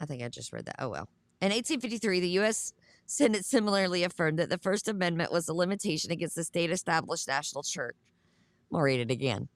I 0.01 0.07
think 0.07 0.23
I 0.23 0.29
just 0.29 0.53
read 0.53 0.67
that. 0.67 0.77
Oh, 0.79 0.89
well. 0.89 1.09
In 1.41 1.51
1853, 1.51 2.21
the 2.21 2.29
U.S. 2.31 2.73
Senate 3.07 3.45
similarly 3.45 4.05
affirmed 4.05 4.39
that 4.39 4.49
the 4.49 4.59
First 4.59 4.87
Amendment 4.89 5.33
was 5.33 5.49
a 5.49 5.55
limitation 5.55 6.13
against 6.13 6.37
the 6.37 6.45
state 6.45 6.71
established 6.71 7.27
national 7.27 7.65
church. 7.65 7.97
I'll 8.73 8.81
read 8.81 9.01
it 9.01 9.11
again. 9.11 9.49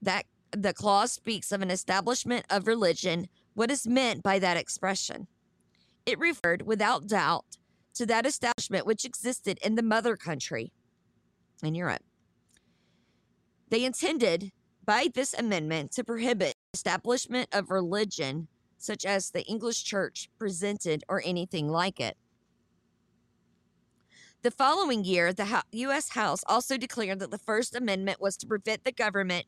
That 0.00 0.24
the 0.52 0.72
clause 0.72 1.12
speaks 1.12 1.52
of 1.52 1.60
an 1.60 1.70
establishment 1.70 2.46
of 2.48 2.66
religion. 2.66 3.26
What 3.54 3.70
is 3.70 3.86
meant 3.86 4.22
by 4.22 4.38
that 4.38 4.56
expression? 4.56 5.26
It 6.06 6.18
referred, 6.18 6.62
without 6.62 7.06
doubt, 7.06 7.58
to 7.94 8.06
that 8.06 8.26
establishment 8.26 8.86
which 8.86 9.04
existed 9.04 9.58
in 9.62 9.74
the 9.74 9.82
mother 9.82 10.16
country 10.16 10.72
in 11.62 11.74
Europe. 11.74 12.02
They 13.68 13.84
intended 13.84 14.52
by 14.84 15.08
this 15.14 15.34
amendment 15.34 15.92
to 15.92 16.04
prohibit 16.04 16.54
establishment 16.74 17.48
of 17.52 17.70
religion 17.70 18.48
such 18.78 19.04
as 19.04 19.30
the 19.30 19.44
English 19.44 19.84
church 19.84 20.28
presented 20.38 21.04
or 21.08 21.22
anything 21.24 21.68
like 21.68 22.00
it. 22.00 22.16
The 24.42 24.50
following 24.50 25.04
year, 25.04 25.32
the 25.32 25.62
U.S. 25.72 26.10
House 26.10 26.42
also 26.48 26.76
declared 26.76 27.20
that 27.20 27.30
the 27.30 27.38
First 27.38 27.76
Amendment 27.76 28.20
was 28.20 28.36
to 28.38 28.46
prevent 28.46 28.82
the 28.82 28.90
government 28.90 29.46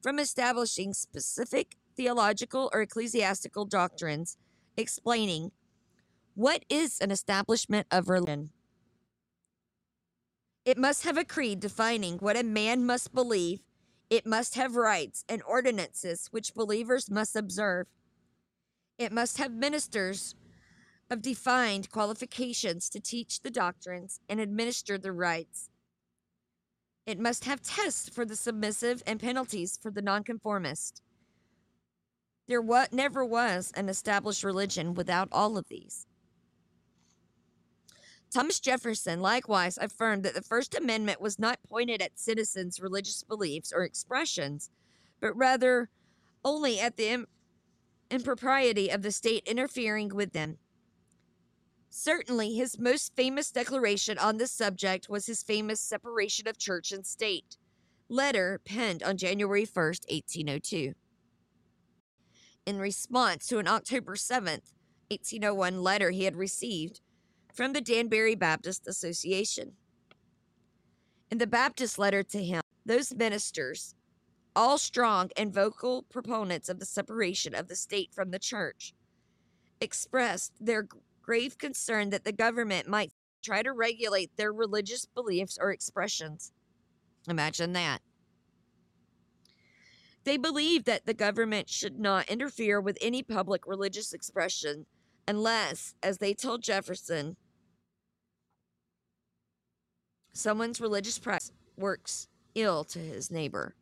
from 0.00 0.20
establishing 0.20 0.94
specific 0.94 1.76
theological 1.96 2.70
or 2.72 2.82
ecclesiastical 2.82 3.64
doctrines 3.64 4.36
explaining 4.76 5.50
what 6.38 6.64
is 6.68 7.00
an 7.00 7.10
establishment 7.10 7.84
of 7.90 8.08
religion? 8.08 8.50
It 10.64 10.78
must 10.78 11.02
have 11.02 11.18
a 11.18 11.24
creed 11.24 11.58
defining 11.58 12.18
what 12.18 12.36
a 12.36 12.44
man 12.44 12.86
must 12.86 13.12
believe. 13.12 13.58
It 14.08 14.24
must 14.24 14.54
have 14.54 14.76
rites 14.76 15.24
and 15.28 15.42
ordinances 15.42 16.28
which 16.30 16.54
believers 16.54 17.10
must 17.10 17.34
observe. 17.34 17.88
It 18.98 19.10
must 19.10 19.38
have 19.38 19.50
ministers 19.50 20.36
of 21.10 21.22
defined 21.22 21.90
qualifications 21.90 22.88
to 22.90 23.00
teach 23.00 23.40
the 23.40 23.50
doctrines 23.50 24.20
and 24.28 24.38
administer 24.38 24.96
the 24.96 25.10
rites. 25.10 25.70
It 27.04 27.18
must 27.18 27.46
have 27.46 27.62
tests 27.62 28.08
for 28.08 28.24
the 28.24 28.36
submissive 28.36 29.02
and 29.08 29.18
penalties 29.18 29.76
for 29.82 29.90
the 29.90 30.02
nonconformist. 30.02 31.02
There 32.46 32.62
wa- 32.62 32.86
never 32.92 33.24
was 33.24 33.72
an 33.74 33.88
established 33.88 34.44
religion 34.44 34.94
without 34.94 35.28
all 35.32 35.58
of 35.58 35.66
these. 35.68 36.07
Thomas 38.30 38.60
Jefferson 38.60 39.20
likewise 39.20 39.78
affirmed 39.78 40.22
that 40.24 40.34
the 40.34 40.42
First 40.42 40.74
Amendment 40.74 41.20
was 41.20 41.38
not 41.38 41.62
pointed 41.68 42.02
at 42.02 42.18
citizens' 42.18 42.80
religious 42.80 43.22
beliefs 43.22 43.72
or 43.72 43.84
expressions, 43.84 44.70
but 45.20 45.36
rather 45.36 45.88
only 46.44 46.78
at 46.78 46.96
the 46.96 47.08
im- 47.08 47.26
impropriety 48.10 48.90
of 48.90 49.02
the 49.02 49.12
state 49.12 49.44
interfering 49.46 50.14
with 50.14 50.32
them. 50.32 50.58
Certainly, 51.88 52.54
his 52.54 52.78
most 52.78 53.16
famous 53.16 53.50
declaration 53.50 54.18
on 54.18 54.36
this 54.36 54.52
subject 54.52 55.08
was 55.08 55.26
his 55.26 55.42
famous 55.42 55.80
separation 55.80 56.46
of 56.46 56.58
church 56.58 56.92
and 56.92 57.06
state 57.06 57.56
letter 58.10 58.60
penned 58.64 59.02
on 59.02 59.16
January 59.16 59.64
1, 59.64 59.84
1802. 59.84 60.94
In 62.66 62.78
response 62.78 63.46
to 63.46 63.58
an 63.58 63.66
October 63.66 64.16
7, 64.16 64.60
1801 65.10 65.82
letter 65.82 66.10
he 66.10 66.24
had 66.24 66.36
received 66.36 67.00
from 67.52 67.72
the 67.72 67.80
Danbury 67.80 68.34
Baptist 68.34 68.86
Association. 68.86 69.72
In 71.30 71.38
the 71.38 71.46
Baptist 71.46 71.98
letter 71.98 72.22
to 72.22 72.42
him, 72.42 72.62
those 72.86 73.14
ministers, 73.14 73.94
all 74.56 74.78
strong 74.78 75.30
and 75.36 75.52
vocal 75.52 76.02
proponents 76.02 76.68
of 76.68 76.78
the 76.78 76.86
separation 76.86 77.54
of 77.54 77.68
the 77.68 77.76
state 77.76 78.12
from 78.12 78.30
the 78.30 78.38
church, 78.38 78.94
expressed 79.80 80.52
their 80.60 80.88
grave 81.22 81.58
concern 81.58 82.10
that 82.10 82.24
the 82.24 82.32
government 82.32 82.88
might 82.88 83.12
try 83.42 83.62
to 83.62 83.72
regulate 83.72 84.36
their 84.36 84.52
religious 84.52 85.06
beliefs 85.06 85.58
or 85.60 85.70
expressions. 85.70 86.52
Imagine 87.28 87.72
that. 87.74 88.00
They 90.24 90.36
believed 90.36 90.86
that 90.86 91.06
the 91.06 91.14
government 91.14 91.68
should 91.68 91.98
not 91.98 92.28
interfere 92.28 92.80
with 92.80 92.98
any 93.00 93.22
public 93.22 93.66
religious 93.66 94.12
expression 94.12 94.86
unless, 95.28 95.94
as 96.02 96.18
they 96.18 96.32
told 96.32 96.62
Jefferson, 96.62 97.36
someone's 100.32 100.80
religious 100.80 101.18
practice 101.18 101.52
works 101.76 102.28
ill 102.54 102.82
to 102.84 102.98
his 102.98 103.30
neighbor. 103.30 103.74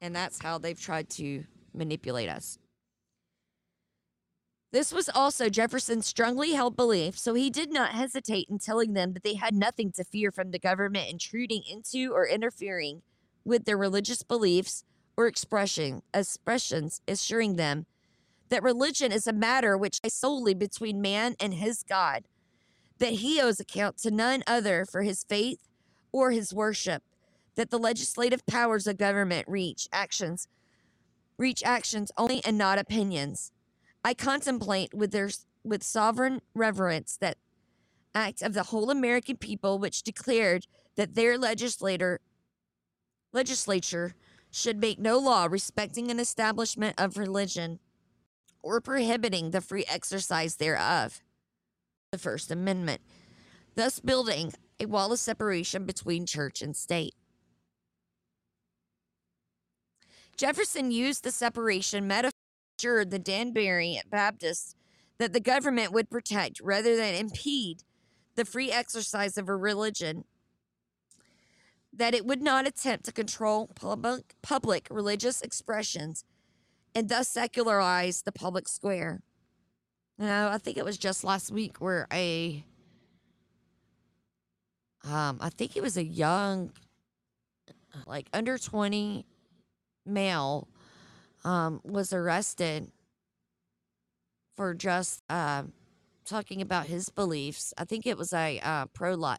And 0.00 0.14
that's 0.14 0.42
how 0.42 0.58
they've 0.58 0.78
tried 0.78 1.08
to 1.10 1.44
manipulate 1.72 2.28
us. 2.28 2.58
This 4.72 4.90
was 4.92 5.08
also 5.08 5.48
Jefferson's 5.48 6.06
strongly 6.06 6.52
held 6.52 6.76
belief, 6.76 7.16
so 7.16 7.34
he 7.34 7.48
did 7.48 7.72
not 7.72 7.90
hesitate 7.90 8.48
in 8.50 8.58
telling 8.58 8.94
them 8.94 9.12
that 9.12 9.22
they 9.22 9.34
had 9.34 9.54
nothing 9.54 9.92
to 9.92 10.02
fear 10.02 10.32
from 10.32 10.50
the 10.50 10.58
government 10.58 11.08
intruding 11.08 11.62
into 11.70 12.10
or 12.12 12.26
interfering 12.26 13.02
with 13.44 13.64
their 13.64 13.76
religious 13.76 14.22
beliefs 14.24 14.82
or 15.16 15.26
expression, 15.26 16.02
expressions, 16.14 17.00
assuring 17.06 17.56
them 17.56 17.86
that 18.52 18.62
religion 18.62 19.12
is 19.12 19.26
a 19.26 19.32
matter 19.32 19.78
which 19.78 19.98
lies 20.04 20.12
solely 20.12 20.52
between 20.52 21.00
man 21.00 21.34
and 21.40 21.54
his 21.54 21.82
God, 21.82 22.28
that 22.98 23.14
he 23.14 23.40
owes 23.40 23.58
account 23.58 23.96
to 24.00 24.10
none 24.10 24.42
other 24.46 24.84
for 24.84 25.00
his 25.00 25.24
faith 25.24 25.70
or 26.12 26.32
his 26.32 26.52
worship, 26.52 27.02
that 27.54 27.70
the 27.70 27.78
legislative 27.78 28.44
powers 28.44 28.86
of 28.86 28.98
government 28.98 29.48
reach 29.48 29.88
actions 29.90 30.48
reach 31.38 31.62
actions 31.64 32.12
only 32.18 32.44
and 32.44 32.58
not 32.58 32.78
opinions. 32.78 33.52
I 34.04 34.12
contemplate 34.12 34.92
with 34.92 35.12
their 35.12 35.30
with 35.64 35.82
sovereign 35.82 36.42
reverence 36.54 37.16
that 37.16 37.38
act 38.14 38.42
of 38.42 38.52
the 38.52 38.64
whole 38.64 38.90
American 38.90 39.38
people 39.38 39.78
which 39.78 40.02
declared 40.02 40.66
that 40.96 41.14
their 41.14 41.38
legislator 41.38 42.20
legislature 43.32 44.14
should 44.50 44.76
make 44.78 44.98
no 44.98 45.18
law 45.18 45.46
respecting 45.50 46.10
an 46.10 46.20
establishment 46.20 46.94
of 46.98 47.16
religion 47.16 47.78
or 48.62 48.80
prohibiting 48.80 49.50
the 49.50 49.60
free 49.60 49.84
exercise 49.88 50.56
thereof. 50.56 51.20
The 52.12 52.18
First 52.18 52.50
Amendment, 52.50 53.00
thus 53.74 54.00
building 54.00 54.52
a 54.78 54.86
wall 54.86 55.12
of 55.12 55.18
separation 55.18 55.84
between 55.84 56.26
church 56.26 56.62
and 56.62 56.76
state. 56.76 57.14
Jefferson 60.36 60.90
used 60.90 61.24
the 61.24 61.30
separation 61.30 62.06
metaphor 62.06 62.32
to 62.78 63.04
the 63.04 63.18
Danbury 63.18 64.00
Baptists 64.10 64.74
that 65.18 65.32
the 65.32 65.40
government 65.40 65.92
would 65.92 66.10
protect 66.10 66.60
rather 66.60 66.96
than 66.96 67.14
impede 67.14 67.84
the 68.34 68.44
free 68.44 68.72
exercise 68.72 69.38
of 69.38 69.48
a 69.48 69.56
religion, 69.56 70.24
that 71.92 72.14
it 72.14 72.26
would 72.26 72.42
not 72.42 72.66
attempt 72.66 73.04
to 73.04 73.12
control 73.12 73.70
public, 73.74 74.34
public 74.42 74.88
religious 74.90 75.42
expressions 75.42 76.24
and 76.94 77.08
thus 77.08 77.28
secularize 77.28 78.22
the 78.22 78.32
public 78.32 78.68
square. 78.68 79.22
Know, 80.18 80.48
I 80.52 80.58
think 80.58 80.76
it 80.76 80.84
was 80.84 80.98
just 80.98 81.24
last 81.24 81.50
week 81.50 81.80
where 81.80 82.06
a, 82.12 82.64
um, 85.04 85.38
I 85.40 85.48
think 85.48 85.76
it 85.76 85.82
was 85.82 85.96
a 85.96 86.04
young, 86.04 86.70
like 88.06 88.28
under 88.32 88.58
20 88.58 89.24
male 90.06 90.68
um, 91.44 91.80
was 91.84 92.12
arrested 92.12 92.90
for 94.54 94.74
just 94.74 95.22
uh, 95.28 95.64
talking 96.24 96.60
about 96.60 96.86
his 96.86 97.08
beliefs. 97.08 97.72
I 97.78 97.84
think 97.84 98.06
it 98.06 98.16
was 98.16 98.32
a 98.32 98.60
uh, 98.60 98.86
pro 98.86 99.14
life. 99.14 99.38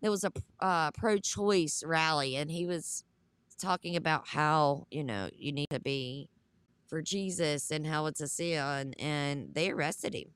There 0.00 0.10
was 0.10 0.24
a 0.24 0.32
uh, 0.60 0.90
pro 0.92 1.18
choice 1.18 1.82
rally, 1.84 2.36
and 2.36 2.50
he 2.50 2.66
was 2.66 3.04
talking 3.58 3.96
about 3.96 4.26
how 4.26 4.86
you 4.90 5.04
know 5.04 5.30
you 5.36 5.52
need 5.52 5.70
to 5.70 5.80
be 5.80 6.28
for 6.92 7.00
Jesus 7.00 7.70
it's 7.70 8.20
a 8.20 8.28
sin, 8.28 8.92
and 8.98 9.54
they 9.54 9.70
arrested 9.70 10.12
him. 10.12 10.26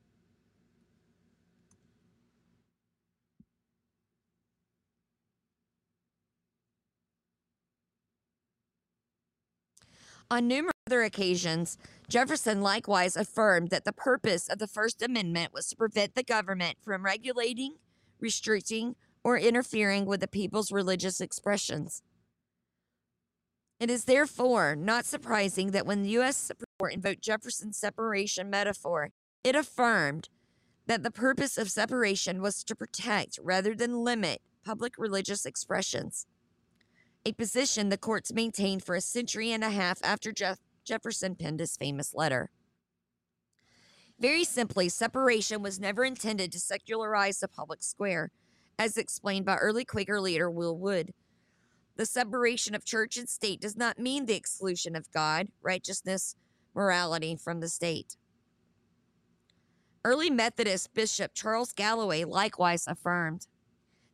On 10.30 10.48
numerous 10.48 10.72
other 10.86 11.02
occasions, 11.02 11.76
Jefferson 12.08 12.62
likewise 12.62 13.16
affirmed 13.16 13.68
that 13.68 13.84
the 13.84 13.92
purpose 13.92 14.48
of 14.48 14.58
the 14.58 14.66
First 14.66 15.02
Amendment 15.02 15.52
was 15.52 15.68
to 15.68 15.76
prevent 15.76 16.14
the 16.14 16.22
government 16.22 16.78
from 16.82 17.04
regulating, 17.04 17.74
restricting, 18.18 18.96
or 19.22 19.36
interfering 19.36 20.06
with 20.06 20.20
the 20.20 20.26
people's 20.26 20.72
religious 20.72 21.20
expressions. 21.20 22.02
It 23.78 23.90
is 23.90 24.04
therefore 24.04 24.74
not 24.74 25.04
surprising 25.04 25.72
that 25.72 25.86
when 25.86 26.02
the 26.02 26.10
U.S. 26.10 26.36
Supreme 26.36 26.66
Court 26.78 26.94
invoked 26.94 27.22
Jefferson's 27.22 27.76
separation 27.76 28.48
metaphor, 28.48 29.10
it 29.44 29.54
affirmed 29.54 30.28
that 30.86 31.02
the 31.02 31.10
purpose 31.10 31.58
of 31.58 31.70
separation 31.70 32.40
was 32.40 32.64
to 32.64 32.74
protect 32.74 33.38
rather 33.42 33.74
than 33.74 34.04
limit 34.04 34.40
public 34.64 34.94
religious 34.98 35.44
expressions 35.44 36.26
a 37.26 37.32
position 37.32 37.88
the 37.88 37.98
courts 37.98 38.32
maintained 38.32 38.84
for 38.84 38.94
a 38.94 39.00
century 39.00 39.50
and 39.50 39.64
a 39.64 39.70
half 39.70 39.98
after 40.04 40.30
Jeff- 40.30 40.60
Jefferson 40.84 41.34
penned 41.34 41.58
his 41.58 41.76
famous 41.76 42.14
letter. 42.14 42.50
Very 44.20 44.44
simply, 44.44 44.88
separation 44.88 45.60
was 45.60 45.80
never 45.80 46.04
intended 46.04 46.52
to 46.52 46.60
secularize 46.60 47.40
the 47.40 47.48
public 47.48 47.82
square, 47.82 48.30
as 48.78 48.96
explained 48.96 49.44
by 49.44 49.56
early 49.56 49.84
Quaker 49.84 50.20
leader 50.20 50.48
Will 50.48 50.78
Wood. 50.78 51.12
The 51.96 52.06
separation 52.06 52.74
of 52.74 52.84
church 52.84 53.16
and 53.16 53.28
state 53.28 53.60
does 53.60 53.76
not 53.76 53.98
mean 53.98 54.26
the 54.26 54.34
exclusion 54.34 54.94
of 54.94 55.10
God, 55.12 55.48
righteousness, 55.62 56.36
morality 56.74 57.36
from 57.36 57.60
the 57.60 57.68
state. 57.68 58.16
Early 60.04 60.30
Methodist 60.30 60.92
Bishop 60.94 61.32
Charles 61.34 61.72
Galloway 61.72 62.24
likewise 62.24 62.86
affirmed 62.86 63.46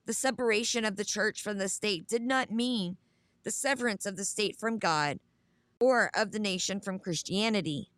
the 0.06 0.14
separation 0.14 0.84
of 0.84 0.96
the 0.96 1.04
church 1.04 1.42
from 1.42 1.58
the 1.58 1.68
state 1.68 2.06
did 2.06 2.22
not 2.22 2.50
mean 2.50 2.96
the 3.42 3.50
severance 3.50 4.06
of 4.06 4.16
the 4.16 4.24
state 4.24 4.56
from 4.58 4.78
God 4.78 5.18
or 5.80 6.10
of 6.14 6.30
the 6.30 6.38
nation 6.38 6.80
from 6.80 6.98
Christianity. 6.98 7.90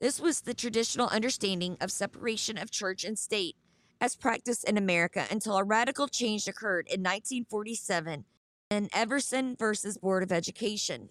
This 0.00 0.18
was 0.18 0.40
the 0.40 0.54
traditional 0.54 1.08
understanding 1.08 1.76
of 1.80 1.92
separation 1.92 2.56
of 2.56 2.70
church 2.70 3.04
and 3.04 3.18
state 3.18 3.56
as 4.00 4.16
practiced 4.16 4.64
in 4.64 4.76
America 4.76 5.26
until 5.30 5.56
a 5.56 5.64
radical 5.64 6.08
change 6.08 6.46
occurred 6.46 6.86
in 6.86 7.00
1947 7.00 8.24
in 8.70 8.88
Everson 8.92 9.56
versus 9.56 9.98
Board 9.98 10.22
of 10.22 10.30
Education. 10.30 11.08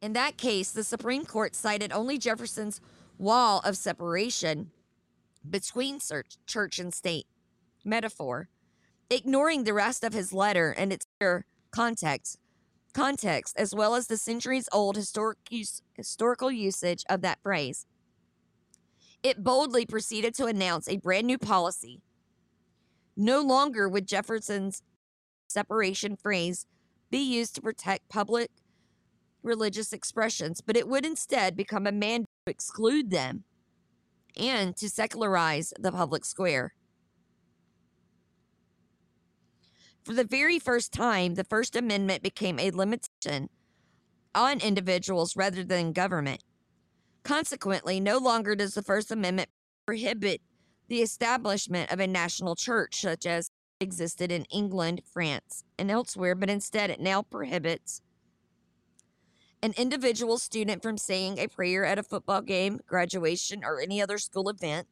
In 0.00 0.12
that 0.14 0.36
case, 0.36 0.72
the 0.72 0.84
Supreme 0.84 1.24
Court 1.24 1.54
cited 1.54 1.92
only 1.92 2.18
Jefferson's 2.18 2.80
wall 3.18 3.60
of 3.64 3.76
separation 3.76 4.70
between 5.48 6.00
church 6.46 6.78
and 6.78 6.92
state. 6.92 7.26
Metaphor. 7.84 8.48
Ignoring 9.10 9.64
the 9.64 9.74
rest 9.74 10.04
of 10.04 10.12
his 10.12 10.32
letter 10.32 10.70
and 10.70 10.92
its 10.92 11.06
context, 11.70 12.38
context 12.92 13.54
as 13.58 13.74
well 13.74 13.94
as 13.94 14.06
the 14.06 14.16
centuries 14.16 14.68
old 14.72 14.96
historic 14.96 15.38
use, 15.50 15.82
historical 15.94 16.50
usage 16.50 17.04
of 17.08 17.22
that 17.22 17.42
phrase. 17.42 17.86
It 19.22 19.44
boldly 19.44 19.86
proceeded 19.86 20.34
to 20.34 20.46
announce 20.46 20.88
a 20.88 20.96
brand 20.96 21.26
new 21.26 21.38
policy. 21.38 22.02
No 23.16 23.40
longer 23.40 23.88
would 23.88 24.06
Jefferson's 24.06 24.82
separation 25.48 26.16
phrase 26.16 26.66
be 27.10 27.18
used 27.18 27.54
to 27.54 27.62
protect 27.62 28.08
public 28.08 28.50
religious 29.42 29.92
expressions, 29.92 30.60
but 30.60 30.76
it 30.76 30.88
would 30.88 31.04
instead 31.04 31.56
become 31.56 31.86
a 31.86 31.92
mandate 31.92 32.26
to 32.46 32.50
exclude 32.50 33.10
them 33.10 33.44
and 34.36 34.76
to 34.76 34.88
secularize 34.88 35.72
the 35.78 35.92
public 35.92 36.24
square. 36.24 36.74
For 40.04 40.14
the 40.14 40.24
very 40.24 40.58
first 40.58 40.92
time, 40.92 41.34
the 41.34 41.44
First 41.44 41.76
Amendment 41.76 42.22
became 42.22 42.58
a 42.58 42.72
limitation 42.72 43.48
on 44.34 44.60
individuals 44.60 45.36
rather 45.36 45.62
than 45.62 45.92
government. 45.92 46.42
Consequently, 47.22 48.00
no 48.00 48.18
longer 48.18 48.56
does 48.56 48.74
the 48.74 48.82
First 48.82 49.12
Amendment 49.12 49.48
prohibit 49.86 50.40
the 50.88 51.02
establishment 51.02 51.92
of 51.92 52.00
a 52.00 52.06
national 52.06 52.56
church, 52.56 53.00
such 53.00 53.26
as 53.26 53.50
existed 53.78 54.32
in 54.32 54.44
England, 54.46 55.02
France, 55.12 55.64
and 55.78 55.90
elsewhere, 55.90 56.34
but 56.34 56.50
instead 56.50 56.90
it 56.90 57.00
now 57.00 57.22
prohibits 57.22 58.02
an 59.62 59.72
individual 59.76 60.38
student 60.38 60.82
from 60.82 60.98
saying 60.98 61.38
a 61.38 61.46
prayer 61.46 61.84
at 61.84 61.98
a 61.98 62.02
football 62.02 62.42
game, 62.42 62.80
graduation, 62.86 63.62
or 63.64 63.80
any 63.80 64.02
other 64.02 64.18
school 64.18 64.48
event, 64.48 64.88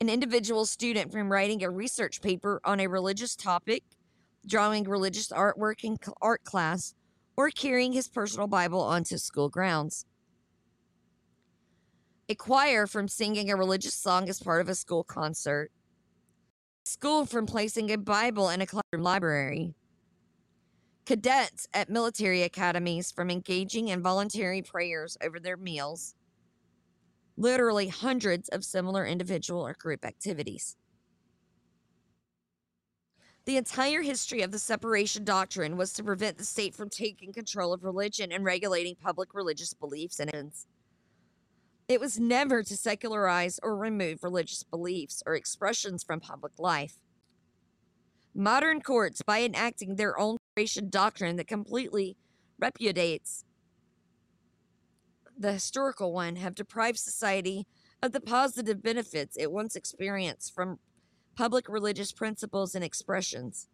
an 0.00 0.08
individual 0.08 0.66
student 0.66 1.10
from 1.10 1.30
writing 1.30 1.62
a 1.62 1.70
research 1.70 2.20
paper 2.20 2.60
on 2.64 2.80
a 2.80 2.86
religious 2.86 3.34
topic, 3.34 3.82
drawing 4.46 4.84
religious 4.84 5.28
artwork 5.28 5.84
in 5.84 5.96
art 6.20 6.44
class, 6.44 6.94
or 7.36 7.50
carrying 7.50 7.92
his 7.92 8.08
personal 8.08 8.46
Bible 8.46 8.80
onto 8.80 9.18
school 9.18 9.48
grounds. 9.48 10.04
A 12.28 12.34
choir 12.34 12.86
from 12.86 13.08
singing 13.08 13.50
a 13.50 13.56
religious 13.56 13.94
song 13.94 14.28
as 14.28 14.40
part 14.40 14.60
of 14.60 14.68
a 14.68 14.74
school 14.74 15.04
concert. 15.04 15.70
School 16.84 17.24
from 17.24 17.46
placing 17.46 17.90
a 17.90 17.98
Bible 17.98 18.48
in 18.48 18.60
a 18.60 18.66
classroom 18.66 19.02
library 19.02 19.74
cadets 21.06 21.68
at 21.72 21.88
military 21.88 22.42
academies 22.42 23.12
from 23.12 23.30
engaging 23.30 23.88
in 23.88 24.02
voluntary 24.02 24.60
prayers 24.60 25.16
over 25.22 25.38
their 25.38 25.56
meals, 25.56 26.15
literally 27.36 27.88
hundreds 27.88 28.48
of 28.48 28.64
similar 28.64 29.04
individual 29.04 29.66
or 29.66 29.74
group 29.74 30.04
activities. 30.04 30.76
The 33.44 33.56
entire 33.56 34.02
history 34.02 34.42
of 34.42 34.50
the 34.50 34.58
separation 34.58 35.22
doctrine 35.22 35.76
was 35.76 35.92
to 35.92 36.02
prevent 36.02 36.36
the 36.36 36.44
state 36.44 36.74
from 36.74 36.90
taking 36.90 37.32
control 37.32 37.72
of 37.72 37.84
religion 37.84 38.32
and 38.32 38.44
regulating 38.44 38.96
public 38.96 39.34
religious 39.34 39.72
beliefs 39.72 40.18
and 40.18 40.34
ends. 40.34 40.66
It 41.88 42.00
was 42.00 42.18
never 42.18 42.64
to 42.64 42.76
secularize 42.76 43.60
or 43.62 43.76
remove 43.76 44.24
religious 44.24 44.64
beliefs 44.64 45.22
or 45.24 45.36
expressions 45.36 46.02
from 46.02 46.18
public 46.18 46.54
life. 46.58 46.94
Modern 48.34 48.80
courts, 48.80 49.22
by 49.22 49.42
enacting 49.42 49.94
their 49.94 50.18
own 50.18 50.38
separation 50.50 50.90
doctrine 50.90 51.36
that 51.36 51.46
completely 51.46 52.16
repudiates 52.58 53.44
the 55.38 55.52
historical 55.52 56.12
one, 56.12 56.36
have 56.36 56.54
deprived 56.54 56.98
society 56.98 57.66
of 58.02 58.12
the 58.12 58.20
positive 58.20 58.82
benefits 58.82 59.36
it 59.36 59.52
once 59.52 59.76
experienced 59.76 60.54
from 60.54 60.78
public 61.36 61.68
religious 61.68 62.12
principles 62.12 62.74
and 62.74 62.84
expressions. 62.84 63.68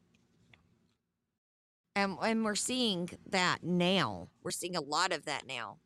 And, 1.94 2.16
and 2.22 2.44
we're 2.44 2.54
seeing 2.54 3.10
that 3.28 3.58
now. 3.62 4.28
We're 4.42 4.50
seeing 4.50 4.76
a 4.76 4.80
lot 4.80 5.12
of 5.12 5.24
that 5.26 5.46
now. 5.46 5.78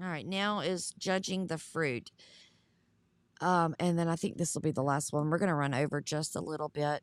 All 0.00 0.08
right, 0.08 0.26
now 0.26 0.60
is 0.60 0.92
judging 0.98 1.46
the 1.46 1.56
fruit. 1.56 2.10
Um, 3.40 3.74
and 3.78 3.98
then 3.98 4.08
I 4.08 4.16
think 4.16 4.36
this 4.36 4.54
will 4.54 4.60
be 4.60 4.70
the 4.70 4.82
last 4.82 5.12
one. 5.12 5.30
We're 5.30 5.38
going 5.38 5.48
to 5.48 5.54
run 5.54 5.74
over 5.74 6.00
just 6.00 6.36
a 6.36 6.40
little 6.40 6.68
bit. 6.68 7.02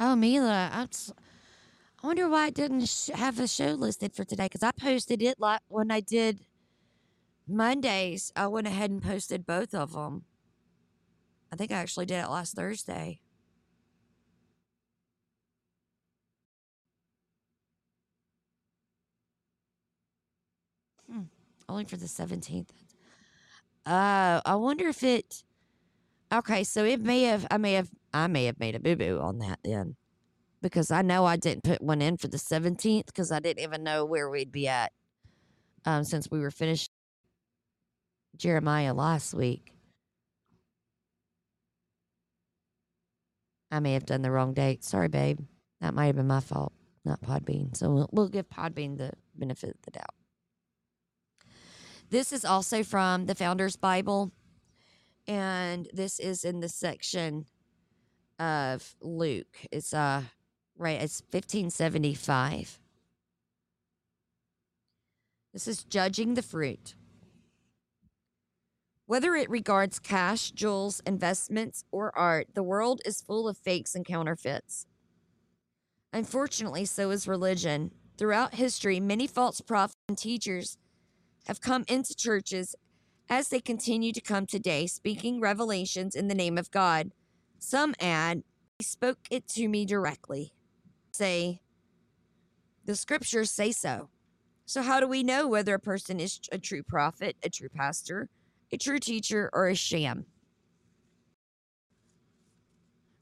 Oh, 0.00 0.16
Mila, 0.16 0.70
I'm, 0.72 0.88
I 2.02 2.06
wonder 2.06 2.28
why 2.28 2.46
I 2.46 2.50
didn't 2.50 2.86
sh- 2.86 3.10
have 3.14 3.38
a 3.40 3.48
show 3.48 3.70
listed 3.72 4.14
for 4.14 4.24
today 4.24 4.44
because 4.46 4.62
I 4.62 4.72
posted 4.72 5.22
it 5.22 5.38
like 5.40 5.60
when 5.68 5.90
I 5.90 6.00
did 6.00 6.40
Mondays. 7.48 8.32
I 8.36 8.46
went 8.48 8.66
ahead 8.66 8.90
and 8.90 9.02
posted 9.02 9.46
both 9.46 9.74
of 9.74 9.92
them. 9.92 10.24
I 11.52 11.56
think 11.56 11.70
I 11.72 11.76
actually 11.76 12.06
did 12.06 12.24
it 12.24 12.28
last 12.28 12.54
Thursday. 12.56 13.20
Only 21.68 21.84
for 21.84 21.96
the 21.96 22.06
17th. 22.06 22.70
Uh, 23.86 24.40
I 24.44 24.54
wonder 24.56 24.88
if 24.88 25.02
it. 25.02 25.42
Okay, 26.34 26.64
so 26.64 26.84
it 26.84 27.00
may 27.00 27.22
have. 27.22 27.46
I 27.50 27.58
may 27.58 27.74
have. 27.74 27.88
I 28.12 28.26
may 28.26 28.46
have 28.46 28.58
made 28.58 28.74
a 28.74 28.80
boo 28.80 28.96
boo 28.96 29.20
on 29.22 29.38
that 29.38 29.60
then, 29.62 29.94
because 30.60 30.90
I 30.90 31.02
know 31.02 31.24
I 31.24 31.36
didn't 31.36 31.62
put 31.62 31.80
one 31.80 32.02
in 32.02 32.16
for 32.16 32.26
the 32.26 32.36
17th 32.36 33.06
because 33.06 33.30
I 33.30 33.38
didn't 33.38 33.62
even 33.62 33.84
know 33.84 34.04
where 34.04 34.28
we'd 34.28 34.50
be 34.50 34.66
at. 34.66 34.92
Um, 35.84 36.02
since 36.02 36.30
we 36.30 36.40
were 36.40 36.50
finished 36.50 36.90
Jeremiah 38.36 38.94
last 38.94 39.32
week. 39.34 39.72
I 43.70 43.80
may 43.80 43.92
have 43.94 44.06
done 44.06 44.22
the 44.22 44.30
wrong 44.30 44.54
date. 44.54 44.84
Sorry, 44.84 45.08
babe. 45.08 45.40
That 45.80 45.94
might 45.94 46.06
have 46.06 46.16
been 46.16 46.26
my 46.26 46.40
fault, 46.40 46.72
not 47.04 47.20
Podbean. 47.20 47.76
So 47.76 47.90
we'll, 47.90 48.08
we'll 48.12 48.28
give 48.28 48.48
Podbean 48.48 48.96
the 48.96 49.12
benefit 49.34 49.70
of 49.70 49.82
the 49.82 49.90
doubt. 49.90 50.14
This 52.10 52.32
is 52.32 52.44
also 52.44 52.82
from 52.84 53.26
the 53.26 53.34
Founders 53.34 53.76
Bible, 53.76 54.30
and 55.26 55.88
this 55.92 56.18
is 56.18 56.44
in 56.44 56.60
the 56.60 56.68
section 56.68 57.46
of 58.38 58.96
Luke. 59.00 59.58
It's 59.70 59.94
uh 59.94 60.22
right, 60.76 61.00
it's 61.00 61.22
1575. 61.30 62.80
This 65.52 65.68
is 65.68 65.84
judging 65.84 66.34
the 66.34 66.42
fruit. 66.42 66.94
Whether 69.06 69.34
it 69.34 69.50
regards 69.50 69.98
cash, 69.98 70.50
jewels, 70.50 71.00
investments, 71.06 71.84
or 71.92 72.16
art, 72.16 72.48
the 72.54 72.62
world 72.62 73.02
is 73.04 73.20
full 73.20 73.46
of 73.48 73.58
fakes 73.58 73.94
and 73.94 74.04
counterfeits. 74.04 74.86
Unfortunately, 76.12 76.84
so 76.86 77.10
is 77.10 77.28
religion. 77.28 77.90
Throughout 78.16 78.54
history, 78.54 79.00
many 79.00 79.26
false 79.26 79.60
prophets 79.60 79.96
and 80.08 80.16
teachers 80.16 80.78
have 81.46 81.60
come 81.60 81.84
into 81.86 82.14
churches 82.14 82.74
as 83.28 83.48
they 83.48 83.60
continue 83.60 84.12
to 84.12 84.20
come 84.20 84.46
today, 84.46 84.86
speaking 84.86 85.40
revelations 85.40 86.14
in 86.14 86.28
the 86.28 86.34
name 86.34 86.58
of 86.58 86.70
God. 86.70 87.10
Some 87.58 87.94
add, 88.00 88.42
He 88.78 88.84
spoke 88.84 89.18
it 89.30 89.48
to 89.48 89.68
me 89.68 89.84
directly. 89.84 90.52
Say, 91.12 91.60
the 92.84 92.96
scriptures 92.96 93.50
say 93.50 93.72
so. 93.72 94.10
So, 94.66 94.82
how 94.82 95.00
do 95.00 95.06
we 95.06 95.22
know 95.22 95.46
whether 95.46 95.74
a 95.74 95.80
person 95.80 96.20
is 96.20 96.40
a 96.52 96.58
true 96.58 96.82
prophet, 96.82 97.36
a 97.42 97.48
true 97.48 97.68
pastor, 97.68 98.28
a 98.72 98.76
true 98.76 98.98
teacher, 98.98 99.50
or 99.52 99.68
a 99.68 99.74
sham? 99.74 100.26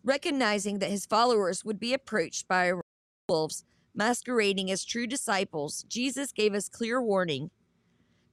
Recognizing 0.05 0.81
that 0.81 0.91
his 0.91 1.07
followers 1.07 1.65
would 1.65 1.79
be 1.79 1.95
approached 1.95 2.49
by 2.49 2.73
wolves 3.29 3.65
masquerading 3.95 4.71
as 4.71 4.85
true 4.85 5.07
disciples, 5.07 5.85
Jesus 5.85 6.33
gave 6.33 6.55
us 6.55 6.69
clear 6.69 7.01
warning 7.01 7.51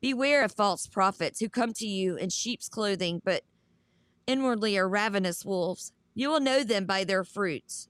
Beware 0.02 0.44
of 0.44 0.54
false 0.54 0.88
prophets 0.88 1.40
who 1.40 1.50
come 1.50 1.74
to 1.74 1.86
you 1.86 2.16
in 2.16 2.30
sheep's 2.30 2.70
clothing, 2.70 3.22
but 3.24 3.44
inwardly 4.26 4.78
are 4.78 4.88
ravenous 4.88 5.44
wolves. 5.44 5.92
You 6.16 6.30
will 6.30 6.40
know 6.40 6.64
them 6.64 6.86
by 6.86 7.04
their 7.04 7.24
fruits. 7.24 7.90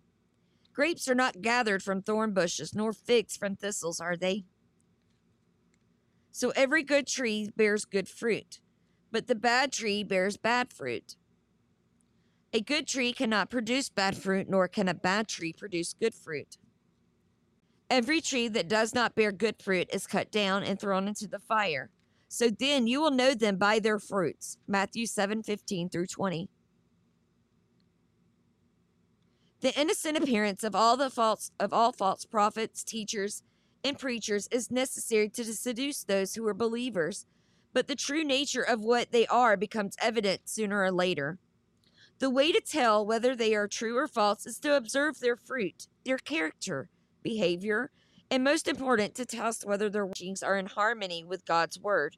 Grapes 0.74 1.08
are 1.08 1.16
not 1.16 1.42
gathered 1.42 1.84
from 1.84 2.02
thorn 2.02 2.34
bushes, 2.34 2.74
nor 2.74 2.94
figs 2.94 3.38
from 3.38 3.56
thistles, 3.56 4.00
are 4.00 4.18
they? 4.18 4.46
So 6.32 6.52
every 6.56 6.84
good 6.84 7.06
tree 7.06 7.50
bears 7.56 7.86
good 7.86 8.08
fruit, 8.08 8.60
but 9.12 9.28
the 9.28 9.36
bad 9.36 9.72
tree 9.72 10.04
bears 10.04 10.38
bad 10.38 10.72
fruit. 10.72 11.16
A 12.54 12.62
good 12.62 12.88
tree 12.88 13.14
cannot 13.14 13.52
produce 13.52 13.90
bad 13.90 14.18
fruit, 14.18 14.50
nor 14.50 14.68
can 14.68 14.88
a 14.88 14.94
bad 14.94 15.28
tree 15.28 15.54
produce 15.54 15.94
good 15.94 16.16
fruit. 16.16 16.58
Every 17.90 18.22
tree 18.22 18.48
that 18.48 18.68
does 18.68 18.96
not 18.96 19.16
bear 19.16 19.32
good 19.32 19.62
fruit 19.62 19.90
is 19.92 20.08
cut 20.08 20.32
down 20.32 20.64
and 20.64 20.80
thrown 20.80 21.08
into 21.08 21.28
the 21.28 21.40
fire. 21.40 21.90
So 22.30 22.50
then 22.50 22.86
you 22.86 23.02
will 23.02 23.12
know 23.12 23.34
them 23.34 23.58
by 23.58 23.80
their 23.80 24.00
fruits. 24.00 24.58
Matthew 24.68 25.08
7 25.08 25.42
15 25.42 25.90
through 25.90 26.06
20. 26.06 26.48
The 29.62 29.78
innocent 29.78 30.16
appearance 30.16 30.64
of 30.64 30.76
all 30.76 30.96
the 30.96 31.10
false 31.10 31.52
of 31.60 31.74
all 31.74 31.92
false 31.92 32.24
prophets, 32.26 32.84
teachers, 32.84 33.44
and 33.84 33.98
preachers 33.98 34.48
is 34.52 34.72
necessary 34.72 35.28
to 35.30 35.44
seduce 35.44 36.04
those 36.04 36.36
who 36.36 36.48
are 36.48 36.54
believers, 36.54 37.26
but 37.74 37.88
the 37.88 37.96
true 37.96 38.24
nature 38.24 38.62
of 38.62 38.82
what 38.82 39.12
they 39.12 39.26
are 39.28 39.58
becomes 39.58 39.98
evident 40.00 40.42
sooner 40.46 40.84
or 40.84 40.92
later. 40.92 41.40
The 42.20 42.30
way 42.30 42.52
to 42.52 42.62
tell 42.62 43.06
whether 43.06 43.36
they 43.36 43.56
are 43.56 43.68
true 43.68 43.98
or 43.98 44.08
false 44.08 44.46
is 44.46 44.60
to 44.60 44.78
observe 44.78 45.20
their 45.20 45.36
fruit, 45.36 45.88
their 46.06 46.18
character, 46.20 46.90
behavior, 47.24 47.92
and 48.32 48.44
most 48.44 48.68
important, 48.68 49.16
to 49.16 49.26
test 49.26 49.66
whether 49.66 49.90
their 49.90 50.06
teachings 50.08 50.44
are 50.44 50.58
in 50.58 50.68
harmony 50.68 51.24
with 51.24 51.46
God's 51.46 51.80
word. 51.80 52.18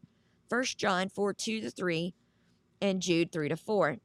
1 0.49 0.64
John 0.78 1.09
4 1.09 1.34
2 1.34 1.62
to 1.62 1.72
3 1.72 2.14
and 2.82 3.01
Jude 3.01 3.32
3 3.32 3.49
to 3.49 3.55
4. 3.55 3.97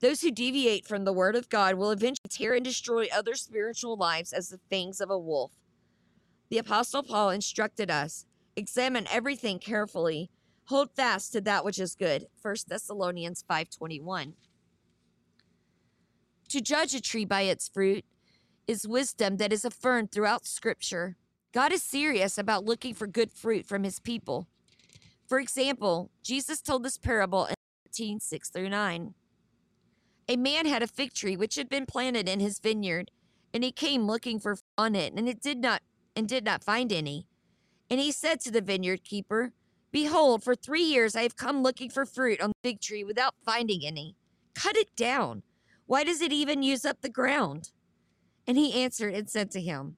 Those 0.00 0.22
who 0.22 0.30
deviate 0.30 0.86
from 0.86 1.04
the 1.04 1.12
word 1.12 1.36
of 1.36 1.48
God 1.48 1.74
will 1.74 1.90
eventually 1.90 2.28
tear 2.28 2.54
and 2.54 2.64
destroy 2.64 3.06
other 3.12 3.34
spiritual 3.34 3.96
lives 3.96 4.32
as 4.32 4.48
the 4.48 4.60
fangs 4.70 5.00
of 5.00 5.10
a 5.10 5.18
wolf. 5.18 5.52
The 6.48 6.58
Apostle 6.58 7.02
Paul 7.02 7.30
instructed 7.30 7.90
us 7.90 8.26
examine 8.56 9.06
everything 9.10 9.58
carefully, 9.58 10.30
hold 10.66 10.90
fast 10.94 11.32
to 11.32 11.40
that 11.40 11.64
which 11.64 11.78
is 11.78 11.94
good. 11.94 12.26
1 12.42 12.56
Thessalonians 12.68 13.44
5:21. 13.48 14.34
To 16.48 16.60
judge 16.60 16.94
a 16.94 17.00
tree 17.00 17.24
by 17.24 17.42
its 17.42 17.68
fruit 17.68 18.04
is 18.66 18.86
wisdom 18.86 19.36
that 19.38 19.52
is 19.52 19.64
affirmed 19.64 20.12
throughout 20.12 20.46
scripture. 20.46 21.16
God 21.52 21.72
is 21.72 21.82
serious 21.82 22.38
about 22.38 22.64
looking 22.64 22.94
for 22.94 23.06
good 23.06 23.32
fruit 23.32 23.66
from 23.66 23.84
his 23.84 23.98
people. 23.98 24.46
For 25.26 25.38
example, 25.38 26.10
Jesus 26.22 26.60
told 26.60 26.82
this 26.82 26.98
parable 26.98 27.46
in 27.46 27.54
13, 27.86 28.20
6 28.20 28.50
through 28.50 28.68
9. 28.68 29.14
A 30.28 30.36
man 30.36 30.66
had 30.66 30.82
a 30.82 30.86
fig 30.86 31.12
tree 31.12 31.36
which 31.36 31.56
had 31.56 31.68
been 31.68 31.86
planted 31.86 32.28
in 32.28 32.40
his 32.40 32.60
vineyard, 32.60 33.10
and 33.52 33.64
he 33.64 33.72
came 33.72 34.06
looking 34.06 34.38
for 34.38 34.54
fruit 34.54 34.64
on 34.78 34.94
it, 34.94 35.12
and 35.14 35.28
it 35.28 35.40
did 35.40 35.58
not 35.58 35.82
and 36.14 36.28
did 36.28 36.44
not 36.44 36.62
find 36.62 36.92
any. 36.92 37.26
And 37.88 37.98
he 37.98 38.12
said 38.12 38.40
to 38.40 38.50
the 38.50 38.60
vineyard 38.60 39.02
keeper, 39.02 39.52
Behold, 39.90 40.44
for 40.44 40.54
three 40.54 40.82
years 40.82 41.16
I 41.16 41.22
have 41.22 41.36
come 41.36 41.62
looking 41.62 41.90
for 41.90 42.06
fruit 42.06 42.40
on 42.40 42.50
the 42.50 42.68
fig 42.68 42.80
tree 42.80 43.02
without 43.02 43.34
finding 43.44 43.84
any. 43.84 44.14
Cut 44.54 44.76
it 44.76 44.94
down. 44.94 45.42
Why 45.86 46.04
does 46.04 46.20
it 46.20 46.32
even 46.32 46.62
use 46.62 46.84
up 46.84 47.00
the 47.00 47.08
ground? 47.08 47.70
And 48.50 48.58
he 48.58 48.82
answered 48.82 49.14
and 49.14 49.30
said 49.30 49.52
to 49.52 49.60
him, 49.60 49.96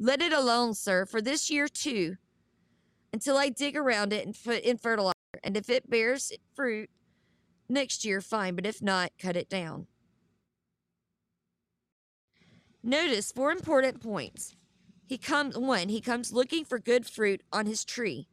Let 0.00 0.20
it 0.20 0.32
alone, 0.32 0.74
sir, 0.74 1.06
for 1.06 1.22
this 1.22 1.50
year 1.50 1.68
too, 1.68 2.16
until 3.12 3.36
I 3.36 3.48
dig 3.48 3.76
around 3.76 4.12
it 4.12 4.26
and 4.26 4.36
put 4.36 4.64
in 4.64 4.76
fertilizer. 4.76 5.12
And 5.44 5.56
if 5.56 5.70
it 5.70 5.88
bears 5.88 6.32
fruit 6.56 6.90
next 7.68 8.04
year, 8.04 8.20
fine, 8.20 8.56
but 8.56 8.66
if 8.66 8.82
not, 8.82 9.12
cut 9.20 9.36
it 9.36 9.48
down. 9.48 9.86
Notice 12.82 13.30
four 13.30 13.52
important 13.52 14.02
points. 14.02 14.56
He 15.06 15.16
comes 15.16 15.56
one, 15.56 15.88
he 15.88 16.00
comes 16.00 16.32
looking 16.32 16.64
for 16.64 16.80
good 16.80 17.06
fruit 17.06 17.42
on 17.52 17.66
his 17.66 17.84
tree. 17.84 18.26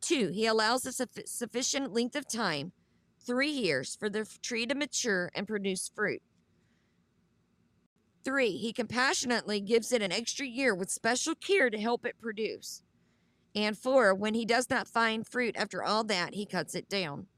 Two, 0.00 0.28
he 0.28 0.46
allows 0.46 0.86
a 0.86 0.88
suffi- 0.88 1.28
sufficient 1.28 1.92
length 1.92 2.16
of 2.16 2.26
time, 2.26 2.72
three 3.20 3.50
years, 3.50 3.94
for 3.94 4.08
the 4.08 4.26
tree 4.40 4.64
to 4.64 4.74
mature 4.74 5.30
and 5.34 5.46
produce 5.46 5.90
fruit. 5.94 6.22
Three, 8.26 8.56
he 8.56 8.72
compassionately 8.72 9.60
gives 9.60 9.92
it 9.92 10.02
an 10.02 10.10
extra 10.10 10.44
year 10.44 10.74
with 10.74 10.90
special 10.90 11.36
care 11.36 11.70
to 11.70 11.78
help 11.78 12.04
it 12.04 12.18
produce. 12.20 12.82
And 13.54 13.78
four, 13.78 14.16
when 14.16 14.34
he 14.34 14.44
does 14.44 14.68
not 14.68 14.88
find 14.88 15.24
fruit 15.24 15.54
after 15.56 15.84
all 15.84 16.02
that, 16.02 16.34
he 16.34 16.44
cuts 16.44 16.74
it 16.74 16.88
down. 16.88 17.28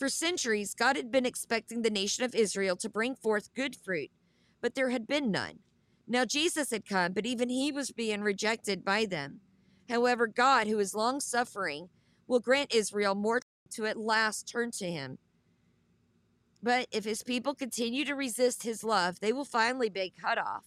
For 0.00 0.08
centuries, 0.08 0.74
God 0.74 0.96
had 0.96 1.12
been 1.12 1.24
expecting 1.24 1.82
the 1.82 1.90
nation 1.90 2.24
of 2.24 2.34
Israel 2.34 2.74
to 2.78 2.90
bring 2.90 3.14
forth 3.14 3.54
good 3.54 3.76
fruit, 3.76 4.10
but 4.60 4.74
there 4.74 4.90
had 4.90 5.06
been 5.06 5.30
none. 5.30 5.60
Now 6.08 6.24
Jesus 6.24 6.72
had 6.72 6.88
come, 6.88 7.12
but 7.12 7.24
even 7.24 7.48
he 7.48 7.70
was 7.70 7.92
being 7.92 8.22
rejected 8.22 8.84
by 8.84 9.04
them. 9.04 9.42
However, 9.88 10.26
God, 10.26 10.66
who 10.66 10.80
is 10.80 10.92
long 10.92 11.20
suffering, 11.20 11.88
will 12.26 12.40
grant 12.40 12.74
Israel 12.74 13.14
more 13.14 13.42
to 13.70 13.86
at 13.86 13.96
last 13.96 14.48
turn 14.48 14.72
to 14.72 14.90
him. 14.90 15.18
But 16.62 16.88
if 16.90 17.04
his 17.04 17.22
people 17.22 17.54
continue 17.54 18.04
to 18.04 18.14
resist 18.14 18.62
his 18.62 18.82
love, 18.82 19.20
they 19.20 19.32
will 19.32 19.44
finally 19.44 19.88
be 19.88 20.12
cut 20.20 20.38
off, 20.38 20.64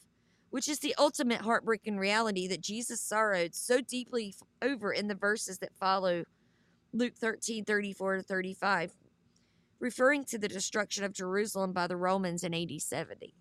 which 0.50 0.70
is 0.70 0.80
the 0.80 0.96
ultimate 0.98 1.42
heartbreaking 1.42 1.98
reality 1.98 2.48
that 2.48 2.62
Jesus 2.62 3.02
sorrowed 3.02 3.56
so 3.56 3.82
deeply 3.82 4.36
over 4.62 4.92
in 4.94 5.08
the 5.08 5.16
verses 5.16 5.60
that 5.60 5.76
follow 5.80 6.24
Luke 6.94 7.16
13 7.16 7.66
34 7.66 8.18
to 8.18 8.24
35, 8.24 8.94
referring 9.80 10.26
to 10.26 10.38
the 10.38 10.48
destruction 10.48 11.04
of 11.04 11.14
Jerusalem 11.14 11.74
by 11.74 11.88
the 11.88 11.98
Romans 11.98 12.44
in 12.44 12.54
AD 12.54 12.82
70. 12.82 13.34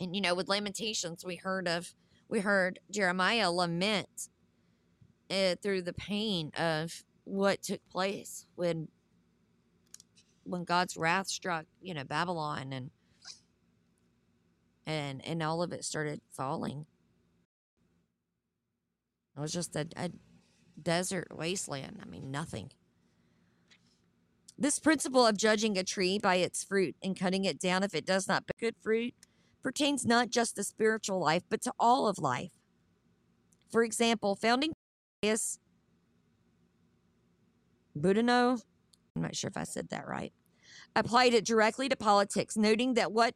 And 0.00 0.14
you 0.14 0.22
know, 0.22 0.34
with 0.34 0.48
Lamentations, 0.48 1.24
we 1.24 1.36
heard 1.36 1.66
of 1.66 1.94
we 2.28 2.40
heard 2.40 2.78
Jeremiah 2.90 3.50
lament 3.50 4.28
uh, 5.30 5.56
through 5.62 5.82
the 5.82 5.92
pain 5.92 6.52
of 6.56 7.04
what 7.24 7.62
took 7.62 7.80
place 7.90 8.46
when 8.54 8.88
when 10.48 10.64
God's 10.64 10.96
wrath 10.96 11.28
struck, 11.28 11.66
you 11.80 11.94
know, 11.94 12.04
Babylon 12.04 12.72
and 12.72 12.90
and 14.86 15.24
and 15.24 15.42
all 15.42 15.62
of 15.62 15.72
it 15.72 15.84
started 15.84 16.20
falling. 16.32 16.86
It 19.36 19.40
was 19.40 19.52
just 19.52 19.76
a, 19.76 19.86
a 19.96 20.10
desert 20.82 21.28
wasteland. 21.30 22.00
I 22.02 22.06
mean, 22.06 22.30
nothing. 22.30 22.70
This 24.58 24.80
principle 24.80 25.24
of 25.24 25.36
judging 25.36 25.78
a 25.78 25.84
tree 25.84 26.18
by 26.18 26.36
its 26.36 26.64
fruit 26.64 26.96
and 27.02 27.18
cutting 27.18 27.44
it 27.44 27.60
down 27.60 27.84
if 27.84 27.94
it 27.94 28.04
does 28.04 28.26
not 28.26 28.44
bear 28.46 28.70
good 28.70 28.74
fruit 28.82 29.14
pertains 29.62 30.04
not 30.04 30.30
just 30.30 30.56
to 30.56 30.64
spiritual 30.64 31.20
life, 31.20 31.44
but 31.48 31.60
to 31.62 31.72
all 31.78 32.08
of 32.08 32.18
life. 32.18 32.50
For 33.70 33.84
example, 33.84 34.34
founding 34.34 34.72
Pius 35.22 35.58
Boudinot, 37.96 38.62
I'm 39.18 39.22
not 39.22 39.34
sure 39.34 39.48
if 39.48 39.56
I 39.56 39.64
said 39.64 39.88
that 39.88 40.06
right, 40.06 40.32
applied 40.94 41.34
it 41.34 41.44
directly 41.44 41.88
to 41.88 41.96
politics, 41.96 42.56
noting 42.56 42.94
that 42.94 43.10
what 43.10 43.34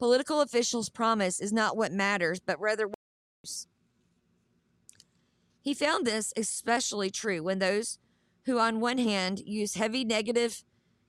political 0.00 0.40
officials 0.40 0.88
promise 0.88 1.40
is 1.40 1.52
not 1.52 1.76
what 1.76 1.92
matters, 1.92 2.40
but 2.40 2.60
rather 2.60 2.88
what. 2.88 2.96
He 5.62 5.72
found 5.72 6.04
this 6.04 6.32
especially 6.36 7.10
true 7.10 7.44
when 7.44 7.60
those 7.60 8.00
who, 8.46 8.58
on 8.58 8.80
one 8.80 8.98
hand, 8.98 9.38
use 9.38 9.74
heavy 9.74 10.04
negative 10.04 10.64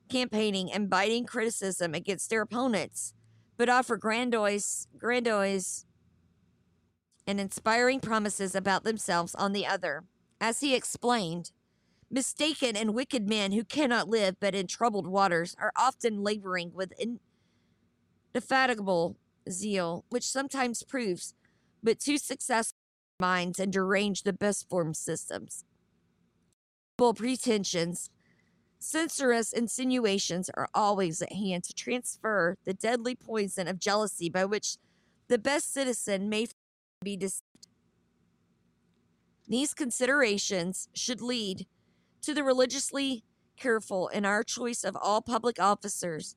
campaigning 0.07 0.71
and 0.71 0.89
biting 0.89 1.25
criticism 1.25 1.95
against 1.95 2.29
their 2.29 2.41
opponents, 2.41 3.13
but 3.57 3.69
offer 3.69 3.97
grandiose, 3.97 4.87
grandiose 4.99 5.85
and 7.25 7.39
inspiring 7.39 7.99
promises 7.99 8.53
about 8.53 8.83
themselves 8.83 9.33
on 9.33 9.53
the 9.53 9.65
other. 9.65 10.03
As 10.39 10.59
he 10.59 10.75
explained, 10.75 11.51
mistaken 12.11 12.75
and 12.75 12.93
wicked 12.93 13.27
men 13.27 13.53
who 13.53 13.63
cannot 13.63 14.09
live 14.09 14.35
but 14.39 14.53
in 14.53 14.67
troubled 14.67 15.07
waters 15.07 15.55
are 15.59 15.71
often 15.77 16.21
laboring 16.21 16.71
with 16.73 16.93
indefatigable 18.33 19.17
zeal, 19.49 20.05
which 20.09 20.27
sometimes 20.27 20.83
proves 20.83 21.33
but 21.81 21.99
too 21.99 22.17
successful 22.17 22.77
minds 23.19 23.59
and 23.59 23.71
derange 23.71 24.23
the 24.23 24.33
best 24.33 24.67
formed 24.69 24.97
systems. 24.97 25.63
Pretensions, 26.97 28.09
censorious 28.77 29.53
insinuations 29.53 30.49
are 30.53 30.67
always 30.73 31.21
at 31.21 31.33
hand 31.33 31.63
to 31.63 31.73
transfer 31.73 32.57
the 32.65 32.73
deadly 32.73 33.15
poison 33.15 33.67
of 33.67 33.79
jealousy 33.79 34.29
by 34.29 34.45
which 34.45 34.77
the 35.27 35.39
best 35.39 35.73
citizen 35.73 36.29
may 36.29 36.47
be 37.03 37.17
deceived. 37.17 37.43
These 39.47 39.73
considerations 39.73 40.89
should 40.93 41.21
lead 41.21 41.65
to 42.21 42.33
the 42.33 42.43
religiously 42.43 43.23
careful 43.57 44.07
in 44.07 44.25
our 44.25 44.43
choice 44.43 44.83
of 44.83 44.95
all 44.95 45.21
public 45.21 45.59
officers. 45.59 46.35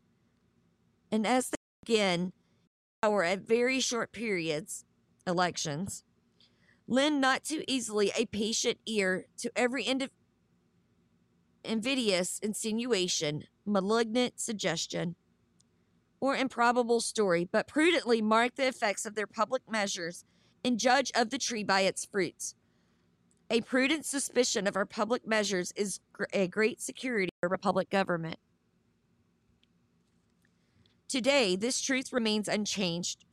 And 1.10 1.26
as 1.26 1.50
they 1.50 1.56
begin, 1.84 2.32
or 3.02 3.24
at 3.24 3.40
very 3.40 3.80
short 3.80 4.12
periods, 4.12 4.84
elections, 5.26 6.04
lend 6.86 7.20
not 7.20 7.44
too 7.44 7.62
easily 7.66 8.12
a 8.16 8.26
patient 8.26 8.78
ear 8.86 9.26
to 9.38 9.50
every 9.56 9.84
indi- 9.84 10.10
invidious 11.64 12.38
insinuation, 12.40 13.44
malignant 13.64 14.38
suggestion, 14.40 15.16
or 16.20 16.36
improbable 16.36 17.00
story, 17.00 17.48
but 17.50 17.68
prudently 17.68 18.22
mark 18.22 18.54
the 18.56 18.66
effects 18.66 19.04
of 19.04 19.14
their 19.14 19.26
public 19.26 19.62
measures 19.70 20.24
and 20.64 20.78
judge 20.78 21.12
of 21.14 21.30
the 21.30 21.38
tree 21.38 21.64
by 21.64 21.82
its 21.82 22.06
fruits. 22.06 22.54
A 23.50 23.60
prudent 23.60 24.06
suspicion 24.06 24.66
of 24.66 24.76
our 24.76 24.86
public 24.86 25.26
measures 25.26 25.72
is 25.76 26.00
gr- 26.12 26.24
a 26.32 26.48
great 26.48 26.80
security 26.80 27.30
for 27.40 27.48
republic 27.48 27.90
government. 27.90 28.38
Today, 31.08 31.54
this 31.54 31.80
truth 31.80 32.12
remains 32.12 32.48
unchanged. 32.48 33.24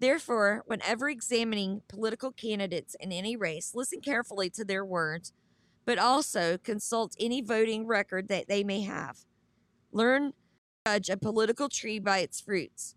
Therefore, 0.00 0.62
whenever 0.66 1.08
examining 1.08 1.82
political 1.88 2.32
candidates 2.32 2.96
in 2.98 3.12
any 3.12 3.36
race, 3.36 3.72
listen 3.74 4.00
carefully 4.00 4.48
to 4.50 4.64
their 4.64 4.84
words, 4.84 5.32
but 5.84 5.98
also 5.98 6.56
consult 6.58 7.14
any 7.20 7.42
voting 7.42 7.86
record 7.86 8.28
that 8.28 8.48
they 8.48 8.64
may 8.64 8.80
have. 8.82 9.18
Learn 9.92 10.32
judge 10.86 11.10
a 11.10 11.16
political 11.16 11.68
tree 11.68 11.98
by 11.98 12.18
its 12.18 12.40
fruits, 12.40 12.94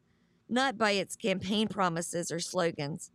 not 0.48 0.78
by 0.78 0.92
its 0.92 1.16
campaign 1.16 1.68
promises 1.68 2.32
or 2.32 2.40
slogans. 2.40 3.12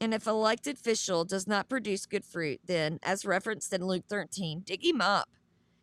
And 0.00 0.12
if 0.12 0.26
elected 0.26 0.76
official 0.76 1.24
does 1.24 1.46
not 1.46 1.68
produce 1.68 2.06
good 2.06 2.24
fruit, 2.24 2.60
then, 2.64 2.98
as 3.02 3.24
referenced 3.24 3.72
in 3.72 3.86
Luke 3.86 4.04
13, 4.08 4.62
dig 4.64 4.84
him 4.84 5.00
up 5.00 5.28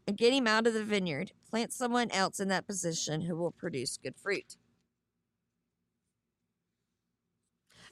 and 0.08 0.18
get 0.18 0.34
him 0.34 0.48
out 0.48 0.68
of 0.68 0.74
the 0.74 0.84
vineyard. 0.84 1.32
Plant 1.50 1.72
someone 1.72 2.12
else 2.12 2.40
in 2.40 2.48
that 2.50 2.68
position 2.68 3.22
who 3.22 3.36
will 3.36 3.52
produce 3.52 3.98
good 3.98 4.16
fruit. 4.18 4.58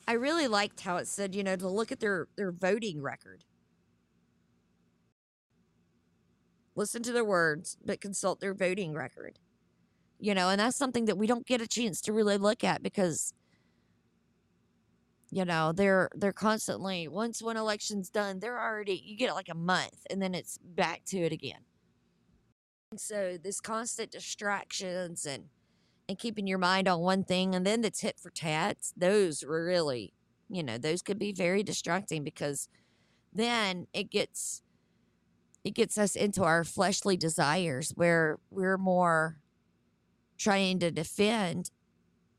I 0.07 0.13
really 0.13 0.47
liked 0.47 0.81
how 0.81 0.97
it 0.97 1.07
said, 1.07 1.35
you 1.35 1.43
know, 1.43 1.55
to 1.55 1.67
look 1.67 1.91
at 1.91 1.99
their, 1.99 2.27
their 2.35 2.51
voting 2.51 3.01
record. 3.01 3.45
Listen 6.75 7.03
to 7.03 7.11
their 7.11 7.25
words, 7.25 7.77
but 7.85 8.01
consult 8.01 8.39
their 8.39 8.53
voting 8.53 8.93
record. 8.93 9.37
You 10.19 10.33
know, 10.33 10.49
and 10.49 10.59
that's 10.59 10.77
something 10.77 11.05
that 11.05 11.17
we 11.17 11.27
don't 11.27 11.45
get 11.45 11.61
a 11.61 11.67
chance 11.67 12.01
to 12.01 12.13
really 12.13 12.37
look 12.37 12.63
at 12.63 12.81
because 12.81 13.33
you 15.31 15.45
know 15.45 15.71
they're 15.71 16.09
they're 16.15 16.33
constantly 16.33 17.07
once 17.07 17.41
one 17.41 17.57
election's 17.57 18.09
done 18.09 18.39
they're 18.39 18.61
already 18.61 19.01
you 19.05 19.15
get 19.15 19.33
like 19.33 19.49
a 19.49 19.55
month 19.55 20.05
and 20.09 20.21
then 20.21 20.33
it's 20.33 20.57
back 20.57 21.03
to 21.05 21.17
it 21.17 21.31
again. 21.31 21.59
And 22.91 22.99
so 22.99 23.37
this 23.41 23.61
constant 23.61 24.11
distractions 24.11 25.25
and 25.25 25.45
and 26.07 26.17
keeping 26.17 26.47
your 26.47 26.57
mind 26.57 26.87
on 26.87 27.01
one 27.01 27.23
thing 27.23 27.53
and 27.53 27.65
then 27.65 27.81
the 27.81 27.91
tit 27.91 28.19
for 28.19 28.31
tats 28.31 28.93
those 28.97 29.43
really 29.43 30.13
you 30.49 30.63
know 30.63 30.77
those 30.77 31.03
could 31.03 31.19
be 31.19 31.31
very 31.31 31.61
distracting 31.61 32.23
because 32.23 32.67
then 33.31 33.85
it 33.93 34.09
gets 34.09 34.63
it 35.63 35.75
gets 35.75 35.97
us 35.97 36.15
into 36.15 36.43
our 36.43 36.63
fleshly 36.63 37.15
desires 37.15 37.91
where 37.95 38.39
we're 38.49 38.77
more 38.77 39.37
trying 40.37 40.79
to 40.79 40.89
defend 40.89 41.69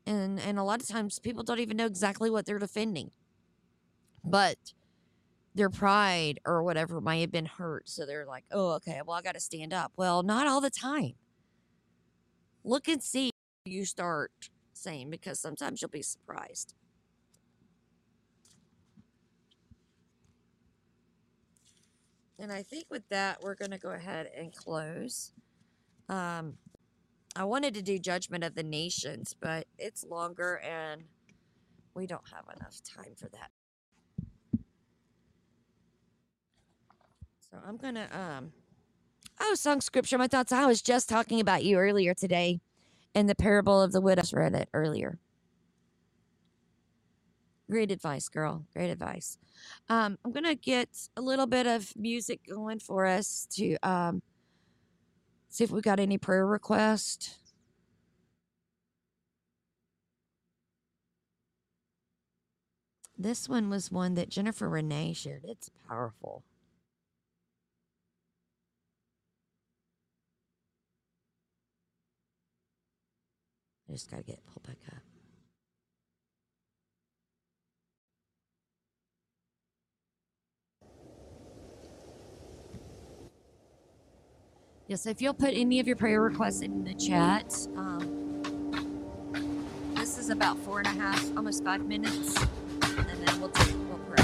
and 0.05 0.39
and 0.39 0.57
a 0.59 0.63
lot 0.63 0.81
of 0.81 0.87
times 0.87 1.19
people 1.19 1.43
don't 1.43 1.59
even 1.59 1.77
know 1.77 1.85
exactly 1.85 2.29
what 2.29 2.45
they're 2.45 2.59
defending. 2.59 3.11
But 4.23 4.73
their 5.55 5.69
pride 5.69 6.39
or 6.45 6.63
whatever 6.63 7.01
might 7.01 7.17
have 7.17 7.31
been 7.31 7.45
hurt 7.45 7.89
so 7.89 8.05
they're 8.05 8.25
like 8.25 8.45
oh 8.51 8.71
okay 8.71 9.01
well 9.05 9.17
i 9.17 9.21
got 9.21 9.33
to 9.33 9.39
stand 9.39 9.73
up. 9.73 9.91
Well 9.97 10.23
not 10.23 10.47
all 10.47 10.61
the 10.61 10.69
time. 10.69 11.13
Look 12.63 12.87
and 12.87 13.01
see 13.03 13.31
you 13.65 13.85
start 13.85 14.31
saying 14.73 15.09
because 15.09 15.39
sometimes 15.39 15.81
you'll 15.81 15.89
be 15.89 16.01
surprised. 16.01 16.73
And 22.39 22.51
i 22.51 22.63
think 22.63 22.85
with 22.89 23.07
that 23.09 23.41
we're 23.41 23.55
going 23.55 23.71
to 23.71 23.77
go 23.77 23.91
ahead 23.91 24.29
and 24.37 24.53
close. 24.55 25.33
Um 26.09 26.55
I 27.35 27.45
wanted 27.45 27.73
to 27.75 27.81
do 27.81 27.99
Judgment 27.99 28.43
of 28.43 28.55
the 28.55 28.63
Nations, 28.63 29.35
but 29.39 29.67
it's 29.77 30.03
longer 30.03 30.59
and 30.59 31.03
we 31.95 32.07
don't 32.07 32.27
have 32.33 32.45
enough 32.57 32.77
time 32.83 33.15
for 33.17 33.29
that. 33.29 33.51
So 37.51 37.57
I'm 37.67 37.77
going 37.77 37.95
to 37.95 38.17
um 38.17 38.51
Oh, 39.39 39.55
song 39.55 39.81
scripture 39.81 40.17
my 40.17 40.27
thoughts. 40.27 40.51
I 40.51 40.65
was 40.67 40.81
just 40.81 41.09
talking 41.09 41.39
about 41.39 41.63
you 41.63 41.77
earlier 41.77 42.13
today 42.13 42.61
in 43.15 43.27
the 43.27 43.35
parable 43.35 43.81
of 43.81 43.91
the 43.91 44.01
widow. 44.01 44.21
I 44.33 44.37
read 44.37 44.55
it 44.55 44.69
earlier. 44.73 45.19
Great 47.69 47.91
advice, 47.91 48.29
girl. 48.29 48.65
Great 48.73 48.91
advice. 48.91 49.37
Um, 49.89 50.17
I'm 50.25 50.31
gonna 50.31 50.55
get 50.55 50.89
a 51.17 51.21
little 51.21 51.47
bit 51.47 51.67
of 51.67 51.95
music 51.95 52.41
going 52.49 52.79
for 52.79 53.05
us 53.05 53.47
to 53.53 53.77
um, 53.83 54.21
See 55.51 55.65
if 55.65 55.69
we 55.69 55.81
got 55.81 55.99
any 55.99 56.17
prayer 56.17 56.47
requests. 56.47 57.37
This 63.17 63.49
one 63.49 63.69
was 63.69 63.91
one 63.91 64.13
that 64.13 64.29
Jennifer 64.29 64.69
Renee 64.69 65.11
shared. 65.11 65.43
It's 65.43 65.69
powerful. 65.89 66.45
I 73.89 73.91
just 73.91 74.09
got 74.09 74.17
to 74.17 74.23
get 74.23 74.39
pulled 74.45 74.63
back 74.63 74.77
up. 74.87 75.10
Yes, 84.91 85.05
if 85.05 85.21
you'll 85.21 85.33
put 85.33 85.53
any 85.53 85.79
of 85.79 85.87
your 85.87 85.95
prayer 85.95 86.21
requests 86.21 86.59
in 86.59 86.83
the 86.83 86.93
chat. 86.93 87.55
Um, 87.77 88.41
this 89.95 90.17
is 90.17 90.29
about 90.29 90.57
four 90.57 90.79
and 90.79 90.87
a 90.87 91.01
half, 91.01 91.25
almost 91.37 91.63
five 91.63 91.85
minutes, 91.85 92.35
and 92.81 93.25
then 93.25 93.39
we'll 93.39 93.51
take 93.51 93.73
we'll 93.87 93.99
pray. 93.99 94.20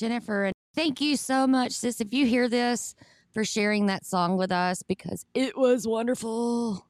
Jennifer, 0.00 0.44
and 0.44 0.54
thank 0.74 1.00
you 1.00 1.16
so 1.16 1.46
much, 1.46 1.72
sis. 1.72 2.00
If 2.00 2.14
you 2.14 2.24
hear 2.24 2.48
this, 2.48 2.94
for 3.32 3.44
sharing 3.44 3.86
that 3.86 4.04
song 4.04 4.36
with 4.36 4.50
us 4.50 4.82
because 4.82 5.24
it 5.34 5.56
was 5.56 5.86
wonderful. 5.86 6.86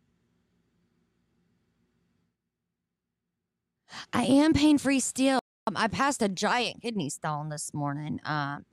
I 4.13 4.25
am 4.25 4.53
pain 4.53 4.79
free 4.79 5.01
still. 5.01 5.41
Um, 5.67 5.77
I 5.77 5.89
passed 5.89 6.23
a 6.23 6.29
giant 6.29 6.83
kidney 6.83 7.11
stone 7.11 7.49
this 7.49 7.75
morning. 7.75 8.21
Um, 8.25 8.65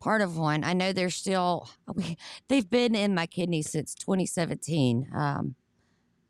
part 0.00 0.22
of 0.22 0.36
one. 0.36 0.64
I 0.64 0.72
know 0.72 0.92
they're 0.92 1.10
still. 1.10 1.68
They've 2.48 2.68
been 2.68 2.94
in 2.94 3.14
my 3.14 3.26
kidney 3.26 3.62
since 3.62 3.94
2017. 3.94 5.10
Um, 5.14 5.54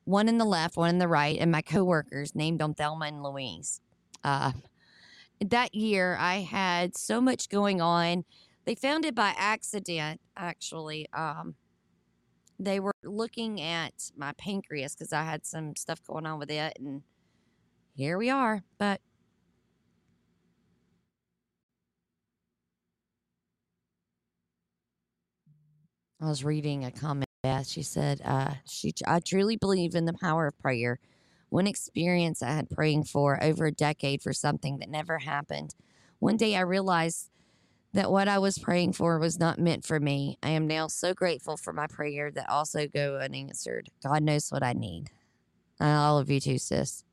one 0.04 0.28
in 0.28 0.38
the 0.38 0.44
left, 0.44 0.76
one 0.76 0.90
in 0.90 0.98
the 0.98 1.08
right, 1.08 1.38
and 1.38 1.52
my 1.52 1.62
coworkers 1.62 2.34
named 2.34 2.60
them 2.60 2.74
Thelma 2.74 3.06
and 3.06 3.22
Louise. 3.22 3.80
Uh, 4.24 4.52
that 5.40 5.74
year, 5.74 6.16
I 6.18 6.36
had 6.36 6.96
so 6.96 7.20
much 7.20 7.48
going 7.48 7.80
on. 7.80 8.24
They 8.64 8.74
found 8.74 9.04
it 9.04 9.14
by 9.14 9.34
accident, 9.36 10.20
actually. 10.36 11.06
Um, 11.12 11.54
they 12.58 12.80
were 12.80 12.94
looking 13.04 13.60
at 13.60 14.10
my 14.16 14.32
pancreas 14.32 14.94
because 14.94 15.12
I 15.12 15.22
had 15.22 15.46
some 15.46 15.76
stuff 15.76 16.02
going 16.04 16.26
on 16.26 16.38
with 16.38 16.50
it, 16.50 16.74
and 16.78 17.02
here 17.94 18.18
we 18.18 18.30
are. 18.30 18.62
But 18.78 19.00
I 26.20 26.26
was 26.28 26.42
reading 26.44 26.84
a 26.84 26.90
comment. 26.90 27.24
She 27.64 27.82
said, 27.82 28.20
uh, 28.24 28.54
"She, 28.66 28.92
I 29.06 29.20
truly 29.20 29.56
believe 29.56 29.94
in 29.94 30.04
the 30.04 30.12
power 30.12 30.48
of 30.48 30.58
prayer. 30.58 30.98
One 31.50 31.66
experience 31.66 32.42
I 32.42 32.50
had 32.50 32.70
praying 32.70 33.04
for 33.04 33.42
over 33.42 33.66
a 33.66 33.72
decade 33.72 34.22
for 34.22 34.32
something 34.32 34.78
that 34.78 34.88
never 34.88 35.18
happened. 35.18 35.74
One 36.18 36.36
day 36.36 36.56
I 36.56 36.60
realized 36.60 37.30
that 37.94 38.10
what 38.10 38.28
I 38.28 38.38
was 38.38 38.58
praying 38.58 38.92
for 38.92 39.18
was 39.18 39.38
not 39.38 39.58
meant 39.58 39.84
for 39.84 39.98
me. 39.98 40.38
I 40.42 40.50
am 40.50 40.66
now 40.66 40.88
so 40.88 41.14
grateful 41.14 41.56
for 41.56 41.72
my 41.72 41.86
prayer 41.86 42.30
that 42.30 42.50
also 42.50 42.86
go 42.86 43.16
unanswered. 43.16 43.88
God 44.02 44.22
knows 44.22 44.50
what 44.50 44.62
I 44.62 44.74
need. 44.74 45.10
All 45.80 46.18
of 46.18 46.30
you 46.30 46.40
too, 46.40 46.58
sis. 46.58 47.04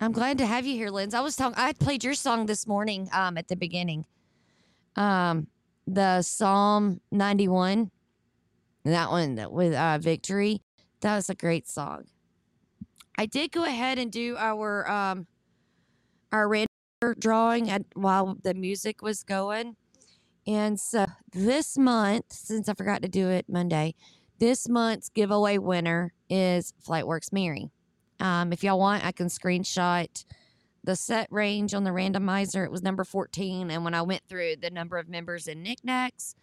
I'm 0.00 0.12
glad 0.12 0.38
to 0.38 0.46
have 0.46 0.64
you 0.64 0.74
here, 0.74 0.90
Linz. 0.90 1.12
I 1.12 1.20
was 1.20 1.34
talking. 1.34 1.58
I 1.58 1.72
played 1.72 2.04
your 2.04 2.14
song 2.14 2.46
this 2.46 2.66
morning 2.66 3.08
um, 3.12 3.36
at 3.36 3.48
the 3.48 3.56
beginning. 3.56 4.06
Um, 4.94 5.48
the 5.88 6.22
Psalm 6.22 7.00
91, 7.10 7.90
that 8.84 9.10
one 9.10 9.46
with 9.50 9.74
uh, 9.74 9.98
Victory. 9.98 10.60
That 11.00 11.16
was 11.16 11.30
a 11.30 11.34
great 11.34 11.68
song. 11.68 12.04
I 13.16 13.26
did 13.26 13.52
go 13.52 13.64
ahead 13.64 13.98
and 13.98 14.12
do 14.12 14.36
our 14.38 14.88
um, 14.90 15.26
our 16.30 16.48
random 16.48 16.68
drawing 17.18 17.70
at, 17.70 17.82
while 17.94 18.36
the 18.42 18.54
music 18.54 19.02
was 19.02 19.22
going, 19.22 19.76
and 20.46 20.78
so 20.78 21.06
this 21.32 21.78
month, 21.78 22.26
since 22.32 22.68
I 22.68 22.74
forgot 22.74 23.02
to 23.02 23.08
do 23.08 23.28
it 23.28 23.46
Monday, 23.48 23.94
this 24.38 24.68
month's 24.68 25.08
giveaway 25.08 25.58
winner 25.58 26.12
is 26.28 26.72
Flightworks 26.86 27.32
Mary. 27.32 27.70
Um, 28.20 28.52
if 28.52 28.62
y'all 28.62 28.78
want, 28.78 29.04
I 29.04 29.12
can 29.12 29.28
screenshot 29.28 30.24
the 30.88 30.96
set 30.96 31.28
range 31.30 31.74
on 31.74 31.84
the 31.84 31.90
randomizer. 31.90 32.64
It 32.64 32.70
was 32.70 32.82
number 32.82 33.04
14. 33.04 33.70
And 33.70 33.84
when 33.84 33.92
I 33.92 34.00
went 34.00 34.22
through 34.26 34.56
the 34.56 34.70
number 34.70 34.96
of 34.96 35.06
members 35.06 35.46
in 35.46 35.62
knickknacks, 35.62 36.34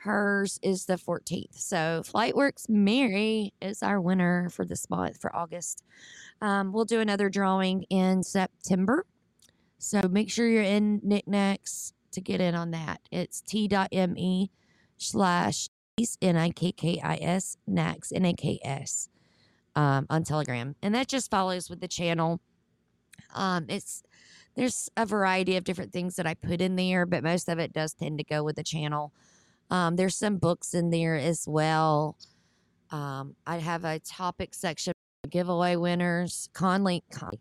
hers 0.00 0.60
is 0.62 0.84
the 0.84 0.96
14th. 0.96 1.58
So 1.58 2.02
Flightworks 2.04 2.68
Mary 2.68 3.54
is 3.58 3.82
our 3.82 3.98
winner 3.98 4.50
for 4.50 4.66
this 4.66 4.90
month 4.90 5.18
for 5.18 5.34
August. 5.34 5.82
Um, 6.42 6.74
we'll 6.74 6.84
do 6.84 7.00
another 7.00 7.30
drawing 7.30 7.84
in 7.84 8.22
September. 8.22 9.06
So 9.78 10.02
make 10.10 10.30
sure 10.30 10.46
you're 10.46 10.62
in 10.62 11.00
knickknacks 11.02 11.94
to 12.12 12.20
get 12.20 12.42
in 12.42 12.54
on 12.54 12.72
that. 12.72 13.00
It's 13.10 13.40
t.me 13.40 14.50
slash 14.98 15.70
N 16.20 16.36
I 16.36 16.50
K 16.50 16.72
K 16.72 17.00
I 17.02 17.16
S 17.16 17.56
Nax 17.66 18.12
N 18.14 18.26
A 18.26 18.34
K 18.34 18.58
S 18.62 19.08
um, 19.74 20.06
on 20.10 20.22
Telegram, 20.22 20.76
and 20.82 20.94
that 20.94 21.08
just 21.08 21.30
follows 21.30 21.70
with 21.70 21.80
the 21.80 21.88
channel. 21.88 22.40
Um, 23.34 23.66
it's 23.68 24.02
there's 24.56 24.90
a 24.96 25.06
variety 25.06 25.56
of 25.56 25.64
different 25.64 25.92
things 25.92 26.16
that 26.16 26.26
I 26.26 26.34
put 26.34 26.60
in 26.60 26.76
there, 26.76 27.06
but 27.06 27.22
most 27.22 27.48
of 27.48 27.58
it 27.58 27.72
does 27.72 27.94
tend 27.94 28.18
to 28.18 28.24
go 28.24 28.42
with 28.42 28.56
the 28.56 28.64
channel. 28.64 29.12
Um, 29.70 29.96
there's 29.96 30.16
some 30.16 30.38
books 30.38 30.74
in 30.74 30.90
there 30.90 31.16
as 31.16 31.46
well. 31.46 32.16
Um, 32.90 33.36
I 33.46 33.58
have 33.58 33.84
a 33.84 34.00
topic 34.00 34.54
section 34.54 34.92
giveaway 35.28 35.76
winners. 35.76 36.48
Conley, 36.52 37.04
Connie, 37.12 37.40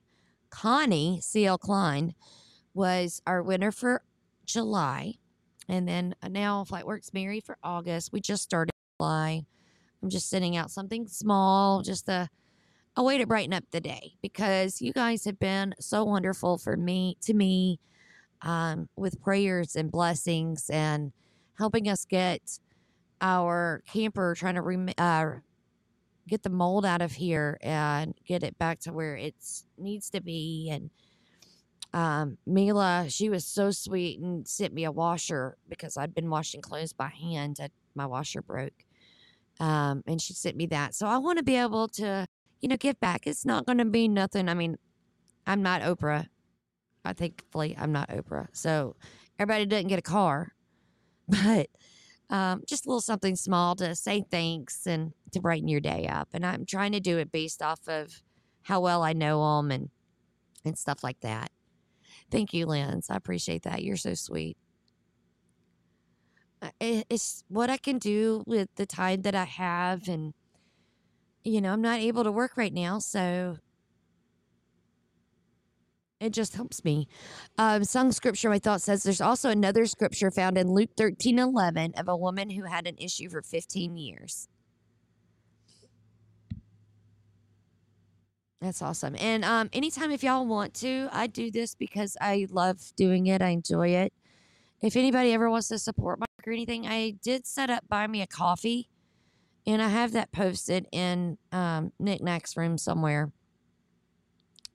Connie 0.49 1.19
C.L. 1.21 1.57
Klein 1.57 2.13
was 2.73 3.21
our 3.25 3.41
winner 3.41 3.71
for 3.71 4.03
July, 4.45 5.15
and 5.67 5.87
then 5.87 6.15
uh, 6.21 6.27
now 6.27 6.63
Flightworks 6.63 7.13
Mary 7.13 7.39
for 7.39 7.57
August. 7.63 8.13
We 8.13 8.21
just 8.21 8.43
started 8.43 8.73
July. 8.99 9.45
I'm 10.03 10.09
just 10.09 10.29
sending 10.29 10.55
out 10.55 10.71
something 10.71 11.07
small, 11.07 11.81
just 11.81 12.07
a, 12.07 12.29
a 12.95 13.03
way 13.03 13.17
to 13.17 13.25
brighten 13.25 13.53
up 13.53 13.63
the 13.71 13.81
day 13.81 14.13
because 14.21 14.81
you 14.81 14.93
guys 14.93 15.25
have 15.25 15.39
been 15.39 15.73
so 15.79 16.03
wonderful 16.03 16.57
for 16.57 16.75
me, 16.75 17.17
to 17.21 17.33
me, 17.33 17.79
um, 18.41 18.89
with 18.95 19.21
prayers 19.21 19.75
and 19.75 19.91
blessings 19.91 20.69
and 20.69 21.11
helping 21.57 21.87
us 21.87 22.05
get 22.05 22.41
our 23.21 23.83
camper, 23.87 24.35
trying 24.35 24.55
to 24.55 24.61
rem- 24.61 24.89
uh, 24.97 25.31
get 26.27 26.43
the 26.43 26.49
mold 26.49 26.85
out 26.85 27.01
of 27.01 27.11
here 27.11 27.57
and 27.61 28.13
get 28.25 28.43
it 28.43 28.57
back 28.57 28.79
to 28.79 28.93
where 28.93 29.15
it 29.15 29.35
needs 29.77 30.09
to 30.11 30.21
be. 30.21 30.69
And 30.71 30.89
um, 31.93 32.37
Mila, 32.45 33.07
she 33.09 33.29
was 33.29 33.45
so 33.45 33.71
sweet 33.71 34.19
and 34.19 34.47
sent 34.47 34.73
me 34.73 34.83
a 34.85 34.91
washer 34.91 35.57
because 35.67 35.97
I'd 35.97 36.13
been 36.13 36.29
washing 36.29 36.61
clothes 36.61 36.93
by 36.93 37.07
hand. 37.07 37.57
and 37.59 37.71
my 37.95 38.05
washer 38.05 38.41
broke 38.41 38.85
um, 39.59 40.03
and 40.07 40.21
she 40.21 40.33
sent 40.33 40.55
me 40.55 40.65
that. 40.67 40.95
So 40.95 41.07
I 41.07 41.17
want 41.17 41.37
to 41.37 41.43
be 41.43 41.55
able 41.55 41.87
to, 41.89 42.27
you 42.61 42.69
know, 42.69 42.77
give 42.77 42.99
back. 42.99 43.27
It's 43.27 43.45
not 43.45 43.65
going 43.65 43.77
to 43.77 43.85
be 43.85 44.07
nothing. 44.07 44.49
I 44.49 44.53
mean, 44.53 44.77
I'm 45.47 45.61
not 45.61 45.81
Oprah. 45.81 46.27
I 47.05 47.13
thankfully 47.13 47.75
I'm 47.77 47.91
not 47.91 48.09
Oprah. 48.09 48.47
So 48.51 48.95
everybody 49.39 49.65
doesn't 49.65 49.87
get 49.87 49.99
a 49.99 50.03
car, 50.03 50.53
but 51.27 51.67
um, 52.29 52.63
just 52.67 52.85
a 52.85 52.89
little 52.89 53.01
something 53.01 53.35
small 53.35 53.75
to 53.77 53.95
say 53.95 54.23
thanks 54.29 54.85
and 54.85 55.13
to 55.31 55.39
brighten 55.39 55.67
your 55.67 55.79
day 55.79 56.07
up. 56.07 56.29
And 56.33 56.45
I'm 56.45 56.65
trying 56.65 56.91
to 56.91 56.99
do 56.99 57.17
it 57.17 57.31
based 57.31 57.61
off 57.61 57.79
of 57.87 58.21
how 58.63 58.81
well 58.81 59.03
I 59.03 59.13
know 59.13 59.57
them 59.57 59.71
and 59.71 59.89
and 60.65 60.77
stuff 60.77 61.03
like 61.03 61.21
that. 61.21 61.51
Thank 62.31 62.53
you, 62.53 62.65
Lance. 62.65 63.09
I 63.09 63.15
appreciate 63.15 63.63
that. 63.63 63.83
You're 63.83 63.97
so 63.97 64.13
sweet. 64.13 64.57
It's 66.81 67.43
what 67.47 67.69
I 67.69 67.77
can 67.77 67.97
do 67.97 68.43
with 68.45 68.67
the 68.75 68.85
time 68.85 69.21
that 69.21 69.33
I 69.35 69.45
have. 69.45 70.07
And, 70.07 70.33
you 71.43 71.61
know, 71.61 71.71
I'm 71.71 71.81
not 71.81 71.99
able 71.99 72.23
to 72.23 72.31
work 72.31 72.57
right 72.57 72.73
now. 72.73 72.99
So 72.99 73.57
it 76.19 76.31
just 76.33 76.55
helps 76.55 76.83
me. 76.83 77.07
Um, 77.57 77.83
some 77.83 78.11
scripture 78.11 78.49
my 78.49 78.59
thought 78.59 78.81
says 78.81 79.03
there's 79.03 79.21
also 79.21 79.49
another 79.49 79.85
scripture 79.85 80.31
found 80.31 80.57
in 80.57 80.67
Luke 80.71 80.89
13 80.97 81.39
11 81.39 81.93
of 81.95 82.07
a 82.07 82.17
woman 82.17 82.49
who 82.49 82.63
had 82.63 82.87
an 82.87 82.97
issue 82.97 83.29
for 83.29 83.41
15 83.41 83.95
years. 83.95 84.47
That's 88.61 88.81
awesome. 88.81 89.15
And 89.17 89.45
um, 89.45 89.69
anytime 89.71 90.11
if 90.11 90.21
y'all 90.21 90.45
want 90.45 90.73
to, 90.75 91.07
I 91.13 91.27
do 91.27 91.49
this 91.49 91.75
because 91.75 92.17
I 92.19 92.45
love 92.49 92.91
doing 92.97 93.27
it. 93.27 93.41
I 93.41 93.49
enjoy 93.49 93.89
it. 93.89 94.11
If 94.81 94.97
anybody 94.97 95.33
ever 95.33 95.49
wants 95.49 95.69
to 95.69 95.79
support 95.79 96.19
my 96.19 96.25
or 96.45 96.53
anything, 96.53 96.87
I 96.87 97.15
did 97.21 97.45
set 97.45 97.69
up 97.69 97.87
buy 97.87 98.07
me 98.07 98.21
a 98.21 98.27
coffee, 98.27 98.89
and 99.69 99.83
I 99.83 99.89
have 99.89 100.13
that 100.13 100.31
posted 100.31 100.87
in 100.91 101.37
um, 101.51 101.91
Nick 101.99 102.23
Nack's 102.23 102.57
room 102.57 102.77
somewhere. 102.77 103.31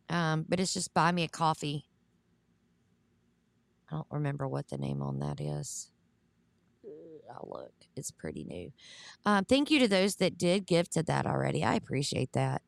Um, 0.08 0.46
but 0.48 0.60
it's 0.60 0.72
just 0.72 0.94
buy 0.94 1.10
me 1.10 1.24
a 1.24 1.28
coffee. 1.28 1.88
I 3.90 3.96
don't 3.96 4.06
remember 4.10 4.46
what 4.46 4.68
the 4.68 4.78
name 4.78 5.02
on 5.02 5.18
that 5.18 5.40
is. 5.40 5.90
I'll 7.28 7.48
look. 7.50 7.72
It's 7.96 8.12
pretty 8.12 8.44
new. 8.44 8.72
Um, 9.26 9.44
thank 9.44 9.70
you 9.70 9.80
to 9.80 9.88
those 9.88 10.16
that 10.16 10.38
did 10.38 10.66
give 10.66 10.88
to 10.90 11.02
that 11.02 11.26
already. 11.26 11.64
I 11.64 11.74
appreciate 11.74 12.32
that. 12.34 12.62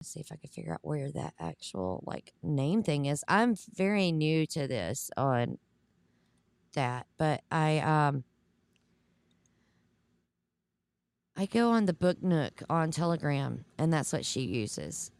Let's 0.00 0.12
see 0.12 0.20
if 0.20 0.32
I 0.32 0.36
can 0.36 0.50
figure 0.50 0.72
out 0.72 0.80
where 0.82 1.12
that 1.12 1.34
actual 1.38 2.02
like 2.04 2.32
name 2.42 2.82
thing 2.82 3.06
is. 3.06 3.22
I'm 3.28 3.54
very 3.74 4.10
new 4.10 4.44
to 4.46 4.66
this 4.66 5.10
on 5.16 5.58
that, 6.74 7.06
but 7.18 7.42
I 7.50 7.78
um 7.78 8.24
I 11.36 11.46
go 11.46 11.70
on 11.70 11.86
the 11.86 11.92
book 11.92 12.22
nook 12.22 12.62
on 12.70 12.90
Telegram 12.90 13.64
and 13.78 13.92
that's 13.92 14.12
what 14.12 14.24
she 14.24 14.42
uses. 14.42 15.10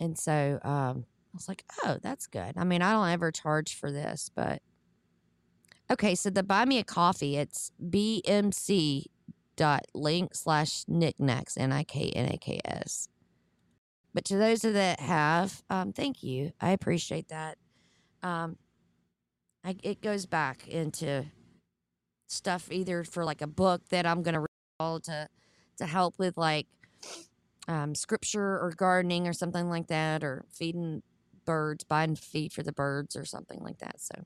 And 0.00 0.18
so 0.18 0.58
um 0.62 1.04
I 1.32 1.36
was 1.36 1.48
like, 1.48 1.64
oh, 1.84 1.98
that's 2.02 2.26
good. 2.26 2.54
I 2.56 2.64
mean, 2.64 2.82
I 2.82 2.92
don't 2.92 3.10
ever 3.10 3.30
charge 3.30 3.74
for 3.76 3.92
this, 3.92 4.30
but 4.34 4.62
okay, 5.90 6.14
so 6.14 6.30
the 6.30 6.42
buy 6.42 6.64
me 6.64 6.78
a 6.78 6.84
coffee, 6.84 7.36
it's 7.36 7.70
BMC 7.82 9.04
dot 9.56 9.84
link 9.92 10.34
slash 10.34 10.84
knickknacks 10.86 11.56
N 11.56 11.72
I 11.72 11.84
K 11.84 12.10
N 12.10 12.32
A 12.32 12.38
K 12.38 12.60
S. 12.64 13.08
But 14.14 14.24
to 14.26 14.36
those 14.36 14.60
that 14.60 15.00
have, 15.00 15.62
um, 15.68 15.92
thank 15.92 16.22
you. 16.22 16.52
I 16.60 16.70
appreciate 16.70 17.28
that. 17.28 17.58
Um, 18.22 18.56
I, 19.64 19.76
it 19.82 20.00
goes 20.00 20.26
back 20.26 20.66
into 20.68 21.26
stuff 22.28 22.68
either 22.70 23.04
for 23.04 23.24
like 23.24 23.42
a 23.42 23.46
book 23.46 23.88
that 23.90 24.06
I'm 24.06 24.22
gonna 24.22 24.40
read 24.40 25.02
to 25.04 25.28
to 25.78 25.86
help 25.86 26.18
with 26.18 26.36
like 26.36 26.66
um, 27.68 27.94
scripture 27.94 28.58
or 28.58 28.72
gardening 28.76 29.28
or 29.28 29.32
something 29.32 29.68
like 29.68 29.88
that, 29.88 30.24
or 30.24 30.44
feeding 30.50 31.02
birds, 31.44 31.84
buying 31.84 32.16
feed 32.16 32.52
for 32.52 32.62
the 32.62 32.72
birds 32.72 33.16
or 33.16 33.24
something 33.24 33.60
like 33.60 33.78
that. 33.78 34.00
So, 34.00 34.24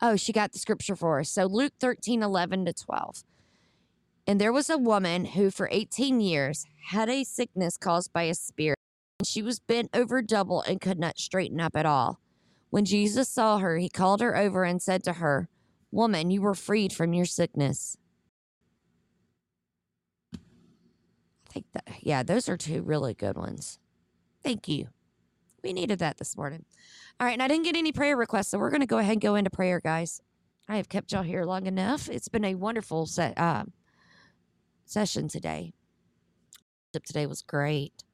oh, 0.00 0.16
she 0.16 0.32
got 0.32 0.52
the 0.52 0.58
scripture 0.58 0.96
for 0.96 1.20
us. 1.20 1.30
So 1.30 1.46
Luke 1.46 1.74
13, 1.80 2.22
11 2.22 2.64
to 2.66 2.72
12. 2.72 3.24
And 4.26 4.40
there 4.40 4.52
was 4.52 4.68
a 4.68 4.78
woman 4.78 5.24
who 5.24 5.50
for 5.50 5.68
18 5.70 6.20
years 6.20 6.66
had 6.88 7.08
a 7.08 7.24
sickness 7.24 7.76
caused 7.76 8.12
by 8.12 8.24
a 8.24 8.34
spirit. 8.34 8.78
And 9.20 9.26
she 9.26 9.42
was 9.42 9.60
bent 9.60 9.90
over 9.94 10.22
double 10.22 10.62
and 10.62 10.80
could 10.80 10.98
not 10.98 11.18
straighten 11.18 11.60
up 11.60 11.76
at 11.76 11.86
all. 11.86 12.18
When 12.70 12.84
Jesus 12.84 13.28
saw 13.28 13.58
her, 13.58 13.78
he 13.78 13.88
called 13.88 14.20
her 14.20 14.36
over 14.36 14.64
and 14.64 14.82
said 14.82 15.04
to 15.04 15.14
her, 15.14 15.48
Woman, 15.90 16.30
you 16.30 16.42
were 16.42 16.54
freed 16.54 16.92
from 16.92 17.12
your 17.12 17.24
sickness. 17.24 17.96
I 20.34 20.38
think 21.52 21.66
that, 21.72 21.88
yeah, 22.00 22.22
those 22.22 22.48
are 22.48 22.56
two 22.56 22.82
really 22.82 23.14
good 23.14 23.36
ones. 23.36 23.78
Thank 24.42 24.68
you. 24.68 24.88
We 25.62 25.72
needed 25.72 26.00
that 26.00 26.18
this 26.18 26.36
morning. 26.36 26.64
All 27.18 27.26
right, 27.26 27.32
and 27.32 27.42
I 27.42 27.48
didn't 27.48 27.64
get 27.64 27.76
any 27.76 27.92
prayer 27.92 28.16
requests, 28.16 28.48
so 28.48 28.58
we're 28.58 28.70
going 28.70 28.80
to 28.80 28.86
go 28.86 28.98
ahead 28.98 29.12
and 29.12 29.20
go 29.20 29.36
into 29.36 29.50
prayer, 29.50 29.80
guys. 29.80 30.20
I 30.68 30.76
have 30.76 30.88
kept 30.88 31.12
y'all 31.12 31.22
here 31.22 31.44
long 31.44 31.66
enough. 31.66 32.08
It's 32.08 32.28
been 32.28 32.44
a 32.44 32.54
wonderful 32.56 33.06
set, 33.06 33.38
uh, 33.38 33.64
session 34.84 35.28
today. 35.28 35.72
Today 37.04 37.26
was 37.26 37.42
great. 37.42 38.05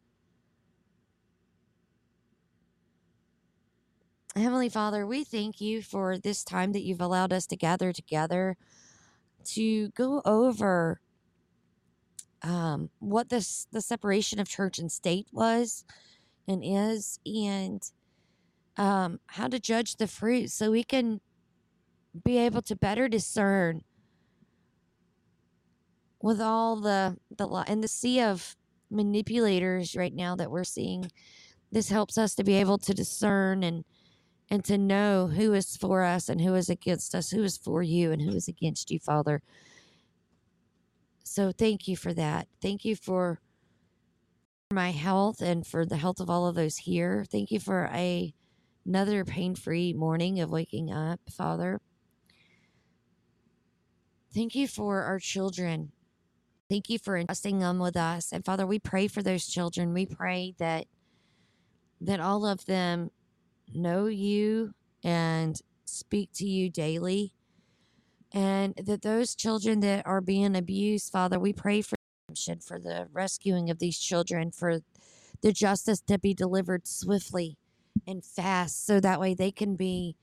Heavenly 4.35 4.71
Father, 4.71 5.07
we 5.07 5.25
thank 5.25 5.61
you 5.61 5.83
for 5.83 6.17
this 6.17 6.43
time 6.43 6.73
that 6.73 6.83
you've 6.83 7.03
allowed 7.03 7.35
us 7.35 7.47
to 7.49 7.57
gather 7.57 7.93
together 7.93 8.57
to 9.45 9.91
go 9.91 10.23
over 10.25 11.01
um, 12.41 12.89
what 12.99 13.29
this 13.29 13.67
the 13.73 13.83
separation 13.83 14.41
of 14.41 14.49
church 14.49 14.79
and 14.79 14.91
state 14.91 15.27
was 15.33 15.85
and 16.49 16.63
is, 16.65 17.21
and 17.27 17.83
um, 18.79 19.21
how 19.27 19.49
to 19.49 19.61
judge 19.61 19.97
the 19.97 20.07
fruit, 20.07 20.51
so 20.51 20.71
we 20.71 20.83
can 20.83 21.21
be 22.25 22.39
able 22.39 22.63
to 22.63 22.75
better 22.75 23.09
discern 23.09 23.83
with 26.23 26.41
all 26.41 26.77
the 26.77 27.19
the 27.37 27.47
and 27.67 27.85
the 27.85 27.89
sea 27.89 28.23
of 28.23 28.57
manipulators 28.91 29.95
right 29.95 30.15
now 30.15 30.35
that 30.37 30.51
we're 30.51 30.65
seeing. 30.65 31.11
This 31.71 31.91
helps 31.91 32.17
us 32.17 32.35
to 32.37 32.45
be 32.45 32.55
able 32.55 32.79
to 32.79 32.95
discern 32.95 33.63
and 33.63 33.85
and 34.51 34.65
to 34.65 34.77
know 34.77 35.29
who 35.29 35.55
is 35.55 35.77
for 35.77 36.03
us 36.03 36.29
and 36.29 36.41
who 36.41 36.55
is 36.55 36.69
against 36.69 37.15
us, 37.15 37.31
who 37.31 37.43
is 37.43 37.57
for 37.57 37.83
you 37.83 38.13
and 38.13 38.21
who 38.21 38.35
is 38.35 38.49
against 38.49 38.91
you, 38.91 38.99
Father. 38.99 39.43
So 41.25 41.53
thank 41.53 41.89
you 41.89 41.97
for 41.97 42.13
that. 42.13 42.49
Thank 42.61 42.85
you 42.85 42.95
for 42.95 43.41
my 44.71 44.91
health 44.91 45.41
and 45.41 45.67
for 45.67 45.87
the 45.87 45.97
health 45.97 46.21
of 46.21 46.29
all 46.29 46.47
of 46.47 46.55
those 46.55 46.77
here. 46.77 47.25
Thank 47.31 47.51
you 47.51 47.61
for 47.61 47.89
a 47.93 48.35
another 48.85 49.25
pain-free 49.25 49.93
morning 49.93 50.41
of 50.41 50.51
waking 50.51 50.93
up, 50.93 51.21
Father. 51.31 51.81
Thank 54.35 54.55
you 54.55 54.67
for 54.67 55.03
our 55.03 55.19
children. 55.19 55.93
Thank 56.69 56.89
you 56.89 56.99
for 56.99 57.17
entrusting 57.17 57.61
them 57.61 57.79
with 57.79 57.97
us. 57.97 58.33
And 58.33 58.45
Father, 58.45 58.67
we 58.67 58.79
pray 58.79 59.07
for 59.07 59.23
those 59.23 59.47
children. 59.47 59.93
We 59.93 60.07
pray 60.07 60.55
that 60.59 60.87
that 62.01 62.19
all 62.19 62.45
of 62.45 62.67
them 62.67 63.11
know 63.75 64.07
you 64.07 64.75
and 65.05 65.61
speak 65.85 66.31
to 66.35 66.47
you 66.47 66.71
daily. 66.71 67.35
And 68.33 68.75
that 68.77 69.03
those 69.03 69.35
children 69.35 69.81
that 69.81 70.07
are 70.07 70.21
being 70.21 70.57
abused, 70.57 71.13
Father, 71.13 71.39
we 71.39 71.53
pray 71.53 71.83
for 71.83 71.97
redemption, 72.29 72.61
for 72.61 72.79
the 72.79 73.09
rescuing 73.13 73.69
of 73.69 73.79
these 73.79 73.99
children, 73.99 74.51
for 74.51 74.81
the 75.43 75.53
justice 75.53 76.01
to 76.03 76.19
be 76.19 76.33
delivered 76.33 76.87
swiftly 76.87 77.59
and 78.07 78.25
fast, 78.25 78.87
so 78.87 79.01
that 79.01 79.21
way 79.21 79.35
they 79.35 79.51
can 79.51 79.77
be 79.77 80.17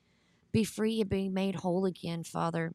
be 0.51 0.63
free 0.63 1.01
and 1.01 1.09
be 1.09 1.30
made 1.30 1.55
whole 1.55 1.85
again, 1.85 2.23
Father. 2.23 2.73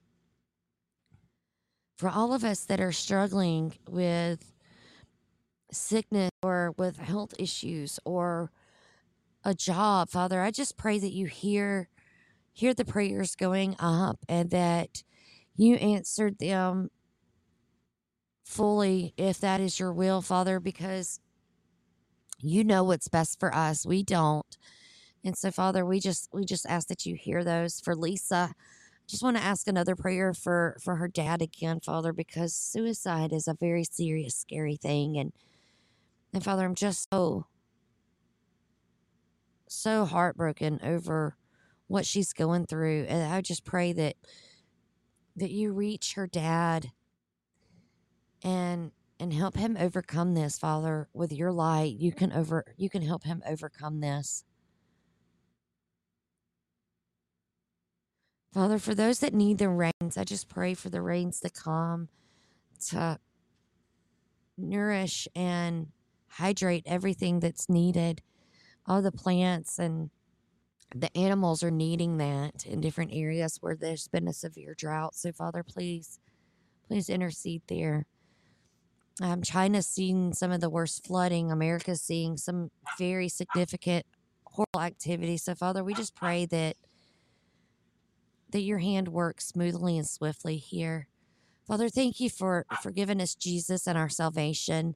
For 1.97 2.09
all 2.09 2.33
of 2.33 2.45
us 2.45 2.65
that 2.67 2.81
are 2.81 2.93
struggling 2.93 3.75
with 3.89 4.53
sickness 5.73 6.31
or 6.43 6.75
with 6.77 6.99
health 6.99 7.35
issues 7.39 7.99
or 8.05 8.53
a 9.45 9.55
job, 9.55 10.11
Father, 10.11 10.41
I 10.41 10.51
just 10.51 10.77
pray 10.77 10.99
that 10.99 11.13
you 11.13 11.27
hear 11.27 11.89
hear 12.53 12.73
the 12.73 12.85
prayers 12.85 13.35
going 13.35 13.77
up 13.81 14.19
and 14.29 14.51
that 14.51 15.03
you 15.57 15.75
answered 15.77 16.39
them 16.39 16.89
fully 18.45 19.13
if 19.17 19.41
that 19.41 19.61
is 19.61 19.81
your 19.81 19.93
will, 19.93 20.23
Father, 20.23 20.61
because 20.61 21.21
you 22.41 22.63
know 22.65 22.85
what's 22.85 23.09
best 23.09 23.41
for 23.41 23.55
us. 23.55 23.87
We 23.87 24.03
don't. 24.03 24.57
And 25.25 25.37
so, 25.37 25.51
Father, 25.51 25.85
we 25.87 26.01
just 26.01 26.29
we 26.33 26.45
just 26.45 26.67
ask 26.67 26.89
that 26.89 27.07
you 27.07 27.17
hear 27.17 27.43
those 27.45 27.81
for 27.81 27.97
Lisa. 27.97 28.55
Just 29.09 29.23
want 29.23 29.37
to 29.37 29.43
ask 29.43 29.67
another 29.67 29.97
prayer 29.97 30.35
for 30.35 30.77
for 30.83 30.97
her 30.97 31.09
dad 31.09 31.43
again, 31.43 31.81
Father, 31.81 32.13
because 32.13 32.55
suicide 32.55 33.33
is 33.33 33.49
a 33.49 33.55
very 33.59 33.85
serious, 33.85 34.37
scary 34.37 34.77
thing, 34.77 35.17
and 35.19 35.33
and 36.33 36.45
Father, 36.45 36.65
I'm 36.65 36.75
just 36.75 37.09
so 37.13 37.47
so 39.69 40.05
heartbroken 40.05 40.81
over 40.83 41.37
what 41.87 42.07
she's 42.07 42.33
going 42.33 42.67
through, 42.67 43.07
and 43.09 43.33
I 43.33 43.41
just 43.41 43.65
pray 43.65 43.93
that 43.93 44.17
that 45.37 45.51
you 45.51 45.73
reach 45.73 46.15
her 46.15 46.27
dad 46.27 46.93
and 48.43 48.93
and 49.21 49.33
help 49.33 49.57
him 49.57 49.77
overcome 49.79 50.35
this, 50.35 50.59
Father, 50.59 51.09
with 51.13 51.33
your 51.33 51.53
light. 51.53 51.97
You 51.99 52.13
can 52.13 52.33
over 52.33 52.65
you 52.77 52.91
can 52.91 53.03
help 53.03 53.25
him 53.25 53.43
overcome 53.47 54.01
this. 54.01 54.45
Father, 58.53 58.79
for 58.79 58.95
those 58.95 59.19
that 59.19 59.35
need 59.35 59.59
the 59.59 59.69
rains, 59.69 60.17
I 60.17 60.23
just 60.23 60.49
pray 60.49 60.75
for 60.75 60.89
the 60.89 61.03
rains 61.03 61.41
to 61.41 61.51
come 61.51 62.09
to 62.91 63.19
nourish 64.57 65.27
and 65.35 65.89
hydrate 66.29 66.85
everything 66.87 67.41
that's 67.41 67.69
needed. 67.69 68.23
All 68.87 69.03
the 69.03 69.13
plants 69.13 69.79
and 69.79 70.11
the 70.95 71.17
animals 71.17 71.63
are 71.63 71.71
needing 71.71 72.19
that 72.19 72.67
in 72.67 72.81
different 72.81 73.13
areas 73.13 73.59
where 73.61 73.75
there's 73.75 74.09
been 74.09 74.29
a 74.29 74.33
severe 74.33 74.75
drought. 74.75 75.15
So, 75.15 75.33
Father, 75.33 75.63
please, 75.63 76.21
please 76.87 77.09
intercede 77.09 77.63
there. 77.67 78.07
Um, 79.21 79.43
China's 79.43 79.87
seeing 79.87 80.33
some 80.33 80.53
of 80.53 80.61
the 80.61 80.71
worst 80.71 81.07
flooding. 81.07 81.51
America's 81.51 82.03
seeing 82.03 82.37
some 82.37 82.71
very 82.99 83.29
significant 83.29 84.07
horrible 84.45 84.81
activity. 84.81 85.37
So, 85.37 85.55
Father, 85.55 85.83
we 85.83 85.95
just 85.95 86.15
pray 86.15 86.47
that 86.47 86.77
that 88.51 88.63
your 88.63 88.79
hand 88.79 89.09
works 89.09 89.49
smoothly 89.49 89.99
and 89.99 90.07
swiftly 90.07 90.57
here. 90.59 91.09
Father, 91.67 91.89
thank 91.89 92.21
you 92.21 92.31
for 92.31 92.67
for 92.83 92.93
giving 92.93 93.21
us 93.21 93.35
Jesus 93.35 93.89
and 93.89 93.99
our 93.99 94.09
salvation, 94.09 94.95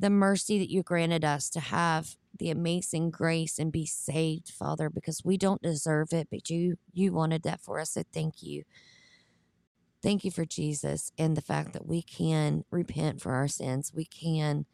the 0.00 0.10
mercy 0.10 0.58
that 0.58 0.70
you 0.70 0.82
granted 0.82 1.24
us 1.24 1.50
to 1.50 1.60
have 1.60 2.16
the 2.38 2.50
amazing 2.50 3.10
grace 3.10 3.58
and 3.58 3.70
be 3.70 3.84
saved, 3.84 4.48
Father, 4.48 4.88
because 4.88 5.22
we 5.24 5.36
don't 5.36 5.60
deserve 5.60 6.12
it, 6.12 6.28
but 6.30 6.48
you 6.48 6.76
you 6.92 7.12
wanted 7.12 7.42
that 7.42 7.60
for 7.60 7.78
us. 7.78 7.92
So 7.92 8.02
thank 8.12 8.42
you. 8.42 8.64
Thank 10.02 10.24
you 10.24 10.30
for 10.30 10.46
Jesus 10.46 11.12
and 11.18 11.36
the 11.36 11.42
fact 11.42 11.74
that 11.74 11.86
we 11.86 12.00
can 12.00 12.64
repent 12.70 13.20
for 13.20 13.32
our 13.32 13.48
sins. 13.48 13.92
We 13.94 14.06
can 14.06 14.64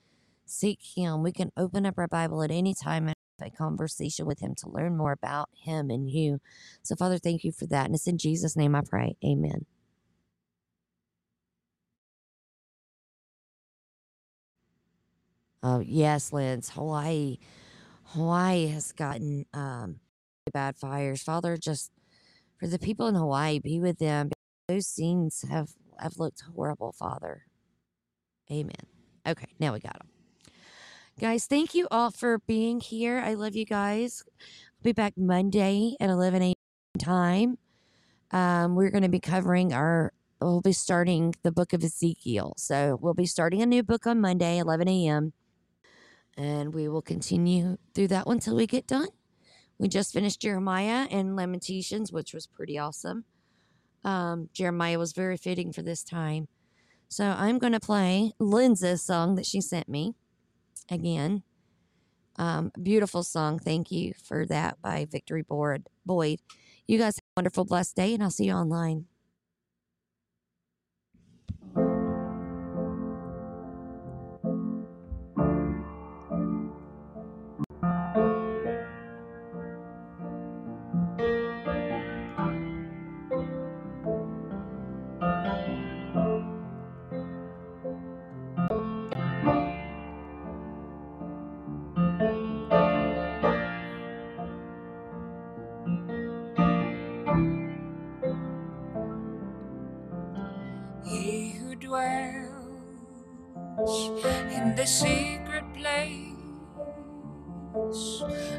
seek 0.45 0.79
him. 0.97 1.25
We 1.25 1.33
can 1.33 1.51
open 1.57 1.85
up 1.85 1.99
our 1.99 2.07
Bible 2.07 2.45
at 2.45 2.53
any 2.53 2.75
time 2.75 3.09
and 3.09 3.17
have 3.41 3.49
a 3.49 3.57
conversation 3.57 4.27
with 4.27 4.39
him 4.39 4.55
to 4.59 4.71
learn 4.71 4.97
more 4.97 5.11
about 5.11 5.49
him 5.53 5.91
and 5.91 6.09
you. 6.09 6.41
So 6.83 6.95
Father, 6.95 7.19
thank 7.19 7.43
you 7.43 7.51
for 7.51 7.67
that. 7.67 7.87
And 7.87 7.97
it's 7.97 8.07
in 8.07 8.19
Jesus' 8.19 8.57
name 8.57 8.77
I 8.77 8.83
pray. 8.83 9.17
Amen. 9.25 9.67
Oh, 15.63 15.81
yes, 15.81 16.33
Lance. 16.33 16.71
Hawaii. 16.71 17.39
Hawaii 18.11 18.69
has 18.69 18.93
gotten 18.93 19.47
um, 19.53 20.01
bad 20.53 20.77
fires. 20.77 21.23
Father, 21.23 21.57
just 21.57 21.91
for 22.59 22.67
the 22.67 22.79
people 22.79 23.09
in 23.09 23.15
Hawaii, 23.15 23.59
be 23.59 23.81
with 23.81 23.99
them. 23.99 24.31
Those 24.69 24.87
scenes 24.87 25.45
have, 25.49 25.71
have 25.99 26.19
looked 26.19 26.43
horrible, 26.55 26.93
Father. 26.93 27.43
Amen. 28.51 28.87
Okay, 29.27 29.49
now 29.59 29.73
we 29.73 29.81
got 29.81 29.99
them. 29.99 30.09
Guys, 31.19 31.47
thank 31.47 31.75
you 31.75 31.89
all 31.91 32.11
for 32.11 32.39
being 32.47 32.81
here. 32.81 33.19
I 33.19 33.35
love 33.35 33.57
you 33.57 33.65
guys. 33.65 34.23
I'll 34.39 34.85
be 34.85 34.93
back 34.93 35.15
Monday 35.17 35.97
at 35.99 36.11
11 36.11 36.43
a.m. 36.43 36.55
time. 36.99 37.59
Um, 38.31 38.75
we're 38.75 38.91
going 38.91 39.03
to 39.03 39.09
be 39.09 39.21
covering 39.21 39.73
our, 39.73 40.13
we'll 40.41 40.61
be 40.61 40.73
starting 40.73 41.35
the 41.43 41.53
book 41.53 41.73
of 41.73 41.83
Ezekiel. 41.83 42.55
So 42.57 42.99
we'll 43.01 43.15
be 43.15 43.27
starting 43.27 43.63
a 43.63 43.67
new 43.67 43.83
book 43.83 44.07
on 44.07 44.21
Monday, 44.21 44.59
11 44.59 44.89
a.m 44.89 45.33
and 46.37 46.75
we 46.75 46.89
will 46.89 47.03
continue 47.03 47.79
through 47.95 48.09
that 48.09 48.27
one 48.27 48.39
till 48.39 48.57
we 48.57 48.67
get 48.67 48.87
done. 48.87 49.09
We 49.79 49.89
just 49.89 50.13
finished 50.13 50.41
Jeremiah 50.41 51.07
and 51.11 51.37
Lamentations, 51.37 52.13
which 52.13 52.33
was 52.33 52.47
pretty 52.47 52.79
awesome. 52.79 53.25
Um, 54.05 54.49
Jeremiah 54.53 54.99
was 54.99 55.13
very 55.13 55.37
fitting 55.37 55.73
for 55.73 55.83
this 55.83 56.03
time. 56.03 56.49
So 57.09 57.25
I'm 57.25 57.59
going 57.59 57.73
to 57.73 57.81
play 57.81 58.33
Linza's 58.41 59.03
song 59.03 59.37
that 59.37 59.47
she 59.47 59.61
sent 59.61 59.89
me 59.89 60.15
again. 60.91 61.43
Um, 62.37 62.73
beautiful 62.83 63.23
song. 63.23 63.59
Thank 63.59 63.91
you 63.91 64.13
for 64.23 64.47
that 64.47 64.81
by 64.83 65.07
Victory 65.11 65.43
Board 65.43 65.89
Boyd. 66.05 66.41
You 66.87 66.99
guys 66.99 67.17
have 67.17 67.23
a 67.37 67.41
wonderful, 67.41 67.65
blessed 67.65 67.97
day, 67.97 68.15
and 68.15 68.23
I'll 68.23 68.31
see 68.31 68.47
you 68.47 68.53
online. 68.53 69.07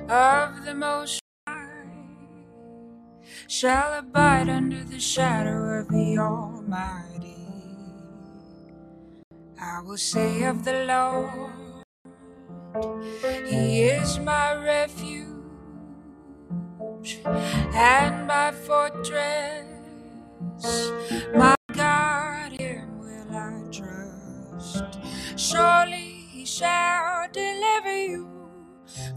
Of 0.10 0.66
the 0.66 0.74
Most 0.74 1.22
High 1.48 1.84
shall 3.48 4.00
abide 4.00 4.50
under 4.50 4.84
the 4.84 5.00
shadow 5.00 5.80
of 5.82 5.90
the 5.90 6.18
Almighty. 6.18 7.36
I 9.60 9.82
will 9.82 9.98
say 9.98 10.44
of 10.44 10.64
the 10.66 10.86
Lord, 10.86 11.84
He 13.48 13.84
is 13.84 14.20
my 14.20 14.56
refuge 14.56 15.28
and 17.74 18.28
my 18.28 18.52
fortress. 18.52 19.66
My 21.36 21.56
God, 21.74 22.54
Him 22.60 23.00
will 23.00 23.36
I 23.36 23.64
trust. 23.72 25.00
Surely 25.38 26.28
He 26.32 26.46
shall 26.46 27.07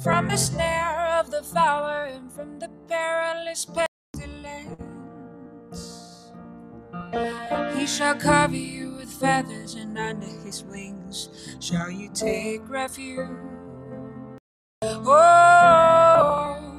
from 0.02 0.28
the 0.28 0.36
snare 0.36 1.18
of 1.18 1.30
the 1.30 1.42
fowler 1.42 2.04
and 2.04 2.32
from 2.32 2.58
the 2.58 2.68
perilous 2.88 3.66
pestilence. 3.66 4.80
He 7.76 7.86
shall 7.86 8.14
cover 8.14 8.56
you 8.56 8.96
with 8.96 9.10
feathers, 9.10 9.74
and 9.74 9.98
under 9.98 10.26
His 10.26 10.64
wings 10.64 11.28
shall 11.60 11.90
you 11.90 12.10
take 12.14 12.68
refuge. 12.68 13.28
Oh. 14.82 16.70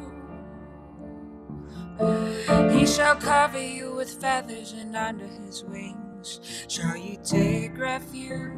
He 2.72 2.88
shall 2.88 3.16
cover 3.16 3.62
you 3.62 3.94
with 3.96 4.10
feathers, 4.20 4.74
and 4.74 4.96
under 4.96 5.28
his 5.28 5.64
wings 5.64 6.40
shall 6.68 6.98
you 6.98 7.18
take 7.24 7.78
refuge. 7.78 8.54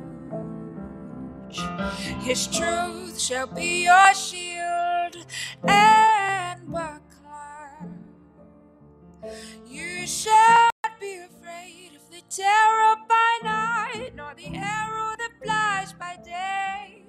His 2.21 2.47
truth 2.47 3.19
shall 3.19 3.47
be 3.47 3.83
your 3.83 4.13
shield 4.13 4.52
and 5.67 6.71
buckler. 6.71 7.89
You 9.67 10.05
shall 10.05 10.69
not 10.83 10.99
be 10.99 11.17
afraid 11.17 11.91
of 11.95 12.09
the 12.11 12.21
terror 12.29 12.95
by 13.07 13.39
night, 13.43 14.11
nor 14.15 14.33
the 14.35 14.55
arrow 14.55 15.15
that 15.17 15.31
flies 15.43 15.93
by 15.93 16.17
day, 16.23 17.05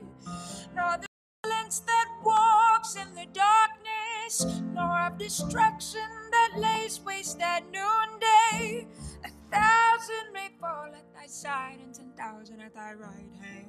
nor 0.75 0.97
the 0.99 1.07
violence 1.45 1.81
that 1.81 2.09
walks 2.25 2.97
in 2.97 3.15
the 3.15 3.27
darkness, 3.33 4.61
nor 4.73 5.07
of 5.07 5.19
destruction 5.19 6.09
that 6.31 6.53
lays 6.59 7.01
waste 7.01 7.41
at 7.41 7.65
noonday. 7.71 8.87
A 9.25 9.31
thousand 9.51 10.33
may 10.33 10.51
fall 10.61 10.87
at 10.87 11.13
thy 11.15 11.27
side, 11.27 11.79
and 11.83 11.95
ten 11.95 12.13
thousand 12.17 12.61
at 12.61 12.75
thy 12.75 12.93
right 12.95 13.31
hand, 13.41 13.67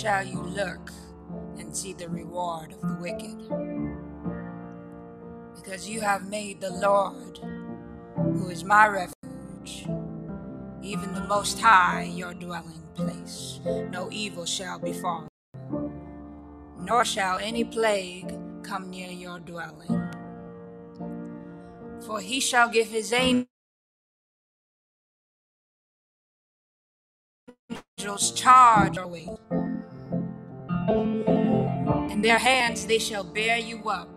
Shall 0.00 0.24
you 0.24 0.40
look 0.40 0.90
and 1.58 1.76
see 1.76 1.92
the 1.92 2.08
reward 2.08 2.72
of 2.72 2.80
the 2.80 2.96
wicked. 3.02 3.36
Because 5.54 5.86
you 5.86 6.00
have 6.00 6.26
made 6.26 6.58
the 6.58 6.70
Lord, 6.70 7.38
who 8.16 8.48
is 8.48 8.64
my 8.64 8.86
refuge, 8.86 9.86
even 10.80 11.12
the 11.12 11.26
Most 11.28 11.60
High, 11.60 12.04
your 12.14 12.32
dwelling 12.32 12.82
place. 12.94 13.60
No 13.90 14.08
evil 14.10 14.46
shall 14.46 14.78
befall, 14.78 15.28
nor 16.78 17.04
shall 17.04 17.36
any 17.38 17.64
plague 17.64 18.32
come 18.62 18.88
near 18.88 19.10
your 19.10 19.38
dwelling. 19.38 20.10
For 22.06 22.20
he 22.20 22.40
shall 22.40 22.70
give 22.70 22.88
his 22.88 23.12
angels 23.12 23.46
charge 28.32 28.96
away. 28.96 29.28
In 32.10 32.22
their 32.22 32.38
hands 32.38 32.86
they 32.86 32.98
shall 32.98 33.24
bear 33.24 33.58
you 33.58 33.88
up, 33.88 34.08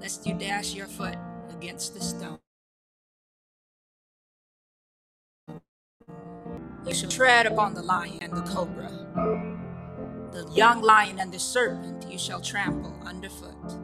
lest 0.00 0.26
you 0.26 0.34
dash 0.34 0.74
your 0.74 0.86
foot 0.86 1.16
against 1.50 1.94
the 1.94 2.00
stone. 2.00 2.38
You 6.86 6.94
shall 6.94 7.10
tread 7.10 7.46
upon 7.46 7.74
the 7.74 7.82
lion 7.82 8.18
and 8.20 8.32
the 8.32 8.42
cobra. 8.42 8.90
The 10.32 10.50
young 10.52 10.82
lion 10.82 11.18
and 11.18 11.32
the 11.32 11.38
serpent 11.38 12.10
you 12.10 12.18
shall 12.18 12.40
trample 12.40 13.00
underfoot. 13.04 13.78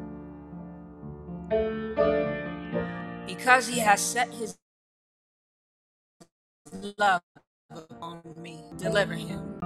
Because 3.27 3.69
he 3.69 3.79
has 3.81 4.01
set 4.01 4.33
his 4.35 4.59
love 6.99 7.23
upon 7.71 8.23
me, 8.37 8.65
deliver 8.79 9.15
him. 9.15 9.59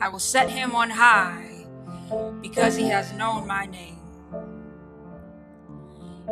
I 0.00 0.08
will 0.08 0.18
set 0.18 0.50
him 0.50 0.74
on 0.74 0.90
high 0.90 1.53
because 2.42 2.76
he 2.76 2.88
has 2.88 3.12
known 3.14 3.46
my 3.46 3.66
name. 3.66 3.98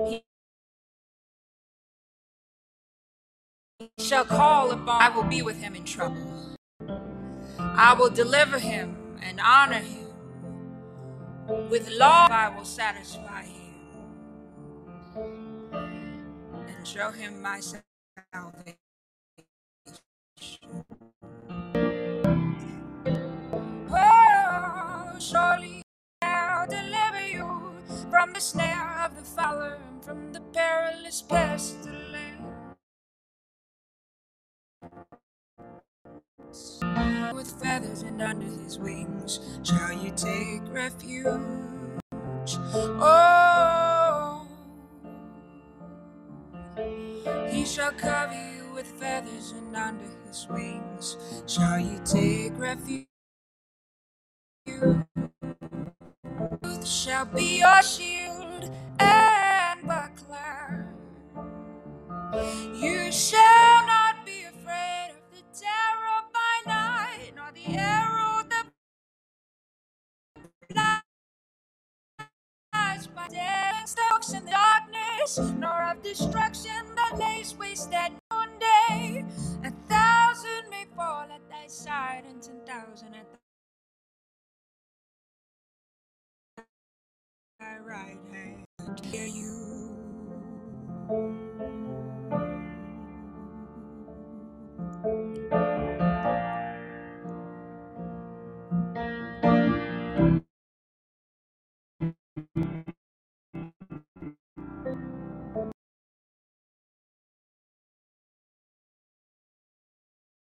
He 0.07 0.23
shall 4.01 4.25
call 4.27 4.73
upon, 4.73 5.03
I 5.03 5.11
will 5.11 5.25
be 5.25 5.43
with 5.43 5.59
him 5.61 5.75
in 5.77 5.85
trouble. 5.85 6.27
I 7.63 7.95
will 7.95 8.11
deliver 8.11 8.59
him 8.59 8.97
and 9.23 9.41
honor 9.41 9.81
him. 9.81 10.07
With 11.71 11.89
love 11.91 12.31
I 12.33 12.51
will 12.51 12.65
satisfy 12.67 13.45
him 13.45 13.75
and 16.55 16.87
show 16.87 17.11
him 17.11 17.43
my 17.43 17.61
salvation. 17.61 18.77
From 28.13 28.35
the 28.35 28.41
snare 28.41 29.03
of 29.07 29.17
the 29.17 29.23
fowler 29.25 29.79
and 29.89 30.05
from 30.05 30.35
the 30.35 30.43
perilous 30.53 31.23
pestilence. 31.23 32.43
With 37.35 37.51
feathers 37.63 38.03
and 38.03 38.23
under 38.23 38.47
his 38.47 38.79
wings 38.79 39.41
shall 39.65 39.93
you 39.93 40.13
take 40.17 40.63
refuge. 40.73 41.27
Oh, 42.85 44.47
he 47.51 47.65
shall 47.67 47.93
cover 47.93 48.35
you 48.35 48.73
with 48.75 48.87
feathers 48.87 49.53
and 49.53 49.77
under 49.77 50.05
his 50.29 50.47
wings 50.51 51.17
shall 51.47 51.81
you 51.81 52.01
take 52.05 52.59
refuge. 52.59 53.07
Shall 56.85 57.27
be 57.27 57.59
your 57.61 57.83
shield 57.83 58.71
and 58.99 59.87
buckler. 59.87 60.89
You 62.75 63.13
shall 63.13 63.87
not 63.87 64.27
be 64.27 64.45
afraid 64.45 65.11
of 65.13 65.37
the 65.37 65.45
terror 65.59 66.23
by 66.33 66.63
night, 66.67 67.33
nor 67.37 67.53
the 67.55 67.79
arrow 67.79 68.43
that 68.51 68.67
flies 72.73 73.07
by 73.09 73.29
day, 73.29 73.71
stalks 73.87 74.33
in 74.35 74.45
the 74.45 74.51
darkness, 74.53 75.39
nor 75.59 75.91
of 75.91 76.03
destruction 76.03 76.95
that 76.97 77.17
lays 77.19 77.55
waste 77.57 77.93
at 77.93 78.13
noonday. 78.33 79.25
A 79.65 79.71
thousand 79.89 80.71
may 80.71 80.85
fall 80.97 81.27
at 81.33 81.49
thy 81.51 81.67
side, 81.69 82.25
and 82.29 82.43
ten 82.43 82.61
thousand 82.67 83.15
at 83.15 83.31
thy 83.33 83.42
right 87.87 88.19
hand 88.33 88.67
hear 89.05 89.27
you. 89.27 89.53